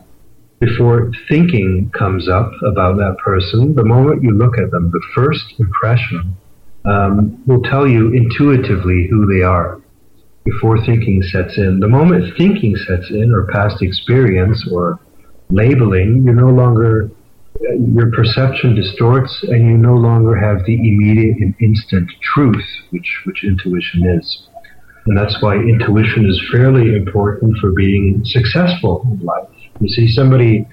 before 0.60 1.10
thinking 1.28 1.90
comes 1.98 2.28
up 2.28 2.52
about 2.64 2.96
that 2.96 3.16
person, 3.18 3.74
the 3.74 3.84
moment 3.84 4.22
you 4.22 4.30
look 4.30 4.58
at 4.58 4.70
them, 4.70 4.90
the 4.92 5.02
first 5.14 5.42
impression 5.58 6.36
um, 6.84 7.42
will 7.46 7.62
tell 7.62 7.88
you 7.88 8.12
intuitively 8.12 9.08
who 9.10 9.26
they 9.26 9.42
are 9.42 9.80
before 10.44 10.84
thinking 10.84 11.22
sets 11.22 11.58
in. 11.58 11.80
The 11.80 11.88
moment 11.88 12.36
thinking 12.36 12.76
sets 12.76 13.10
in, 13.10 13.32
or 13.32 13.48
past 13.48 13.82
experience, 13.82 14.64
or 14.70 15.00
labeling, 15.50 16.22
you're 16.24 16.34
no 16.34 16.50
longer 16.50 17.10
your 17.60 18.10
perception 18.10 18.74
distorts 18.74 19.44
and 19.44 19.66
you 19.66 19.76
no 19.76 19.94
longer 19.94 20.36
have 20.36 20.64
the 20.64 20.74
immediate 20.74 21.36
and 21.38 21.54
instant 21.60 22.10
truth, 22.22 22.64
which, 22.90 23.22
which 23.24 23.44
intuition 23.44 24.06
is. 24.18 24.48
And 25.06 25.16
that's 25.16 25.40
why 25.42 25.56
intuition 25.56 26.26
is 26.28 26.40
fairly 26.50 26.94
important 26.94 27.58
for 27.58 27.72
being 27.72 28.22
successful 28.24 29.06
in 29.10 29.24
life. 29.24 29.48
You 29.80 29.88
see, 29.88 30.08
somebody 30.08 30.66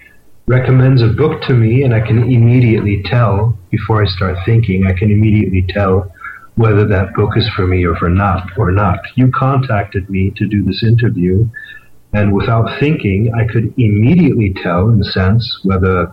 recommends 0.47 1.01
a 1.01 1.07
book 1.07 1.41
to 1.43 1.53
me 1.53 1.83
and 1.83 1.93
I 1.93 1.99
can 1.99 2.23
immediately 2.23 3.03
tell, 3.05 3.57
before 3.71 4.03
I 4.03 4.07
start 4.07 4.37
thinking, 4.45 4.87
I 4.87 4.97
can 4.97 5.11
immediately 5.11 5.65
tell 5.69 6.11
whether 6.55 6.87
that 6.87 7.13
book 7.13 7.37
is 7.37 7.49
for 7.55 7.65
me 7.65 7.85
or 7.85 7.95
for 7.95 8.09
not 8.09 8.49
or 8.57 8.71
not. 8.71 8.99
You 9.15 9.31
contacted 9.31 10.09
me 10.09 10.31
to 10.37 10.47
do 10.47 10.63
this 10.63 10.83
interview 10.83 11.47
and 12.13 12.33
without 12.33 12.79
thinking, 12.79 13.31
I 13.35 13.51
could 13.51 13.73
immediately 13.77 14.53
tell, 14.63 14.89
in 14.89 14.99
a 14.99 15.03
sense, 15.03 15.59
whether 15.63 16.11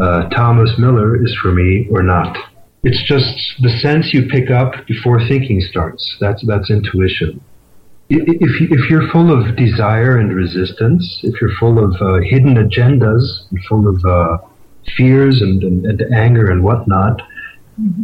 uh, 0.00 0.28
Thomas 0.30 0.70
Miller 0.78 1.22
is 1.22 1.36
for 1.42 1.52
me 1.52 1.86
or 1.90 2.02
not. 2.02 2.36
It's 2.82 3.02
just 3.02 3.60
the 3.60 3.68
sense 3.82 4.14
you 4.14 4.26
pick 4.26 4.50
up 4.50 4.72
before 4.86 5.20
thinking 5.28 5.60
starts. 5.60 6.16
That's 6.20 6.44
that's 6.46 6.70
intuition. 6.70 7.40
If 8.08 8.70
if 8.72 8.90
you're 8.90 9.08
full 9.10 9.30
of 9.30 9.56
desire 9.56 10.18
and 10.18 10.34
resistance, 10.34 11.20
if 11.22 11.40
you're 11.40 11.54
full 11.60 11.78
of 11.78 11.94
uh, 12.00 12.20
hidden 12.22 12.54
agendas, 12.54 13.22
full 13.68 13.86
of 13.86 14.04
uh, 14.04 14.38
fears 14.96 15.42
and, 15.42 15.62
and, 15.62 15.84
and 15.84 16.14
anger 16.14 16.50
and 16.50 16.64
whatnot, 16.64 17.20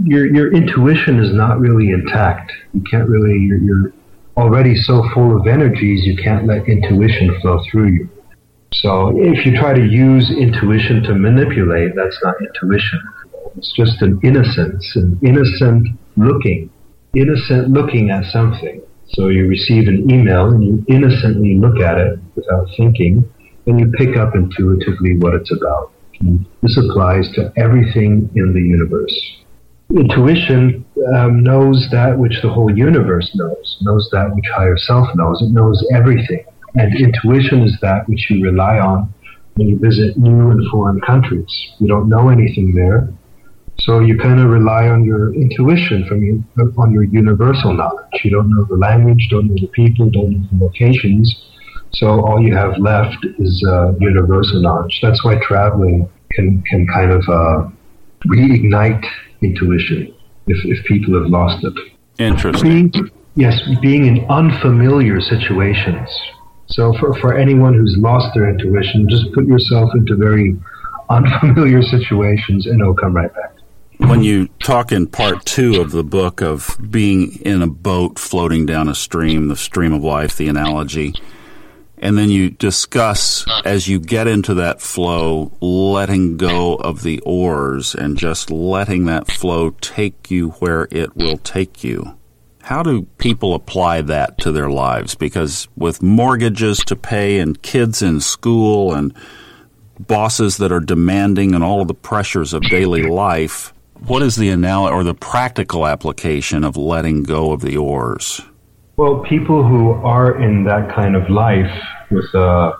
your 0.04 0.26
your 0.26 0.52
intuition 0.52 1.18
is 1.18 1.32
not 1.32 1.58
really 1.58 1.90
intact. 1.90 2.52
You 2.74 2.82
can't 2.82 3.08
really 3.08 3.38
you're, 3.38 3.58
you're 3.58 3.92
already 4.36 4.76
so 4.76 5.02
full 5.14 5.34
of 5.34 5.46
energies. 5.46 6.04
You 6.04 6.16
can't 6.22 6.46
let 6.46 6.68
intuition 6.68 7.40
flow 7.40 7.62
through 7.70 7.88
you. 7.88 8.10
So 8.72 9.12
if 9.16 9.46
you 9.46 9.56
try 9.58 9.72
to 9.72 9.84
use 9.84 10.30
intuition 10.30 11.02
to 11.04 11.14
manipulate, 11.14 11.94
that's 11.94 12.18
not 12.22 12.34
intuition. 12.40 13.00
It's 13.56 13.72
just 13.72 14.02
an 14.02 14.20
innocence, 14.22 14.92
an 14.96 15.18
innocent 15.22 15.88
looking, 16.16 16.70
innocent 17.14 17.70
looking 17.70 18.10
at 18.10 18.24
something. 18.26 18.82
So 19.08 19.28
you 19.28 19.46
receive 19.46 19.88
an 19.88 20.10
email 20.10 20.48
and 20.48 20.62
you 20.62 20.84
innocently 20.88 21.56
look 21.56 21.80
at 21.80 21.96
it 21.96 22.18
without 22.34 22.66
thinking, 22.76 23.24
and 23.66 23.80
you 23.80 23.90
pick 23.92 24.16
up 24.16 24.34
intuitively 24.34 25.16
what 25.18 25.34
it's 25.34 25.52
about. 25.52 25.92
This 26.62 26.78
applies 26.78 27.30
to 27.34 27.52
everything 27.56 28.30
in 28.34 28.52
the 28.52 28.60
universe. 28.60 29.14
Intuition 29.90 30.84
um, 31.14 31.44
knows 31.44 31.88
that 31.92 32.18
which 32.18 32.40
the 32.42 32.48
whole 32.48 32.76
universe 32.76 33.30
knows, 33.34 33.78
knows 33.82 34.08
that 34.12 34.34
which 34.34 34.46
higher 34.54 34.76
self 34.76 35.08
knows. 35.14 35.40
It 35.42 35.52
knows 35.52 35.86
everything. 35.94 36.44
And 36.76 36.94
intuition 36.94 37.62
is 37.62 37.76
that 37.80 38.08
which 38.08 38.30
you 38.30 38.44
rely 38.44 38.78
on 38.78 39.12
when 39.54 39.68
you 39.68 39.78
visit 39.78 40.16
new 40.18 40.50
and 40.50 40.70
foreign 40.70 41.00
countries. 41.00 41.48
You 41.78 41.88
don't 41.88 42.08
know 42.08 42.28
anything 42.28 42.74
there. 42.74 43.08
So 43.78 44.00
you 44.00 44.18
kind 44.18 44.40
of 44.40 44.50
rely 44.50 44.88
on 44.88 45.04
your 45.04 45.34
intuition 45.34 46.06
from 46.06 46.22
your, 46.22 46.72
on 46.78 46.92
your 46.92 47.04
universal 47.04 47.72
knowledge. 47.72 48.20
You 48.24 48.30
don't 48.30 48.50
know 48.50 48.64
the 48.64 48.76
language, 48.76 49.28
don't 49.30 49.48
know 49.48 49.54
the 49.54 49.68
people, 49.68 50.10
don't 50.10 50.32
know 50.32 50.48
the 50.52 50.64
locations. 50.64 51.34
So 51.92 52.20
all 52.26 52.42
you 52.42 52.54
have 52.54 52.76
left 52.78 53.24
is 53.38 53.64
uh, 53.68 53.92
universal 53.98 54.60
knowledge. 54.60 54.98
That's 55.02 55.24
why 55.24 55.36
traveling 55.36 56.08
can 56.32 56.62
can 56.62 56.86
kind 56.86 57.10
of 57.10 57.22
uh, 57.28 57.68
reignite 58.26 59.04
intuition 59.40 60.14
if, 60.46 60.58
if 60.64 60.84
people 60.84 61.14
have 61.14 61.30
lost 61.30 61.64
it. 61.64 61.72
Interesting. 62.18 62.88
Being, 62.88 63.10
yes, 63.34 63.60
being 63.80 64.06
in 64.06 64.26
unfamiliar 64.26 65.20
situations 65.20 66.08
so 66.66 66.92
for, 66.98 67.14
for 67.20 67.36
anyone 67.36 67.74
who's 67.74 67.96
lost 67.98 68.34
their 68.34 68.48
intuition, 68.48 69.08
just 69.08 69.32
put 69.32 69.46
yourself 69.46 69.90
into 69.94 70.16
very 70.16 70.56
unfamiliar 71.08 71.82
situations 71.90 72.66
and 72.66 72.80
it'll 72.80 72.94
come 72.94 73.14
right 73.14 73.32
back. 73.32 73.52
When 73.98 74.22
you 74.22 74.48
talk 74.62 74.92
in 74.92 75.06
part 75.06 75.46
two 75.46 75.80
of 75.80 75.90
the 75.90 76.04
book 76.04 76.42
of 76.42 76.76
being 76.90 77.40
in 77.40 77.62
a 77.62 77.66
boat 77.66 78.18
floating 78.18 78.66
down 78.66 78.88
a 78.88 78.94
stream, 78.94 79.48
the 79.48 79.56
stream 79.56 79.94
of 79.94 80.04
life, 80.04 80.36
the 80.36 80.48
analogy, 80.48 81.14
and 81.98 82.18
then 82.18 82.28
you 82.28 82.50
discuss 82.50 83.46
as 83.64 83.88
you 83.88 83.98
get 83.98 84.26
into 84.26 84.52
that 84.54 84.82
flow, 84.82 85.50
letting 85.60 86.36
go 86.36 86.74
of 86.74 87.02
the 87.02 87.20
oars 87.20 87.94
and 87.94 88.18
just 88.18 88.50
letting 88.50 89.06
that 89.06 89.30
flow 89.30 89.70
take 89.70 90.30
you 90.30 90.50
where 90.50 90.88
it 90.90 91.16
will 91.16 91.38
take 91.38 91.82
you. 91.82 92.18
How 92.66 92.82
do 92.82 93.02
people 93.18 93.54
apply 93.54 94.00
that 94.02 94.38
to 94.38 94.50
their 94.50 94.68
lives? 94.68 95.14
Because 95.14 95.68
with 95.76 96.02
mortgages 96.02 96.78
to 96.86 96.96
pay 96.96 97.38
and 97.38 97.62
kids 97.62 98.02
in 98.02 98.20
school 98.20 98.92
and 98.92 99.14
bosses 100.00 100.56
that 100.56 100.72
are 100.72 100.80
demanding 100.80 101.54
and 101.54 101.62
all 101.62 101.80
of 101.80 101.86
the 101.86 101.94
pressures 101.94 102.52
of 102.52 102.62
daily 102.62 103.04
life, 103.04 103.72
what 104.08 104.20
is 104.20 104.34
the 104.34 104.50
anal- 104.50 104.88
or 104.88 105.04
the 105.04 105.14
practical 105.14 105.86
application 105.86 106.64
of 106.64 106.76
letting 106.76 107.22
go 107.22 107.52
of 107.52 107.60
the 107.60 107.76
oars? 107.76 108.40
Well, 108.96 109.20
people 109.20 109.62
who 109.62 109.92
are 109.92 110.42
in 110.42 110.64
that 110.64 110.92
kind 110.92 111.14
of 111.14 111.30
life 111.30 111.70
with 112.10 112.34
uh, 112.34 112.72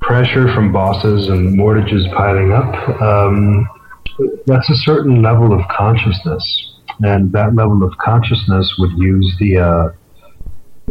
pressure 0.00 0.50
from 0.54 0.72
bosses 0.72 1.28
and 1.28 1.54
mortgages 1.54 2.06
piling 2.16 2.52
up, 2.52 3.02
um, 3.02 3.68
that's 4.46 4.70
a 4.70 4.76
certain 4.76 5.20
level 5.20 5.52
of 5.52 5.60
consciousness. 5.68 6.65
And 7.00 7.32
that 7.32 7.54
level 7.54 7.82
of 7.82 7.92
consciousness 7.98 8.74
would 8.78 8.92
use 8.96 9.36
the, 9.38 9.58
uh, 9.58 9.88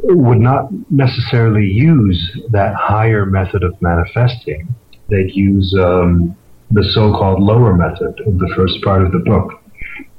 would 0.04 0.40
not 0.40 0.70
necessarily 0.92 1.66
use 1.66 2.40
that 2.52 2.76
higher 2.76 3.26
method 3.26 3.64
of 3.64 3.82
manifesting. 3.82 4.74
They'd 5.10 5.32
use 5.36 5.76
um, 5.80 6.36
the 6.72 6.84
so-called 6.84 7.42
lower 7.42 7.76
method 7.76 8.20
of 8.26 8.38
the 8.38 8.54
first 8.56 8.82
part 8.84 9.04
of 9.04 9.12
the 9.12 9.20
book. 9.20 9.62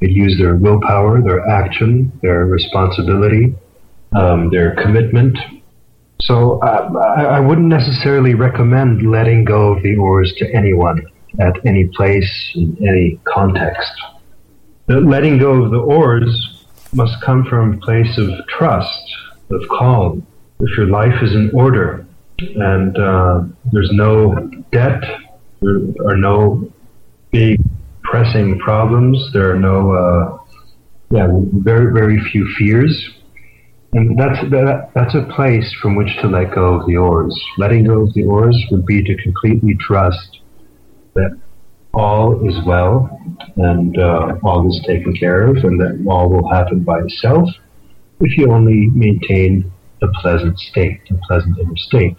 They'd 0.00 0.12
use 0.12 0.38
their 0.38 0.56
willpower, 0.56 1.22
their 1.22 1.46
action, 1.48 2.12
their 2.22 2.46
responsibility, 2.46 3.54
um, 4.14 4.50
their 4.50 4.74
commitment. 4.76 5.38
So 6.20 6.58
uh, 6.60 6.90
I, 7.16 7.24
I 7.24 7.40
wouldn't 7.40 7.68
necessarily 7.68 8.34
recommend 8.34 9.08
letting 9.08 9.44
go 9.44 9.74
of 9.74 9.82
the 9.82 9.96
oars 9.96 10.32
to 10.38 10.50
anyone 10.54 11.02
at 11.40 11.54
any 11.66 11.88
place, 11.88 12.52
in 12.54 12.76
any 12.80 13.20
context. 13.24 13.92
The 14.86 15.00
letting 15.00 15.38
go 15.38 15.64
of 15.64 15.72
the 15.72 15.78
oars 15.78 16.64
must 16.92 17.20
come 17.20 17.44
from 17.44 17.74
a 17.74 17.76
place 17.78 18.16
of 18.18 18.28
trust, 18.46 19.16
of 19.50 19.62
calm. 19.68 20.24
If 20.60 20.76
your 20.76 20.86
life 20.86 21.22
is 21.22 21.32
in 21.32 21.50
order 21.52 22.06
and 22.38 22.96
uh, 22.96 23.42
there's 23.72 23.90
no 23.92 24.48
debt, 24.70 25.02
there 25.60 25.80
are 26.06 26.16
no 26.16 26.70
big 27.32 27.60
pressing 28.04 28.60
problems, 28.60 29.32
there 29.32 29.50
are 29.50 29.58
no, 29.58 29.90
uh, 29.90 30.38
yeah, 31.10 31.26
very, 31.52 31.92
very 31.92 32.20
few 32.30 32.46
fears. 32.56 33.10
And 33.92 34.16
that's, 34.16 34.40
that, 34.50 34.90
that's 34.94 35.14
a 35.16 35.22
place 35.34 35.74
from 35.82 35.96
which 35.96 36.16
to 36.20 36.28
let 36.28 36.54
go 36.54 36.78
of 36.78 36.86
the 36.86 36.96
oars. 36.96 37.36
Letting 37.58 37.84
go 37.84 38.02
of 38.02 38.14
the 38.14 38.24
oars 38.24 38.56
would 38.70 38.86
be 38.86 39.02
to 39.02 39.16
completely 39.22 39.76
trust 39.80 40.40
that 41.14 41.36
all 41.96 42.46
is 42.46 42.56
well 42.66 43.18
and 43.56 43.98
uh, 43.98 44.36
all 44.42 44.68
is 44.68 44.84
taken 44.86 45.16
care 45.16 45.48
of 45.48 45.56
and 45.56 45.80
that 45.80 46.04
all 46.08 46.28
will 46.28 46.48
happen 46.52 46.80
by 46.80 47.00
itself 47.00 47.48
if 48.20 48.36
you 48.36 48.50
only 48.52 48.88
maintain 48.94 49.72
a 50.02 50.08
pleasant 50.20 50.58
state, 50.58 51.00
a 51.10 51.14
pleasant 51.26 51.58
inner 51.58 51.76
state. 51.76 52.16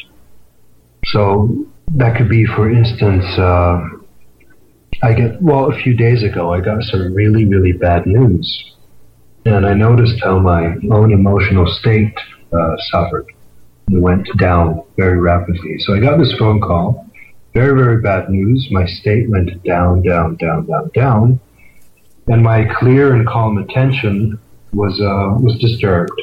So 1.05 1.65
that 1.95 2.17
could 2.17 2.30
be, 2.30 2.45
for 2.45 2.69
instance, 2.69 3.25
uh, 3.38 3.82
I 5.03 5.13
get, 5.13 5.41
well, 5.41 5.71
a 5.71 5.78
few 5.78 5.95
days 5.95 6.23
ago, 6.23 6.53
I 6.53 6.59
got 6.59 6.82
some 6.84 7.13
really, 7.13 7.45
really 7.45 7.71
bad 7.71 8.05
news. 8.05 8.73
And 9.45 9.65
I 9.65 9.73
noticed 9.73 10.21
how 10.23 10.39
my 10.39 10.75
own 10.91 11.13
emotional 11.13 11.65
state 11.80 12.13
uh, 12.51 12.75
suffered 12.91 13.28
and 13.88 14.01
went 14.01 14.28
down 14.38 14.84
very 14.97 15.19
rapidly. 15.19 15.78
So 15.80 15.95
I 15.95 15.99
got 15.99 16.17
this 16.17 16.34
phone 16.38 16.59
call 16.59 17.07
very, 17.58 17.76
very 17.76 17.99
bad 18.01 18.30
news. 18.30 18.68
My 18.70 18.86
state 18.86 19.28
went 19.30 19.64
down, 19.64 20.03
down, 20.03 20.36
down, 20.36 20.68
down, 20.68 20.91
down, 20.93 21.39
and 22.28 22.43
my 22.43 22.60
clear 22.80 23.16
and 23.16 23.28
calm 23.28 23.58
attention 23.58 24.39
was 24.74 25.01
uh, 25.01 25.30
was 25.41 25.58
disturbed. 25.58 26.22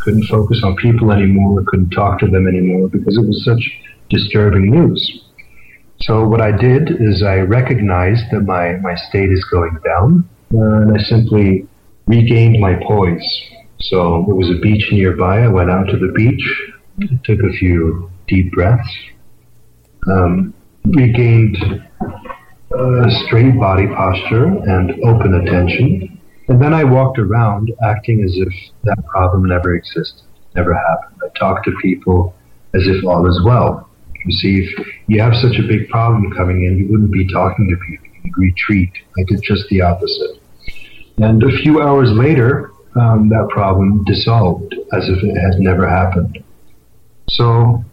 Couldn't 0.00 0.24
focus 0.24 0.62
on 0.64 0.74
people 0.74 1.12
anymore. 1.12 1.62
Couldn't 1.68 1.90
talk 1.90 2.18
to 2.20 2.26
them 2.26 2.48
anymore 2.48 2.88
because 2.88 3.16
it 3.16 3.24
was 3.24 3.44
such 3.44 3.62
disturbing 4.10 4.66
news. 4.76 5.00
So 6.00 6.26
what 6.26 6.40
I 6.40 6.50
did 6.50 6.90
is 7.00 7.22
I 7.22 7.38
recognized 7.60 8.24
that 8.32 8.40
my, 8.40 8.72
my 8.88 8.96
state 8.96 9.30
is 9.30 9.44
going 9.44 9.78
down, 9.84 10.28
and 10.50 10.98
I 10.98 11.00
simply 11.04 11.68
regained 12.08 12.60
my 12.60 12.74
poise. 12.82 13.28
So 13.78 14.24
there 14.26 14.34
was 14.34 14.50
a 14.50 14.58
beach 14.58 14.90
nearby. 14.90 15.44
I 15.44 15.48
went 15.48 15.70
out 15.70 15.86
to 15.92 15.96
the 15.96 16.12
beach, 16.12 16.44
took 17.22 17.38
a 17.38 17.52
few 17.60 18.10
deep 18.26 18.52
breaths, 18.52 18.92
um, 20.10 20.52
regained 20.84 21.56
a 22.72 23.10
straight 23.26 23.58
body 23.58 23.86
posture 23.86 24.46
and 24.46 24.92
open 25.04 25.34
attention. 25.34 26.20
And 26.48 26.60
then 26.60 26.74
I 26.74 26.84
walked 26.84 27.18
around 27.18 27.72
acting 27.82 28.22
as 28.22 28.32
if 28.36 28.52
that 28.84 29.04
problem 29.06 29.46
never 29.46 29.74
existed, 29.74 30.22
never 30.54 30.74
happened. 30.74 31.20
I 31.24 31.38
talked 31.38 31.64
to 31.66 31.76
people 31.80 32.34
as 32.74 32.82
if 32.86 33.04
all 33.04 33.26
is 33.28 33.40
well. 33.44 33.88
You 34.24 34.32
see, 34.32 34.60
if 34.60 34.86
you 35.06 35.20
have 35.20 35.34
such 35.34 35.58
a 35.58 35.62
big 35.62 35.88
problem 35.88 36.32
coming 36.32 36.64
in, 36.64 36.78
you 36.78 36.88
wouldn't 36.90 37.12
be 37.12 37.30
talking 37.32 37.68
to 37.68 37.76
people. 37.76 38.06
You'd 38.22 38.38
retreat. 38.38 38.90
I 39.18 39.22
did 39.24 39.42
just 39.42 39.68
the 39.68 39.82
opposite. 39.82 40.40
And 41.18 41.42
a 41.42 41.56
few 41.58 41.82
hours 41.82 42.10
later, 42.10 42.72
um, 42.96 43.28
that 43.28 43.48
problem 43.50 44.02
dissolved 44.04 44.74
as 44.92 45.08
if 45.08 45.22
it 45.22 45.36
had 45.36 45.60
never 45.60 45.88
happened. 45.88 46.42
So 47.28 47.84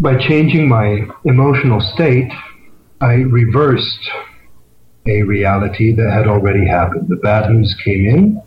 by 0.00 0.16
changing 0.16 0.68
my 0.68 1.00
emotional 1.24 1.80
state, 1.80 2.30
I 3.00 3.14
reversed 3.14 4.10
a 5.06 5.22
reality 5.22 5.94
that 5.94 6.10
had 6.12 6.26
already 6.26 6.66
happened. 6.66 7.08
The 7.08 7.16
bad 7.16 7.50
news 7.50 7.74
came 7.84 8.06
in, 8.06 8.42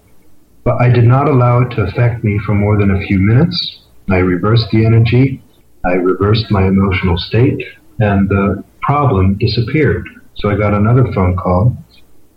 but 0.64 0.80
I 0.80 0.90
did 0.90 1.06
not 1.06 1.28
allow 1.28 1.62
it 1.62 1.70
to 1.76 1.84
affect 1.84 2.24
me 2.24 2.40
for 2.46 2.54
more 2.54 2.78
than 2.78 2.92
a 2.92 3.02
few 3.08 3.20
minutes. 3.20 3.80
I 4.10 4.18
reversed 4.18 4.68
the 4.72 4.86
energy, 4.86 5.42
I 5.86 5.94
reversed 5.94 6.52
my 6.52 6.68
emotional 6.68 7.18
state, 7.18 7.64
and 8.00 8.30
the 8.30 8.64
problem 8.82 9.38
disappeared. 9.40 10.08
So 10.36 10.50
I 10.50 10.56
got 10.56 10.74
another 10.74 11.06
phone 11.14 11.36
call. 11.36 11.76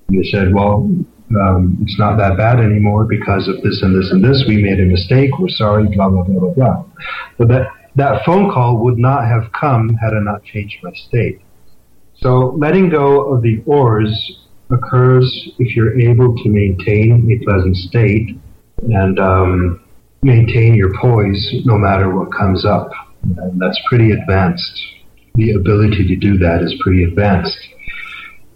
And 0.08 0.18
they 0.18 0.28
said, 0.30 0.54
Well, 0.54 0.88
um, 1.40 1.78
it's 1.82 1.98
not 1.98 2.16
that 2.18 2.36
bad 2.36 2.60
anymore 2.60 3.04
because 3.04 3.48
of 3.48 3.62
this 3.62 3.82
and 3.82 3.94
this 3.94 4.10
and 4.10 4.22
this. 4.22 4.44
We 4.46 4.62
made 4.62 4.80
a 4.80 4.84
mistake. 4.84 5.38
We're 5.38 5.48
sorry, 5.48 5.86
blah, 5.94 6.08
blah, 6.08 6.22
blah, 6.22 6.40
blah, 6.40 6.54
blah. 6.54 6.84
But 7.38 7.48
that 7.48 7.66
that 7.96 8.24
phone 8.24 8.50
call 8.50 8.78
would 8.78 8.98
not 8.98 9.24
have 9.24 9.52
come 9.52 9.94
had 9.94 10.12
I 10.14 10.20
not 10.20 10.44
changed 10.44 10.76
my 10.82 10.92
state. 10.92 11.40
So 12.16 12.56
letting 12.58 12.90
go 12.90 13.32
of 13.32 13.42
the 13.42 13.62
oars 13.66 14.38
occurs 14.70 15.50
if 15.58 15.76
you're 15.76 15.98
able 15.98 16.34
to 16.36 16.48
maintain 16.48 17.30
a 17.30 17.44
pleasant 17.44 17.76
state 17.76 18.38
and 18.82 19.18
um, 19.18 19.84
maintain 20.22 20.74
your 20.74 20.92
poise 21.00 21.62
no 21.64 21.76
matter 21.78 22.14
what 22.14 22.32
comes 22.32 22.64
up. 22.64 22.90
And 23.22 23.60
that's 23.60 23.78
pretty 23.88 24.10
advanced. 24.10 24.82
The 25.34 25.52
ability 25.52 26.06
to 26.08 26.16
do 26.16 26.38
that 26.38 26.62
is 26.62 26.74
pretty 26.80 27.04
advanced. 27.04 27.58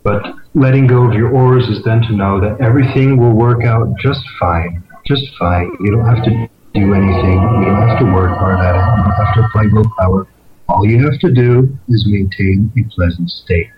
But 0.02 0.22
letting 0.54 0.86
go 0.86 1.04
of 1.04 1.14
your 1.14 1.30
oars 1.30 1.68
is 1.68 1.82
then 1.84 2.00
to 2.02 2.12
know 2.12 2.40
that 2.40 2.60
everything 2.60 3.18
will 3.18 3.34
work 3.34 3.64
out 3.64 3.88
just 3.98 4.20
fine. 4.38 4.82
Just 5.06 5.24
fine. 5.38 5.70
You 5.80 5.92
don't 5.92 6.06
have 6.06 6.24
to 6.24 6.48
do 6.78 6.94
anything. 6.94 7.40
You 7.40 7.64
don't 7.66 7.88
have 7.88 7.98
to 7.98 8.04
work 8.04 8.36
hard 8.38 8.60
at 8.60 8.74
it. 8.74 8.78
You 8.78 9.02
don't 9.02 9.26
have 9.26 9.34
to 9.34 9.40
apply 9.44 9.66
willpower. 9.72 10.26
All 10.68 10.86
you 10.86 11.04
have 11.04 11.18
to 11.20 11.32
do 11.32 11.78
is 11.88 12.06
maintain 12.06 12.70
a 12.76 12.82
pleasant 12.94 13.30
state. 13.30 13.70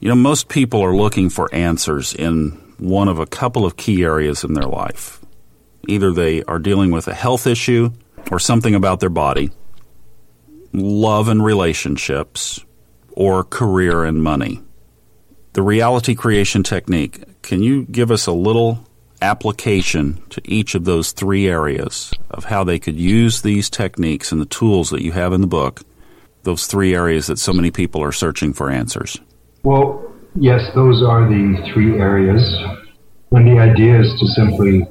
You 0.00 0.08
know, 0.08 0.16
most 0.16 0.48
people 0.48 0.82
are 0.82 0.94
looking 0.94 1.30
for 1.30 1.52
answers 1.54 2.14
in 2.14 2.50
one 2.78 3.08
of 3.08 3.18
a 3.18 3.26
couple 3.26 3.64
of 3.64 3.76
key 3.76 4.02
areas 4.02 4.44
in 4.44 4.54
their 4.54 4.68
life. 4.68 5.20
Either 5.88 6.12
they 6.12 6.42
are 6.44 6.58
dealing 6.58 6.90
with 6.90 7.08
a 7.08 7.14
health 7.14 7.46
issue 7.46 7.90
or 8.30 8.38
something 8.38 8.74
about 8.74 9.00
their 9.00 9.10
body, 9.10 9.50
love 10.72 11.28
and 11.28 11.44
relationships, 11.44 12.64
or 13.12 13.44
career 13.44 14.04
and 14.04 14.22
money. 14.22 14.60
The 15.52 15.62
reality 15.62 16.14
creation 16.14 16.62
technique, 16.62 17.42
can 17.42 17.62
you 17.62 17.84
give 17.84 18.10
us 18.10 18.26
a 18.26 18.32
little 18.32 18.86
application 19.22 20.22
to 20.30 20.40
each 20.44 20.74
of 20.74 20.84
those 20.84 21.12
three 21.12 21.46
areas 21.48 22.12
of 22.30 22.44
how 22.44 22.64
they 22.64 22.78
could 22.78 22.96
use 22.96 23.42
these 23.42 23.70
techniques 23.70 24.32
and 24.32 24.40
the 24.40 24.46
tools 24.46 24.90
that 24.90 25.02
you 25.02 25.12
have 25.12 25.32
in 25.32 25.40
the 25.40 25.46
book, 25.46 25.82
those 26.42 26.66
three 26.66 26.94
areas 26.94 27.26
that 27.26 27.38
so 27.38 27.52
many 27.52 27.70
people 27.70 28.02
are 28.02 28.12
searching 28.12 28.52
for 28.52 28.70
answers? 28.70 29.18
Well, 29.62 30.12
yes, 30.34 30.62
those 30.74 31.02
are 31.02 31.28
the 31.28 31.70
three 31.72 31.98
areas. 31.98 32.42
And 33.32 33.46
the 33.46 33.58
idea 33.58 34.00
is 34.00 34.14
to 34.20 34.26
simply 34.28 34.86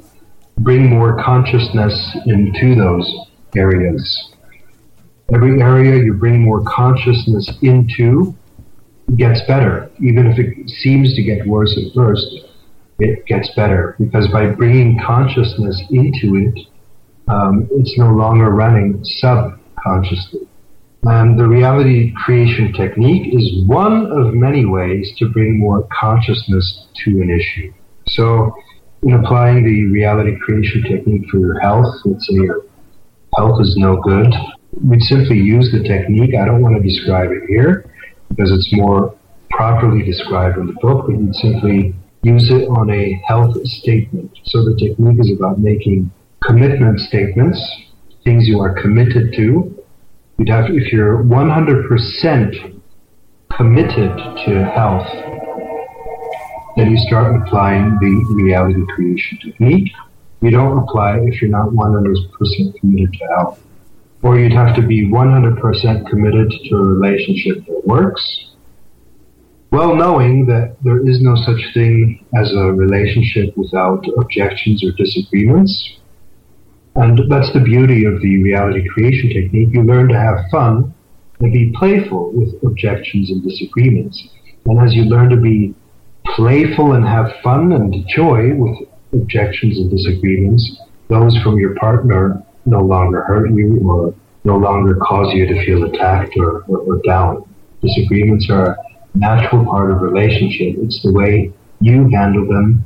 bring 0.57 0.89
more 0.89 1.21
consciousness 1.23 2.17
into 2.25 2.75
those 2.75 3.09
areas. 3.55 4.31
Every 5.33 5.61
area 5.61 6.03
you 6.03 6.13
bring 6.13 6.41
more 6.41 6.63
consciousness 6.63 7.49
into 7.61 8.35
gets 9.15 9.41
better, 9.47 9.91
even 9.99 10.27
if 10.27 10.39
it 10.39 10.69
seems 10.81 11.15
to 11.15 11.23
get 11.23 11.45
worse 11.45 11.77
at 11.77 11.93
first 11.93 12.25
it 13.03 13.25
gets 13.25 13.53
better 13.55 13.95
because 13.99 14.27
by 14.29 14.47
bringing 14.47 14.99
consciousness 15.05 15.81
into 15.89 16.35
it, 16.37 16.67
um, 17.27 17.67
it's 17.71 17.97
no 17.97 18.11
longer 18.11 18.49
running 18.49 18.99
subconsciously. 19.03 20.47
And 21.03 21.37
the 21.37 21.47
reality 21.47 22.13
creation 22.23 22.71
technique 22.71 23.33
is 23.33 23.65
one 23.65 24.05
of 24.09 24.33
many 24.33 24.65
ways 24.65 25.11
to 25.17 25.29
bring 25.29 25.59
more 25.59 25.85
consciousness 25.91 26.87
to 27.03 27.09
an 27.21 27.29
issue. 27.29 27.73
So, 28.07 28.53
in 29.03 29.13
applying 29.15 29.65
the 29.65 29.85
reality 29.91 30.37
creation 30.39 30.83
technique 30.83 31.29
for 31.29 31.39
your 31.39 31.59
health, 31.59 31.93
let's 32.05 32.25
say 32.25 32.35
your 32.35 32.63
health 33.35 33.59
is 33.61 33.75
no 33.75 33.97
good, 33.97 34.33
we'd 34.81 35.01
simply 35.01 35.37
use 35.39 35.73
the 35.73 35.83
technique. 35.83 36.35
I 36.35 36.45
don't 36.45 36.61
want 36.61 36.81
to 36.81 36.81
describe 36.81 37.31
it 37.31 37.43
here 37.49 37.85
because 38.29 38.49
it's 38.51 38.71
more 38.71 39.13
properly 39.49 40.03
described 40.05 40.57
in 40.57 40.67
the 40.67 40.77
book, 40.81 41.07
but 41.07 41.19
you'd 41.19 41.35
simply 41.35 41.93
use 42.23 42.49
it 42.49 42.67
on 42.69 42.89
a 42.89 43.21
health 43.27 43.55
statement. 43.65 44.31
So 44.45 44.63
the 44.63 44.75
technique 44.75 45.19
is 45.19 45.31
about 45.37 45.59
making 45.59 46.09
commitment 46.41 46.99
statements, 47.01 47.59
things 48.23 48.47
you 48.47 48.59
are 48.61 48.73
committed 48.81 49.33
to. 49.33 49.83
You'd 50.37 50.49
have, 50.49 50.65
if 50.69 50.91
you're 50.91 51.23
100% 51.23 52.81
committed 53.55 54.17
to 54.45 54.65
health, 54.73 55.07
then 56.75 56.89
you 56.89 56.97
start 56.97 57.35
applying 57.41 57.97
the 57.99 58.43
reality 58.43 58.83
creation 58.95 59.37
technique. 59.43 59.91
You 60.41 60.49
don't 60.49 60.77
apply 60.79 61.19
if 61.19 61.41
you're 61.41 61.51
not 61.51 61.69
100% 61.69 62.79
committed 62.79 63.13
to 63.13 63.25
health. 63.37 63.59
Or 64.23 64.39
you'd 64.39 64.53
have 64.53 64.75
to 64.77 64.81
be 64.81 65.09
100% 65.09 66.09
committed 66.09 66.51
to 66.69 66.75
a 66.75 66.81
relationship 66.81 67.65
that 67.65 67.81
works, 67.85 68.52
well 69.73 69.95
knowing 69.95 70.45
that 70.45 70.75
there 70.83 71.01
is 71.09 71.19
no 71.19 71.35
such 71.35 71.73
thing 71.73 72.23
as 72.37 72.53
a 72.53 72.71
relationship 72.71 73.57
without 73.57 74.05
objections 74.19 74.83
or 74.85 74.91
disagreements. 74.91 75.97
And 76.95 77.19
that's 77.27 77.51
the 77.53 77.59
beauty 77.59 78.05
of 78.05 78.21
the 78.21 78.43
reality 78.43 78.87
creation 78.87 79.29
technique. 79.29 79.69
You 79.71 79.81
learn 79.81 80.09
to 80.09 80.19
have 80.19 80.45
fun 80.51 80.93
and 81.39 81.51
be 81.51 81.73
playful 81.75 82.31
with 82.33 82.53
objections 82.63 83.31
and 83.31 83.41
disagreements. 83.41 84.23
And 84.67 84.79
as 84.79 84.93
you 84.93 85.05
learn 85.05 85.31
to 85.31 85.37
be 85.37 85.73
playful 86.35 86.93
and 86.93 87.03
have 87.03 87.33
fun 87.43 87.73
and 87.73 88.07
joy 88.07 88.53
with 88.53 88.77
objections 89.11 89.79
and 89.79 89.89
disagreements, 89.89 90.77
those 91.09 91.35
from 91.41 91.57
your 91.57 91.73
partner 91.77 92.43
no 92.67 92.79
longer 92.79 93.23
hurt 93.23 93.51
you 93.51 93.81
or 93.89 94.13
no 94.43 94.55
longer 94.55 94.97
cause 94.97 95.33
you 95.33 95.47
to 95.47 95.65
feel 95.65 95.83
attacked 95.85 96.37
or, 96.37 96.61
or, 96.67 96.77
or 96.77 97.01
down. 97.01 97.43
Disagreements 97.81 98.51
are 98.51 98.77
natural 99.15 99.65
part 99.65 99.91
of 99.91 100.01
relationship. 100.01 100.75
It's 100.79 101.01
the 101.03 101.11
way 101.11 101.51
you 101.79 102.09
handle 102.09 102.47
them. 102.47 102.85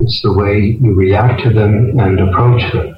It's 0.00 0.20
the 0.22 0.32
way 0.32 0.78
you 0.80 0.94
react 0.94 1.42
to 1.44 1.50
them 1.52 1.98
and 1.98 2.20
approach 2.20 2.72
them. 2.72 2.96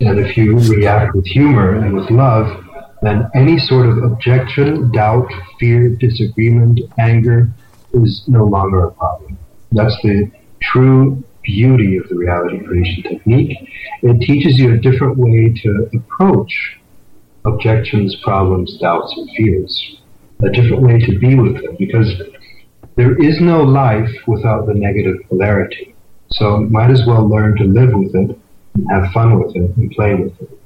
And 0.00 0.18
if 0.18 0.36
you 0.36 0.58
react 0.58 1.14
with 1.14 1.26
humor 1.26 1.76
and 1.76 1.94
with 1.94 2.10
love, 2.10 2.64
then 3.02 3.28
any 3.34 3.58
sort 3.58 3.88
of 3.88 3.98
objection, 3.98 4.90
doubt, 4.92 5.30
fear, 5.58 5.90
disagreement, 5.90 6.80
anger 6.98 7.50
is 7.92 8.24
no 8.26 8.44
longer 8.44 8.84
a 8.84 8.92
problem. 8.92 9.38
That's 9.72 9.96
the 10.02 10.30
true 10.60 11.22
beauty 11.42 11.96
of 11.96 12.08
the 12.08 12.16
reality 12.16 12.64
creation 12.64 13.02
technique. 13.02 13.56
It 14.02 14.20
teaches 14.20 14.58
you 14.58 14.74
a 14.74 14.78
different 14.78 15.18
way 15.18 15.52
to 15.62 15.90
approach 15.94 16.78
objections, 17.44 18.16
problems, 18.22 18.78
doubts, 18.78 19.12
and 19.16 19.28
fears 19.36 19.98
a 20.42 20.50
different 20.50 20.82
way 20.82 20.98
to 20.98 21.18
be 21.18 21.34
with 21.34 21.62
them 21.62 21.76
because 21.78 22.12
there 22.96 23.16
is 23.20 23.40
no 23.40 23.62
life 23.62 24.10
without 24.26 24.66
the 24.66 24.74
negative 24.74 25.16
polarity. 25.28 25.94
So 26.30 26.58
might 26.58 26.90
as 26.90 27.02
well 27.06 27.28
learn 27.28 27.56
to 27.56 27.64
live 27.64 27.92
with 27.92 28.14
it 28.14 28.38
and 28.74 28.90
have 28.90 29.12
fun 29.12 29.38
with 29.40 29.54
it 29.54 29.76
and 29.76 29.90
play 29.92 30.14
with 30.14 30.32
it. 30.40 30.58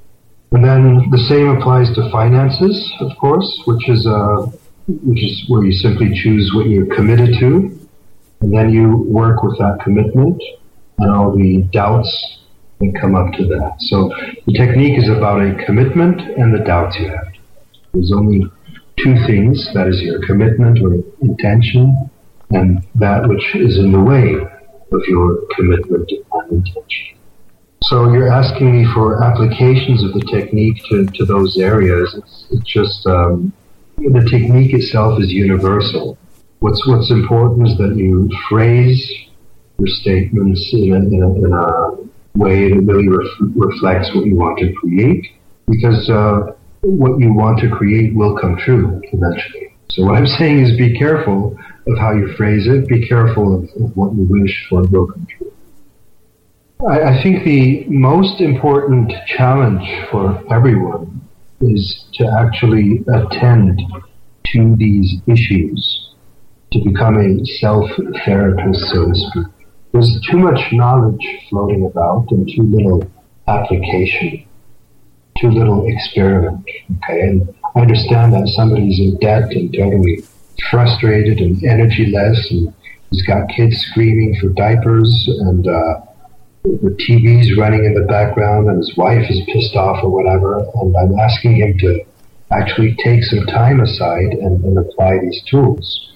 And 0.51 0.63
then 0.63 1.09
the 1.11 1.25
same 1.29 1.49
applies 1.49 1.93
to 1.95 2.09
finances, 2.11 2.91
of 2.99 3.15
course, 3.17 3.61
which 3.65 3.87
is 3.87 4.07
uh, 4.07 4.47
which 4.87 5.23
is 5.23 5.45
where 5.47 5.63
you 5.63 5.71
simply 5.71 6.11
choose 6.13 6.51
what 6.55 6.67
you're 6.67 6.93
committed 6.95 7.35
to, 7.39 7.77
and 8.41 8.51
then 8.51 8.71
you 8.71 8.97
work 9.07 9.43
with 9.43 9.57
that 9.59 9.79
commitment 9.83 10.41
and 10.97 11.11
all 11.11 11.35
the 11.35 11.61
doubts 11.71 12.39
that 12.79 12.97
come 12.99 13.15
up 13.15 13.31
to 13.33 13.45
that. 13.45 13.75
So 13.79 14.11
the 14.47 14.53
technique 14.53 14.97
is 14.97 15.07
about 15.09 15.41
a 15.41 15.63
commitment 15.65 16.21
and 16.21 16.53
the 16.53 16.63
doubts 16.63 16.97
you 16.99 17.09
have. 17.09 17.27
There's 17.93 18.11
only 18.11 18.49
two 19.03 19.15
things 19.27 19.69
that 19.73 19.87
is 19.87 20.01
your 20.01 20.19
commitment 20.25 20.79
or 20.81 20.95
intention 21.21 22.09
and 22.51 22.85
that 22.95 23.27
which 23.27 23.55
is 23.55 23.77
in 23.77 23.91
the 23.91 23.99
way 23.99 24.35
of 24.91 25.01
your 25.07 25.39
commitment 25.55 26.09
and 26.33 26.51
intention. 26.51 27.17
So 27.83 28.11
you're 28.11 28.31
asking 28.31 28.75
me 28.75 28.85
for 28.93 29.23
applications 29.23 30.03
of 30.03 30.13
the 30.13 30.21
technique 30.31 30.83
to, 30.89 31.05
to 31.05 31.25
those 31.25 31.57
areas. 31.57 32.13
It's, 32.17 32.45
it's 32.51 32.69
just 32.69 33.07
um, 33.07 33.53
the 33.97 34.27
technique 34.29 34.73
itself 34.73 35.21
is 35.21 35.31
universal. 35.31 36.17
What's 36.59 36.85
what's 36.87 37.09
important 37.11 37.69
is 37.69 37.77
that 37.77 37.95
you 37.95 38.29
phrase 38.49 39.01
your 39.77 39.87
statements 39.87 40.69
in 40.73 40.91
a, 40.91 40.97
in 40.97 41.23
a, 41.23 41.29
in 41.45 41.53
a 41.53 42.37
way 42.37 42.69
that 42.69 42.81
really 42.81 43.07
ref- 43.07 43.39
reflects 43.55 44.13
what 44.13 44.25
you 44.25 44.35
want 44.35 44.59
to 44.59 44.73
create, 44.73 45.25
because 45.67 46.09
uh, 46.09 46.53
what 46.81 47.19
you 47.19 47.33
want 47.33 47.59
to 47.59 47.69
create 47.69 48.15
will 48.15 48.37
come 48.37 48.57
true 48.57 49.01
eventually. 49.11 49.75
So 49.91 50.05
what 50.05 50.15
I'm 50.15 50.27
saying 50.27 50.59
is 50.59 50.77
be 50.77 50.97
careful 50.97 51.57
of 51.87 51.97
how 51.97 52.13
you 52.13 52.33
phrase 52.35 52.67
it. 52.67 52.87
Be 52.87 53.07
careful 53.07 53.55
of, 53.55 53.63
of 53.83 53.95
what 53.97 54.13
you 54.13 54.23
wish 54.29 54.67
for 54.69 54.83
will 54.83 55.07
come 55.07 55.27
true. 55.37 55.51
I, 56.87 57.01
I 57.01 57.23
think 57.23 57.43
the 57.43 57.85
most 57.87 58.39
important 58.39 59.11
challenge 59.27 59.85
for 60.11 60.41
everyone 60.53 61.21
is 61.61 62.05
to 62.13 62.27
actually 62.39 63.03
attend 63.13 63.81
to 64.53 64.75
these 64.77 65.15
issues, 65.27 66.13
to 66.71 66.79
become 66.85 67.17
a 67.17 67.45
self-therapist, 67.59 68.89
so 68.89 69.07
to 69.07 69.15
speak. 69.15 69.45
There's 69.91 70.19
too 70.31 70.37
much 70.37 70.59
knowledge 70.71 71.25
floating 71.49 71.85
about 71.85 72.27
and 72.29 72.47
too 72.47 72.63
little 72.63 73.11
application 73.47 74.45
too 75.39 75.49
little 75.49 75.87
experiment. 75.87 76.65
Okay, 76.97 77.21
and 77.21 77.53
I 77.75 77.81
understand 77.81 78.33
that 78.33 78.47
somebody's 78.55 78.99
in 78.99 79.17
debt 79.19 79.51
and 79.51 79.73
totally 79.73 80.23
frustrated 80.69 81.39
and 81.39 81.55
energyless, 81.57 82.51
and 82.51 82.73
he's 83.11 83.25
got 83.25 83.49
kids 83.49 83.77
screaming 83.77 84.37
for 84.39 84.49
diapers, 84.49 85.27
and 85.27 85.67
uh, 85.67 86.01
the 86.63 86.95
TV's 86.99 87.57
running 87.57 87.85
in 87.85 87.93
the 87.93 88.05
background, 88.07 88.67
and 88.67 88.77
his 88.77 88.95
wife 88.97 89.29
is 89.29 89.41
pissed 89.47 89.75
off 89.75 90.03
or 90.03 90.09
whatever. 90.09 90.59
And 90.81 90.95
I'm 90.97 91.17
asking 91.19 91.55
him 91.55 91.77
to 91.79 92.03
actually 92.51 92.95
take 93.03 93.23
some 93.23 93.45
time 93.45 93.79
aside 93.79 94.33
and, 94.33 94.63
and 94.63 94.77
apply 94.77 95.19
these 95.19 95.41
tools. 95.49 96.09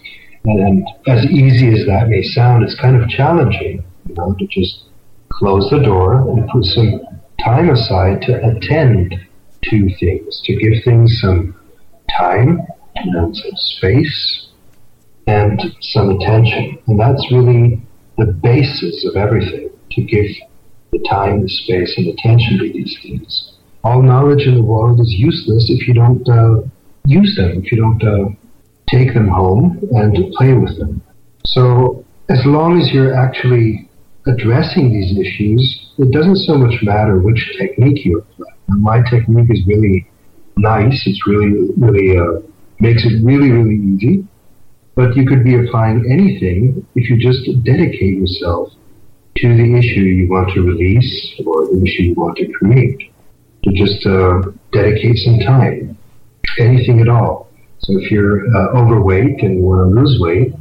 And, 0.45 0.59
and 0.59 0.87
as 1.07 1.25
easy 1.25 1.69
as 1.69 1.85
that 1.87 2.09
may 2.09 2.23
sound, 2.23 2.63
it's 2.63 2.79
kind 2.79 3.01
of 3.01 3.07
challenging, 3.09 3.83
you 4.07 4.15
know, 4.15 4.35
to 4.37 4.47
just 4.47 4.83
close 5.29 5.69
the 5.69 5.79
door 5.79 6.15
and 6.29 6.47
put 6.49 6.65
some 6.65 7.01
time 7.43 7.69
aside 7.69 8.21
to 8.23 8.33
attend 8.45 9.15
to 9.63 9.95
things, 9.99 10.41
to 10.45 10.55
give 10.55 10.83
things 10.83 11.19
some 11.21 11.55
time 12.17 12.61
and 12.95 13.35
some 13.35 13.55
space 13.55 14.47
and 15.27 15.61
some 15.81 16.09
attention. 16.11 16.77
And 16.87 16.99
that's 16.99 17.31
really 17.31 17.81
the 18.17 18.25
basis 18.25 19.05
of 19.05 19.15
everything, 19.15 19.69
to 19.91 20.01
give 20.01 20.25
the 20.91 20.99
time, 21.09 21.41
the 21.41 21.49
space, 21.49 21.93
and 21.97 22.07
attention 22.07 22.59
to 22.59 22.71
these 22.71 22.97
things. 23.01 23.53
All 23.83 24.01
knowledge 24.01 24.43
in 24.47 24.55
the 24.55 24.63
world 24.63 24.99
is 25.01 25.11
useless 25.13 25.69
if 25.69 25.87
you 25.87 25.93
don't 25.93 26.27
uh, 26.29 26.61
use 27.05 27.35
them, 27.35 27.63
if 27.63 27.71
you 27.71 27.77
don't 27.77 28.03
uh, 28.03 28.29
take 28.89 29.13
them 29.13 29.27
home 29.27 29.79
and 29.91 30.15
play 30.33 30.53
with 30.53 30.77
them. 30.77 31.01
So 31.45 32.05
as 32.29 32.45
long 32.45 32.79
as 32.79 32.91
you're 32.91 33.13
actually 33.13 33.89
addressing 34.27 34.91
these 34.91 35.17
issues, 35.17 35.91
it 35.97 36.11
doesn't 36.11 36.37
so 36.37 36.57
much 36.57 36.75
matter 36.83 37.19
which 37.19 37.41
technique 37.59 38.05
you 38.05 38.19
apply. 38.19 38.47
My 38.67 39.01
technique 39.09 39.49
is 39.49 39.65
really 39.67 40.07
nice. 40.57 41.03
It's 41.05 41.27
really, 41.27 41.69
really, 41.77 42.17
uh, 42.17 42.41
makes 42.79 43.03
it 43.05 43.23
really, 43.23 43.51
really 43.51 43.75
easy. 43.75 44.27
But 44.95 45.15
you 45.15 45.25
could 45.25 45.43
be 45.43 45.55
applying 45.55 46.05
anything 46.11 46.85
if 46.95 47.09
you 47.09 47.17
just 47.17 47.45
dedicate 47.63 48.17
yourself 48.17 48.71
to 49.37 49.57
the 49.57 49.77
issue 49.77 50.01
you 50.01 50.29
want 50.29 50.53
to 50.53 50.61
release 50.61 51.41
or 51.45 51.65
the 51.65 51.81
issue 51.83 52.03
you 52.03 52.13
want 52.13 52.37
to 52.37 52.47
create. 52.51 53.11
To 53.63 53.71
just 53.71 54.05
uh, 54.05 54.51
dedicate 54.73 55.17
some 55.17 55.39
time, 55.39 55.97
anything 56.59 56.99
at 56.99 57.07
all. 57.07 57.49
So 57.79 57.97
if 57.97 58.11
you're 58.11 58.45
uh, 58.55 58.77
overweight 58.77 59.41
and 59.41 59.55
you 59.55 59.63
want 59.63 59.89
to 59.89 60.01
lose 60.01 60.17
weight, 60.19 60.53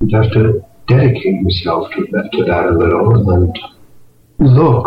you'd 0.00 0.12
have 0.14 0.30
to 0.32 0.64
dedicate 0.88 1.42
yourself 1.42 1.88
to 1.94 2.06
that, 2.12 2.30
to 2.32 2.44
that 2.44 2.64
a 2.64 2.76
little 2.76 3.30
and 3.30 3.58
look 4.38 4.86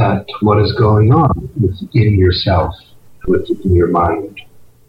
at 0.00 0.26
what 0.40 0.60
is 0.60 0.74
going 0.78 1.12
on 1.12 1.50
within 1.60 2.18
yourself, 2.18 2.74
within 3.26 3.74
your 3.74 3.88
mind, 3.88 4.40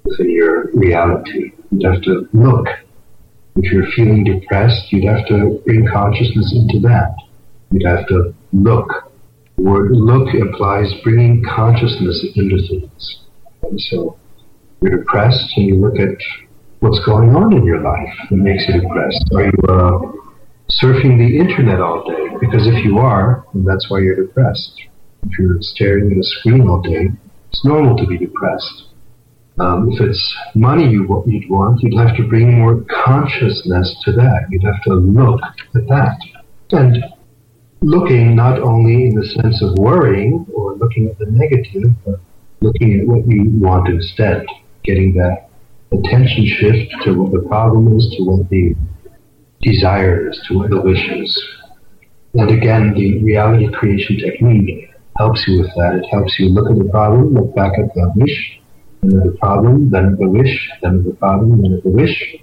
within 0.04 0.32
your 0.32 0.72
reality. 0.74 1.52
You'd 1.72 1.92
have 1.92 2.02
to 2.04 2.28
look. 2.34 2.68
If 3.58 3.72
you're 3.72 3.90
feeling 3.96 4.24
depressed, 4.24 4.92
you'd 4.92 5.06
have 5.06 5.28
to 5.28 5.62
bring 5.66 5.88
consciousness 5.92 6.54
into 6.56 6.80
that. 6.88 7.16
You'd 7.72 7.88
have 7.88 8.08
to 8.08 8.34
look. 8.54 9.12
The 9.58 9.64
word 9.64 9.92
look 9.92 10.34
implies 10.34 10.94
bringing 11.04 11.44
consciousness 11.44 12.26
into 12.36 12.58
things. 12.68 13.22
And 13.64 13.80
so 13.80 14.18
you're 14.82 15.00
depressed 15.00 15.46
and 15.56 15.66
you 15.68 15.76
look 15.76 15.98
at 16.00 16.18
what's 16.80 17.04
going 17.06 17.34
on 17.36 17.54
in 17.54 17.66
your 17.66 17.82
life 17.82 18.14
that 18.30 18.36
makes 18.36 18.66
you 18.68 18.82
depressed. 18.82 19.26
Are 19.34 19.46
you 19.46 19.52
uh, 19.70 20.25
surfing 20.70 21.18
the 21.18 21.38
internet 21.40 21.80
all 21.80 22.04
day 22.04 22.36
because 22.40 22.68
if 22.68 22.84
you 22.84 22.98
are, 22.98 23.46
that's 23.54 23.90
why 23.90 24.00
you're 24.00 24.16
depressed. 24.16 24.82
If 25.24 25.40
you're 25.40 25.58
staring 25.62 26.12
at 26.12 26.18
a 26.18 26.24
screen 26.24 26.68
all 26.68 26.82
day, 26.82 27.10
it's 27.50 27.66
normal 27.66 27.96
to 27.98 28.06
be 28.06 28.18
depressed. 28.18 28.86
Um, 29.58 29.90
if 29.92 30.02
it's 30.02 30.36
money 30.54 30.90
you, 30.90 31.08
would 31.08 31.50
want, 31.50 31.82
you'd 31.82 31.98
have 31.98 32.18
to 32.18 32.28
bring 32.28 32.60
more 32.60 32.84
consciousness 33.06 33.96
to 34.04 34.12
that. 34.14 34.48
You'd 34.50 34.64
have 34.64 34.82
to 34.84 34.96
look 34.96 35.40
at 35.76 35.88
that. 35.88 36.18
And 36.72 36.98
looking 37.82 38.36
not 38.36 38.60
only 38.60 39.06
in 39.06 39.16
the 39.16 39.26
sense 39.26 39.62
of 39.62 39.78
worrying 39.78 40.46
or 40.54 40.76
looking 40.76 41.08
at 41.08 41.18
the 41.20 41.28
negative, 41.30 41.92
but 42.04 42.20
looking 42.62 43.00
at 43.00 43.08
what 43.08 43.26
you 43.28 43.52
want 43.60 43.88
instead, 43.88 44.46
getting 44.84 45.14
that 45.14 45.50
attention 45.92 46.46
shift 46.46 46.92
to 47.04 47.14
what 47.14 47.32
the 47.32 47.48
problem 47.48 47.96
is, 47.96 48.14
to 48.18 48.24
what 48.24 48.50
the 48.50 48.76
desire 49.66 50.30
is, 50.30 50.40
to 50.48 50.68
the 50.70 50.82
wish 50.82 51.10
is. 51.10 51.46
And 52.36 52.52
again, 52.52 52.94
the 52.94 53.24
reality 53.24 53.72
creation 53.72 54.18
technique 54.18 54.90
helps 55.18 55.48
you 55.48 55.62
with 55.62 55.72
that. 55.76 56.02
It 56.04 56.06
helps 56.12 56.38
you 56.38 56.50
look 56.50 56.70
at 56.70 56.78
the 56.78 56.90
problem, 56.90 57.34
look 57.34 57.56
back 57.56 57.74
at 57.80 57.94
the 57.94 58.12
wish, 58.16 58.60
then 59.02 59.20
at 59.20 59.26
the 59.26 59.38
problem, 59.40 59.90
then 59.90 60.14
at 60.14 60.20
the 60.20 60.28
wish, 60.28 60.70
then 60.82 61.00
at 61.00 61.06
the 61.06 61.14
problem, 61.14 61.62
then 61.62 61.74
at 61.74 61.84
the 61.84 61.90
wish. 61.90 62.36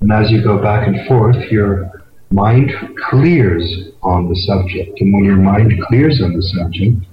And 0.00 0.12
as 0.12 0.30
you 0.30 0.42
go 0.42 0.60
back 0.60 0.86
and 0.86 1.06
forth, 1.06 1.36
your 1.50 1.90
mind 2.30 2.70
clears 3.10 3.64
on 4.02 4.28
the 4.28 4.36
subject. 4.36 5.00
And 5.00 5.14
when 5.14 5.24
your 5.24 5.36
mind 5.36 5.72
clears 5.88 6.20
on 6.22 6.34
the 6.34 6.42
subject, 6.42 7.06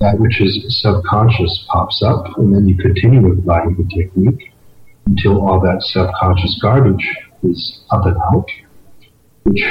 that 0.00 0.18
which 0.18 0.40
is 0.40 0.80
subconscious 0.82 1.66
pops 1.68 2.02
up, 2.02 2.24
and 2.38 2.54
then 2.54 2.66
you 2.66 2.76
continue 2.76 3.32
applying 3.32 3.76
the 3.76 3.84
technique 3.94 4.52
until 5.06 5.46
all 5.46 5.60
that 5.60 5.82
subconscious 5.82 6.58
garbage 6.62 7.06
is 7.42 7.80
up 7.90 8.06
and 8.06 8.16
out, 8.16 8.46
which 9.44 9.62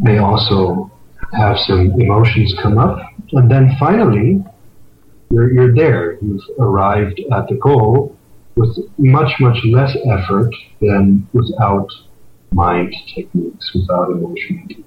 may 0.00 0.18
also 0.18 0.90
have 1.32 1.58
some 1.58 1.92
emotions 2.00 2.54
come 2.62 2.78
up. 2.78 2.98
And 3.32 3.50
then 3.50 3.74
finally, 3.78 4.44
you're, 5.30 5.52
you're 5.52 5.74
there. 5.74 6.18
You've 6.20 6.42
arrived 6.58 7.20
at 7.32 7.48
the 7.48 7.56
goal 7.56 8.16
with 8.56 8.76
much, 8.98 9.32
much 9.40 9.58
less 9.64 9.96
effort 10.06 10.54
than 10.80 11.26
without 11.32 11.88
mind 12.52 12.94
techniques, 13.14 13.74
without 13.74 14.10
emotion. 14.10 14.84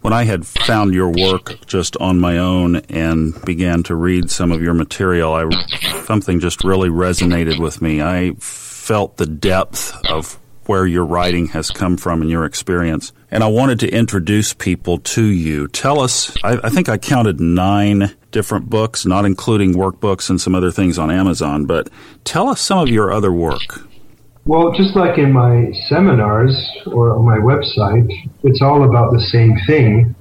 When 0.00 0.12
I 0.12 0.24
had 0.24 0.46
found 0.46 0.94
your 0.94 1.10
work 1.10 1.66
just 1.66 1.96
on 1.96 2.20
my 2.20 2.38
own 2.38 2.76
and 2.88 3.44
began 3.44 3.82
to 3.84 3.94
read 3.94 4.30
some 4.30 4.52
of 4.52 4.62
your 4.62 4.72
material, 4.72 5.34
I, 5.34 5.50
something 6.04 6.38
just 6.38 6.62
really 6.62 6.88
resonated 6.88 7.58
with 7.60 7.82
me. 7.82 8.00
I 8.00 8.34
felt 8.38 9.16
the 9.16 9.26
depth 9.26 9.94
of 10.08 10.38
where 10.68 10.86
your 10.86 11.04
writing 11.04 11.48
has 11.48 11.70
come 11.70 11.96
from 11.96 12.20
and 12.20 12.30
your 12.30 12.44
experience. 12.44 13.12
And 13.30 13.42
I 13.42 13.48
wanted 13.48 13.80
to 13.80 13.90
introduce 13.90 14.52
people 14.52 14.98
to 14.98 15.24
you. 15.24 15.68
Tell 15.68 16.00
us, 16.00 16.36
I, 16.44 16.58
I, 16.64 16.68
think 16.70 16.88
I 16.88 16.98
counted 16.98 17.40
nine 17.40 18.14
different 18.30 18.68
books, 18.68 19.06
not 19.06 19.24
including 19.24 19.74
workbooks 19.74 20.30
and 20.30 20.40
some 20.40 20.54
other 20.54 20.70
things 20.70 20.98
on 20.98 21.10
Amazon, 21.10 21.66
but 21.66 21.88
tell 22.24 22.48
us 22.48 22.60
some 22.60 22.78
of 22.78 22.88
your 22.88 23.12
other 23.12 23.32
work. 23.32 23.86
Well, 24.44 24.72
just 24.72 24.94
like 24.94 25.18
in 25.18 25.32
my 25.32 25.72
seminars 25.88 26.54
or 26.86 27.16
on 27.16 27.24
my 27.24 27.38
website, 27.38 28.08
it's 28.44 28.62
all 28.62 28.84
about 28.84 29.12
the 29.12 29.20
same 29.20 29.56
thing. 29.66 30.14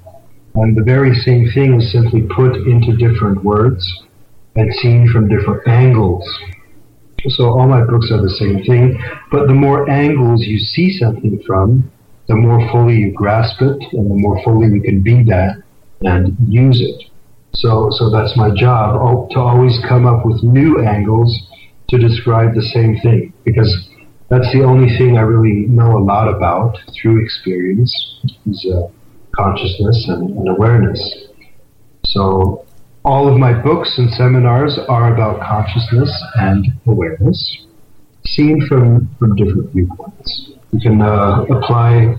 And 0.55 0.75
the 0.75 0.81
very 0.81 1.13
same 1.13 1.51
thing 1.51 1.79
is 1.79 1.91
simply 1.91 2.23
put 2.35 2.55
into 2.55 2.95
different 2.97 3.43
words 3.43 3.85
and 4.55 4.73
seen 4.75 5.09
from 5.11 5.27
different 5.27 5.67
angles. 5.67 6.23
So 7.29 7.49
all 7.49 7.67
my 7.67 7.83
books 7.83 8.11
are 8.11 8.21
the 8.21 8.29
same 8.29 8.63
thing, 8.63 8.99
but 9.31 9.47
the 9.47 9.53
more 9.53 9.89
angles 9.89 10.41
you 10.41 10.59
see 10.59 10.97
something 10.97 11.41
from, 11.45 11.91
the 12.27 12.35
more 12.35 12.59
fully 12.71 12.95
you 12.95 13.11
grasp 13.13 13.61
it 13.61 13.81
and 13.93 14.09
the 14.09 14.15
more 14.15 14.41
fully 14.43 14.67
you 14.67 14.81
can 14.81 15.01
be 15.01 15.23
that 15.23 15.61
and 16.01 16.35
use 16.47 16.81
it. 16.81 17.09
So, 17.53 17.89
so 17.91 18.09
that's 18.09 18.35
my 18.35 18.49
job 18.53 19.29
to 19.31 19.39
always 19.39 19.79
come 19.87 20.05
up 20.05 20.25
with 20.25 20.43
new 20.43 20.83
angles 20.83 21.33
to 21.89 21.97
describe 21.97 22.53
the 22.53 22.61
same 22.61 22.99
thing 23.01 23.33
because 23.43 23.73
that's 24.29 24.51
the 24.51 24.63
only 24.63 24.95
thing 24.97 25.17
I 25.17 25.21
really 25.21 25.67
know 25.67 25.97
a 25.97 26.03
lot 26.03 26.27
about 26.27 26.77
through 26.99 27.23
experience 27.23 27.93
is 28.49 28.67
uh, 28.73 28.87
consciousness 29.35 30.05
and, 30.09 30.31
and 30.31 30.49
awareness. 30.49 31.27
So 32.05 32.64
all 33.05 33.31
of 33.31 33.37
my 33.37 33.53
books 33.53 33.93
and 33.99 34.09
seminars 34.09 34.79
are 34.89 35.13
about 35.13 35.39
consciousness 35.39 36.11
and 36.35 36.65
awareness, 36.87 37.65
seen 38.25 38.65
from, 38.67 39.07
from 39.19 39.35
different 39.35 39.71
viewpoints. 39.71 40.49
You 40.73 40.79
can 40.81 41.01
uh, 41.01 41.45
apply 41.51 42.15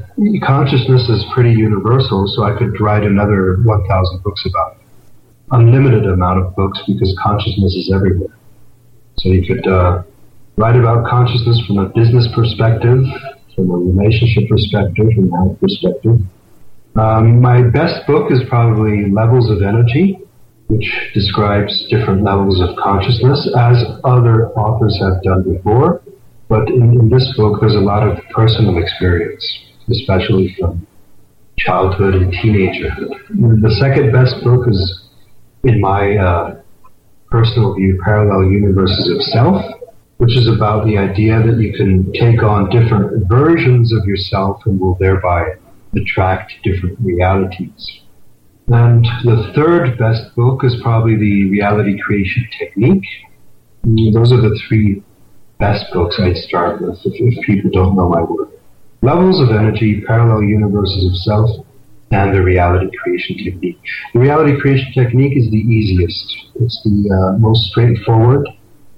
consciousness 0.46 1.08
is 1.08 1.26
pretty 1.34 1.50
universal, 1.50 2.28
so 2.28 2.44
I 2.44 2.56
could 2.56 2.80
write 2.80 3.02
another 3.02 3.56
1,000 3.64 4.22
books 4.22 4.46
about 4.46 4.76
it. 4.76 4.82
Unlimited 5.50 6.06
amount 6.06 6.46
of 6.46 6.54
books 6.54 6.80
because 6.86 7.18
consciousness 7.20 7.74
is 7.74 7.92
everywhere. 7.92 8.34
So 9.18 9.30
you 9.30 9.44
could 9.44 9.66
uh, 9.66 10.04
write 10.56 10.76
about 10.76 11.06
consciousness 11.08 11.60
from 11.66 11.78
a 11.78 11.88
business 11.88 12.28
perspective, 12.32 13.02
from 13.56 13.70
a 13.70 13.76
relationship 13.76 14.48
perspective, 14.48 15.06
from 15.16 15.32
a 15.32 15.36
health 15.36 15.60
perspective. 15.60 16.20
Um, 16.94 17.40
my 17.42 17.62
best 17.62 18.06
book 18.06 18.30
is 18.30 18.40
probably 18.48 19.10
Levels 19.10 19.50
of 19.50 19.62
Energy 19.62 20.20
which 20.68 21.10
describes 21.14 21.86
different 21.88 22.22
levels 22.22 22.60
of 22.60 22.76
consciousness, 22.76 23.48
as 23.56 23.84
other 24.04 24.50
authors 24.50 24.98
have 25.00 25.22
done 25.22 25.42
before. 25.42 26.02
But 26.48 26.68
in, 26.68 27.00
in 27.00 27.08
this 27.08 27.34
book, 27.36 27.60
there's 27.60 27.74
a 27.74 27.80
lot 27.80 28.06
of 28.06 28.18
personal 28.30 28.78
experience, 28.78 29.44
especially 29.90 30.56
from 30.58 30.86
childhood 31.58 32.14
and 32.14 32.32
teenagerhood. 32.32 33.62
The 33.62 33.76
second 33.80 34.12
best 34.12 34.42
book 34.44 34.68
is, 34.68 35.08
in 35.64 35.80
my 35.80 36.16
uh, 36.16 36.60
personal 37.30 37.74
view, 37.74 38.00
Parallel 38.04 38.50
Universes 38.50 39.10
of 39.14 39.22
Self, 39.22 39.62
which 40.18 40.36
is 40.36 40.48
about 40.48 40.86
the 40.86 40.96
idea 40.96 41.42
that 41.42 41.58
you 41.60 41.72
can 41.74 42.12
take 42.12 42.42
on 42.42 42.70
different 42.70 43.28
versions 43.28 43.92
of 43.92 44.04
yourself 44.04 44.62
and 44.66 44.80
will 44.80 44.96
thereby 44.98 45.54
attract 45.94 46.52
different 46.62 46.98
realities. 47.00 48.00
And 48.68 49.04
the 49.24 49.52
third 49.54 49.96
best 49.96 50.34
book 50.34 50.64
is 50.64 50.74
probably 50.82 51.16
the 51.16 51.50
Reality 51.50 51.98
Creation 52.00 52.48
Technique. 52.58 53.04
Mm, 53.86 54.12
those 54.12 54.32
are 54.32 54.40
the 54.40 54.60
three 54.68 55.02
best 55.58 55.84
books 55.92 56.18
I'd 56.20 56.36
start 56.36 56.82
with 56.82 56.98
if, 57.04 57.14
if 57.14 57.44
people 57.46 57.70
don't 57.70 57.94
know 57.94 58.08
my 58.08 58.22
work. 58.22 58.50
Levels 59.02 59.40
of 59.40 59.54
Energy, 59.54 60.02
Parallel 60.06 60.42
Universes 60.42 61.04
of 61.06 61.16
Self, 61.18 61.66
and 62.10 62.34
the 62.34 62.42
Reality 62.42 62.90
Creation 63.02 63.36
Technique. 63.38 63.78
The 64.12 64.18
Reality 64.18 64.58
Creation 64.60 64.92
Technique 64.92 65.36
is 65.36 65.48
the 65.50 65.58
easiest. 65.58 66.48
It's 66.56 66.80
the 66.82 67.34
uh, 67.34 67.38
most 67.38 67.68
straightforward 67.70 68.48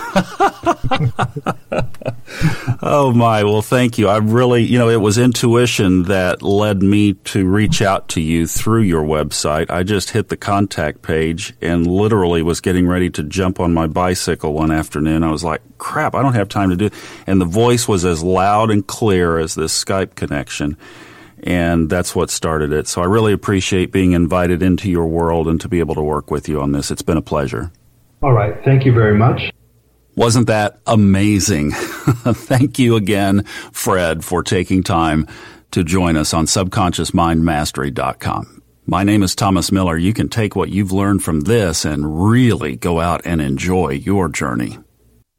oh 2.84 3.11
my! 3.16 3.43
Well, 3.43 3.64
thank 3.64 3.97
you. 3.97 4.07
I 4.09 4.18
really, 4.18 4.61
you 4.61 4.78
know, 4.78 4.89
it 4.89 5.01
was 5.01 5.18
intuition 5.18 6.03
that 6.03 6.43
led 6.43 6.84
me 6.84 7.14
to 7.14 7.47
reach 7.47 7.82
out 7.82 8.09
to 8.09 8.22
you 8.22 8.45
through 8.45 8.82
your 8.82 9.01
website. 9.01 9.72
I 9.72 9.82
just 9.82 10.11
hit 10.11 10.30
the 10.30 10.38
contact 10.38 11.01
page 11.01 11.55
and 11.61 11.88
literally 11.88 12.43
was 12.43 12.61
getting 12.61 12.88
ready 12.88 13.09
to 13.09 13.24
jump 13.24 13.59
on 13.59 13.74
my 13.74 13.88
bicycle 13.88 14.53
one 14.53 14.70
afternoon. 14.70 15.24
I 15.24 15.32
was 15.32 15.43
like, 15.43 15.61
"Crap! 15.80 16.14
I 16.14 16.22
don't 16.22 16.36
have 16.36 16.49
time 16.49 16.70
to 16.70 16.76
do." 16.76 16.86
It. 16.86 16.93
And 17.26 17.41
the 17.41 17.45
voice 17.45 17.88
was 17.88 18.05
as 18.05 18.22
loud 18.22 18.70
and 18.70 18.86
clear 18.86 19.39
as 19.39 19.55
this 19.55 19.84
Skype 19.84 20.14
connection 20.14 20.78
and 21.44 21.89
that's 21.89 22.16
what 22.16 22.30
started 22.30 22.72
it. 22.72 22.88
So 22.88 23.02
I 23.02 23.06
really 23.06 23.34
appreciate 23.34 23.91
being 23.91 24.14
invited 24.14 24.64
into 24.64 24.89
your 24.89 25.08
world 25.08 25.48
and 25.48 25.60
to 25.62 25.68
be 25.68 25.80
able 25.80 25.96
to 25.96 26.02
work 26.02 26.32
with 26.32 26.48
you 26.48 26.62
on 26.62 26.72
this. 26.72 26.89
It's 26.89 27.02
been 27.02 27.18
a 27.18 27.22
pleasure. 27.22 27.72
All 28.22 28.32
right. 28.32 28.56
Thank 28.64 28.86
you 28.86 28.94
very 28.94 29.18
much. 29.18 29.52
Wasn't 30.16 30.48
that 30.48 30.80
amazing? 30.88 31.72
Thank 31.72 32.80
you 32.80 32.96
again, 32.96 33.44
Fred, 33.72 34.24
for 34.24 34.44
taking 34.44 34.84
time 34.84 35.28
to 35.72 35.84
join 35.84 36.16
us 36.16 36.34
on 36.34 36.46
subconsciousmindmastery.com. 36.46 38.62
My 38.86 39.04
name 39.04 39.24
is 39.24 39.34
Thomas 39.34 39.72
Miller. 39.72 39.98
You 39.98 40.14
can 40.14 40.30
take 40.30 40.56
what 40.56 40.70
you've 40.70 40.91
learned 40.91 41.24
from 41.24 41.41
this 41.41 41.84
and 41.84 42.30
really 42.30 42.76
go 42.76 43.00
out 43.00 43.22
and 43.26 43.41
enjoy 43.41 43.94
your 43.94 44.30
journey. 44.30 44.78